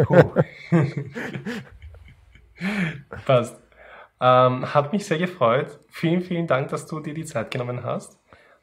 Passt. 3.26 3.60
Ähm, 4.20 4.74
hat 4.74 4.92
mich 4.92 5.06
sehr 5.06 5.18
gefreut. 5.18 5.78
Vielen, 5.88 6.20
vielen 6.20 6.46
Dank, 6.46 6.68
dass 6.68 6.86
du 6.86 7.00
dir 7.00 7.14
die 7.14 7.24
Zeit 7.24 7.50
genommen 7.50 7.82
hast. 7.82 8.18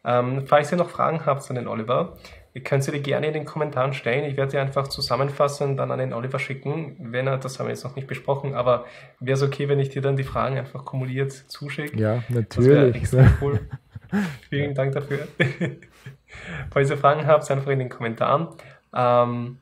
Ähm, 0.05 0.43
falls 0.45 0.71
ihr 0.71 0.77
noch 0.77 0.89
Fragen 0.89 1.25
habt 1.25 1.49
an 1.49 1.55
den 1.55 1.67
Oliver, 1.67 2.15
ihr 2.57 2.63
könnt 2.63 2.83
sie 2.83 2.91
dir 2.91 3.01
gerne 3.01 3.27
in 3.27 3.33
den 3.33 3.45
Kommentaren 3.45 3.93
stellen. 3.93 4.25
Ich 4.25 4.35
werde 4.35 4.49
sie 4.49 4.57
einfach 4.57 4.87
zusammenfassen 4.87 5.69
und 5.69 5.77
dann 5.77 5.91
an 5.91 5.99
den 5.99 6.11
Oliver 6.11 6.39
schicken. 6.39 6.95
Wenn 6.99 7.27
er, 7.27 7.37
das 7.37 7.59
haben 7.59 7.67
wir 7.67 7.73
jetzt 7.73 7.83
noch 7.83 7.95
nicht 7.95 8.07
besprochen, 8.07 8.55
aber 8.55 8.85
wäre 9.19 9.35
es 9.35 9.43
okay, 9.43 9.69
wenn 9.69 9.79
ich 9.79 9.89
dir 9.89 10.01
dann 10.01 10.17
die 10.17 10.23
Fragen 10.23 10.57
einfach 10.57 10.83
kumuliert 10.83 11.31
zuschicke? 11.31 11.95
Ja, 11.95 12.23
natürlich. 12.29 12.93
Das 12.93 13.13
extrem 13.13 13.37
cool. 13.41 13.59
Vielen 14.49 14.73
Dank 14.73 14.93
dafür. 14.93 15.27
Falls 16.71 16.89
ihr 16.89 16.97
Fragen 16.97 17.27
habt, 17.27 17.49
einfach 17.51 17.69
in 17.69 17.77
den 17.77 17.89
Kommentaren. 17.89 18.47
Ähm, 18.91 19.59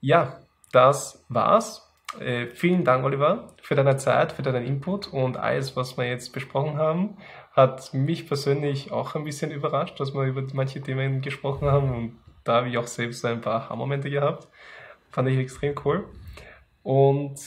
ja, 0.00 0.40
das 0.72 1.24
war's. 1.28 1.88
Äh, 2.18 2.46
vielen 2.46 2.82
Dank, 2.82 3.04
Oliver, 3.04 3.52
für 3.62 3.76
deine 3.76 3.98
Zeit, 3.98 4.32
für 4.32 4.42
deinen 4.42 4.66
Input 4.66 5.06
und 5.12 5.36
alles, 5.36 5.76
was 5.76 5.96
wir 5.96 6.08
jetzt 6.08 6.32
besprochen 6.32 6.76
haben. 6.76 7.18
Hat 7.52 7.92
mich 7.92 8.26
persönlich 8.26 8.92
auch 8.92 9.14
ein 9.14 9.24
bisschen 9.24 9.50
überrascht, 9.50 9.98
dass 9.98 10.14
wir 10.14 10.22
über 10.24 10.42
manche 10.52 10.80
Themen 10.80 11.20
gesprochen 11.20 11.68
haben 11.68 11.90
und 11.94 12.18
da 12.44 12.56
habe 12.56 12.68
ich 12.68 12.78
auch 12.78 12.86
selbst 12.86 13.24
ein 13.24 13.40
paar 13.40 13.62
Aha-Momente 13.62 14.08
gehabt. 14.08 14.48
Fand 15.10 15.28
ich 15.28 15.38
extrem 15.38 15.74
cool. 15.84 16.04
Und 16.82 17.38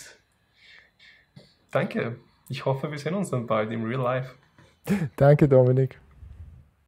danke. 1.72 2.18
Ich 2.50 2.66
hoffe, 2.66 2.92
wir 2.92 3.00
sehen 3.00 3.16
uns 3.16 3.32
dann 3.32 3.48
bald 3.48 3.72
im 3.72 3.84
Real 3.84 4.02
Life. 4.02 4.36
Danke, 5.16 5.48
Dominik. 5.48 5.98